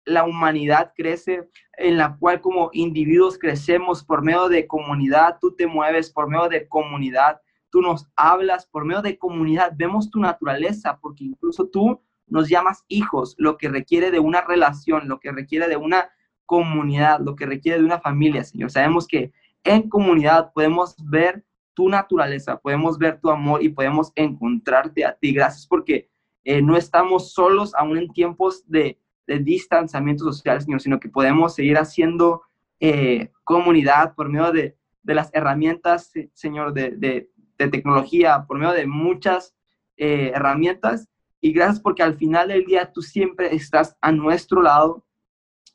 la 0.05 0.25
humanidad 0.25 0.93
crece, 0.95 1.49
en 1.79 1.97
la 1.97 2.17
cual 2.19 2.41
como 2.41 2.69
individuos 2.73 3.39
crecemos 3.39 4.05
por 4.05 4.23
medio 4.23 4.49
de 4.49 4.67
comunidad, 4.67 5.39
tú 5.41 5.55
te 5.55 5.67
mueves 5.67 6.11
por 6.11 6.29
medio 6.29 6.49
de 6.49 6.69
comunidad, 6.69 7.41
tú 7.71 7.81
nos 7.81 8.11
hablas 8.17 8.67
por 8.67 8.85
medio 8.85 9.01
de 9.01 9.17
comunidad, 9.17 9.73
vemos 9.75 10.11
tu 10.11 10.21
naturaleza, 10.21 10.99
porque 11.01 11.25
incluso 11.25 11.69
tú 11.69 12.01
nos 12.27 12.49
llamas 12.49 12.85
hijos, 12.89 13.35
lo 13.39 13.57
que 13.57 13.69
requiere 13.69 14.11
de 14.11 14.19
una 14.19 14.43
relación, 14.43 15.09
lo 15.09 15.19
que 15.19 15.33
requiere 15.33 15.69
de 15.69 15.77
una 15.77 16.11
comunidad, 16.45 17.21
lo 17.21 17.37
que 17.37 17.47
requiere 17.47 17.79
de 17.79 17.85
una 17.85 18.01
familia, 18.01 18.45
Señor. 18.45 18.71
Sabemos 18.71 19.07
que 19.07 19.33
en 19.65 19.89
comunidad 19.89 20.53
podemos 20.53 20.95
ver 20.99 21.45
tu 21.75 21.89
naturaleza, 21.89 22.59
podemos 22.59 22.99
ver 22.99 23.21
tu 23.21 23.31
amor 23.31 23.63
y 23.63 23.69
podemos 23.69 24.13
encontrarte 24.15 25.05
a 25.05 25.15
ti. 25.15 25.33
Gracias 25.33 25.67
porque 25.67 26.11
eh, 26.45 26.61
no 26.61 26.77
estamos 26.77 27.33
solos 27.33 27.75
aún 27.75 27.99
en 27.99 28.13
tiempos 28.13 28.69
de, 28.69 28.99
distanciamiento 29.25 30.25
social, 30.25 30.61
Señor, 30.61 30.83
sino 30.83 31.01
que 31.01 31.09
podemos 31.09 31.55
seguir 31.55 31.79
haciendo 31.79 32.43
eh, 32.81 33.31
comunidad 33.45 34.15
por 34.15 34.29
medio 34.29 34.53
de, 34.53 34.77
las 35.05 35.31
herramientas, 35.33 36.13
Señor, 36.35 36.75
de, 36.75 37.31
tecnología, 37.57 38.45
por 38.47 38.59
medio 38.59 38.73
de 38.73 38.87
muchas 38.87 39.55
eh, 39.97 40.33
herramientas. 40.35 41.09
Y 41.41 41.53
gracias 41.53 41.81
porque 41.81 42.03
al 42.03 42.17
final 42.17 42.49
del 42.49 42.67
día 42.67 42.93
tú 42.93 43.01
siempre 43.01 43.55
estás 43.55 43.97
a 44.03 44.13
nuestro 44.13 44.61
lado. 44.61 45.03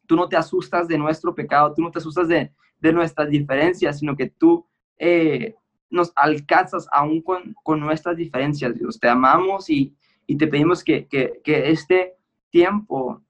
Tú 0.05 0.15
no 0.15 0.29
te 0.29 0.37
asustas 0.37 0.87
de 0.87 0.99
nuestro 0.99 1.33
pecado, 1.33 1.73
tú 1.73 1.81
no 1.81 1.89
te 1.89 1.97
asustas 1.97 2.27
de, 2.27 2.53
de 2.79 2.93
nuestras 2.93 3.29
diferencias, 3.29 3.99
sino 3.99 4.15
que 4.15 4.29
tú 4.29 4.65
eh, 4.97 5.55
nos 5.89 6.11
alcanzas 6.15 6.87
aún 6.91 7.21
con, 7.21 7.79
nuestras 7.79 8.17
diferencias, 8.17 8.75
Dios. 8.75 8.99
Te 8.99 9.07
amamos 9.07 9.69
y, 9.69 9.95
y 10.25 10.37
te 10.37 10.47
pedimos 10.47 10.83
que, 10.83 11.07
que, 11.07 11.41
que, 11.43 11.69
este 11.71 12.15
tiempo 12.49 13.21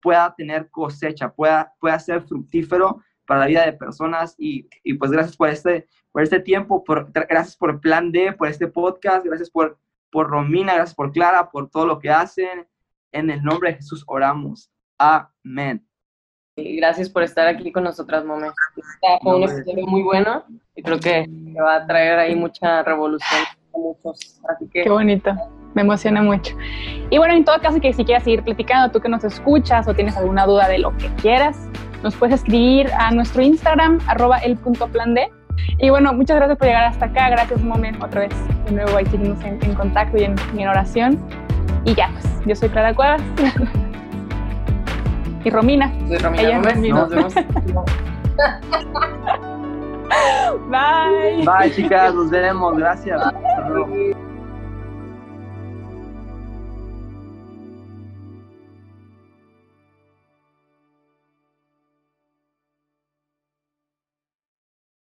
pueda 0.00 0.34
tener 0.34 0.70
cosecha, 0.70 1.32
pueda, 1.32 1.74
pueda 1.80 1.98
ser 1.98 2.22
fructífero 2.22 3.02
para 3.26 3.40
la 3.40 3.46
vida 3.46 3.66
de 3.66 3.72
personas 3.72 4.34
y, 4.38 4.68
y 4.82 4.94
pues 4.94 5.10
gracias 5.10 5.36
por 5.36 5.48
este, 5.48 5.88
por 6.12 6.22
este 6.22 6.40
tiempo, 6.40 6.82
por, 6.84 7.10
gracias 7.12 7.56
por 7.56 7.80
Plan 7.80 8.10
D, 8.10 8.32
por 8.32 8.48
este 8.48 8.68
podcast, 8.68 9.24
gracias 9.24 9.50
por, 9.50 9.78
por 10.10 10.28
Romina, 10.28 10.74
gracias 10.74 10.94
por 10.94 11.12
Clara, 11.12 11.50
por 11.50 11.68
todo 11.70 11.86
lo 11.86 11.98
que 11.98 12.10
hacen. 12.10 12.66
En 13.12 13.30
el 13.30 13.42
nombre 13.42 13.70
de 13.70 13.76
Jesús 13.76 14.04
oramos. 14.06 14.70
Amén. 14.98 15.87
Y 16.58 16.76
gracias 16.76 17.08
por 17.08 17.22
estar 17.22 17.46
aquí 17.46 17.70
con 17.70 17.84
nosotras, 17.84 18.24
Mome. 18.24 18.48
Está 18.76 19.18
fue 19.22 19.36
un 19.36 19.42
episodio 19.44 19.86
muy 19.86 20.02
bueno 20.02 20.44
y 20.74 20.82
creo 20.82 20.98
que 20.98 21.26
va 21.56 21.76
a 21.76 21.86
traer 21.86 22.18
ahí 22.18 22.34
mucha 22.34 22.82
revolución 22.82 23.42
a 23.74 23.78
muchos. 23.78 24.40
Así 24.48 24.68
que... 24.68 24.82
Qué 24.82 24.90
bonito 24.90 25.32
me 25.74 25.82
emociona 25.82 26.22
mucho. 26.22 26.56
Y 27.10 27.18
bueno, 27.18 27.34
en 27.34 27.44
todo 27.44 27.60
caso, 27.60 27.80
que 27.80 27.92
si 27.92 28.04
quieres 28.04 28.24
seguir 28.24 28.42
platicando, 28.42 28.90
tú 28.90 29.00
que 29.00 29.08
nos 29.08 29.22
escuchas 29.22 29.86
o 29.86 29.94
tienes 29.94 30.16
alguna 30.16 30.44
duda 30.46 30.68
de 30.68 30.78
lo 30.78 30.96
que 30.96 31.08
quieras, 31.20 31.68
nos 32.02 32.16
puedes 32.16 32.36
escribir 32.36 32.90
a 32.98 33.10
nuestro 33.10 33.42
Instagram, 33.42 34.00
arroba 34.06 34.38
el 34.38 34.56
punto 34.56 34.88
plan 34.88 35.14
D. 35.14 35.28
Y 35.78 35.90
bueno, 35.90 36.12
muchas 36.12 36.36
gracias 36.36 36.58
por 36.58 36.66
llegar 36.66 36.84
hasta 36.84 37.06
acá. 37.06 37.30
Gracias, 37.30 37.62
Momen, 37.62 38.00
otra 38.02 38.22
vez. 38.22 38.34
De 38.64 38.72
nuevo, 38.72 38.96
ahí 38.96 39.06
seguimos 39.06 39.42
en, 39.44 39.74
contacto 39.74 40.16
y 40.18 40.24
en, 40.24 40.34
en, 40.56 40.68
oración. 40.68 41.18
Y 41.84 41.94
ya, 41.94 42.10
pues, 42.12 42.24
yo 42.46 42.54
soy 42.54 42.68
Clara 42.68 42.94
Cuevas. 42.94 43.22
y 45.44 45.50
Romina. 45.50 45.92
Soy 46.08 46.18
Romina 46.18 46.42
Ella 46.42 46.60
Romina. 46.62 46.94
Nos 47.00 47.10
vemos. 47.10 47.34
Bye. 50.68 51.44
Bye, 51.44 51.70
chicas. 51.74 52.14
Nos 52.14 52.30
vemos. 52.30 52.76
Gracias. 52.76 53.20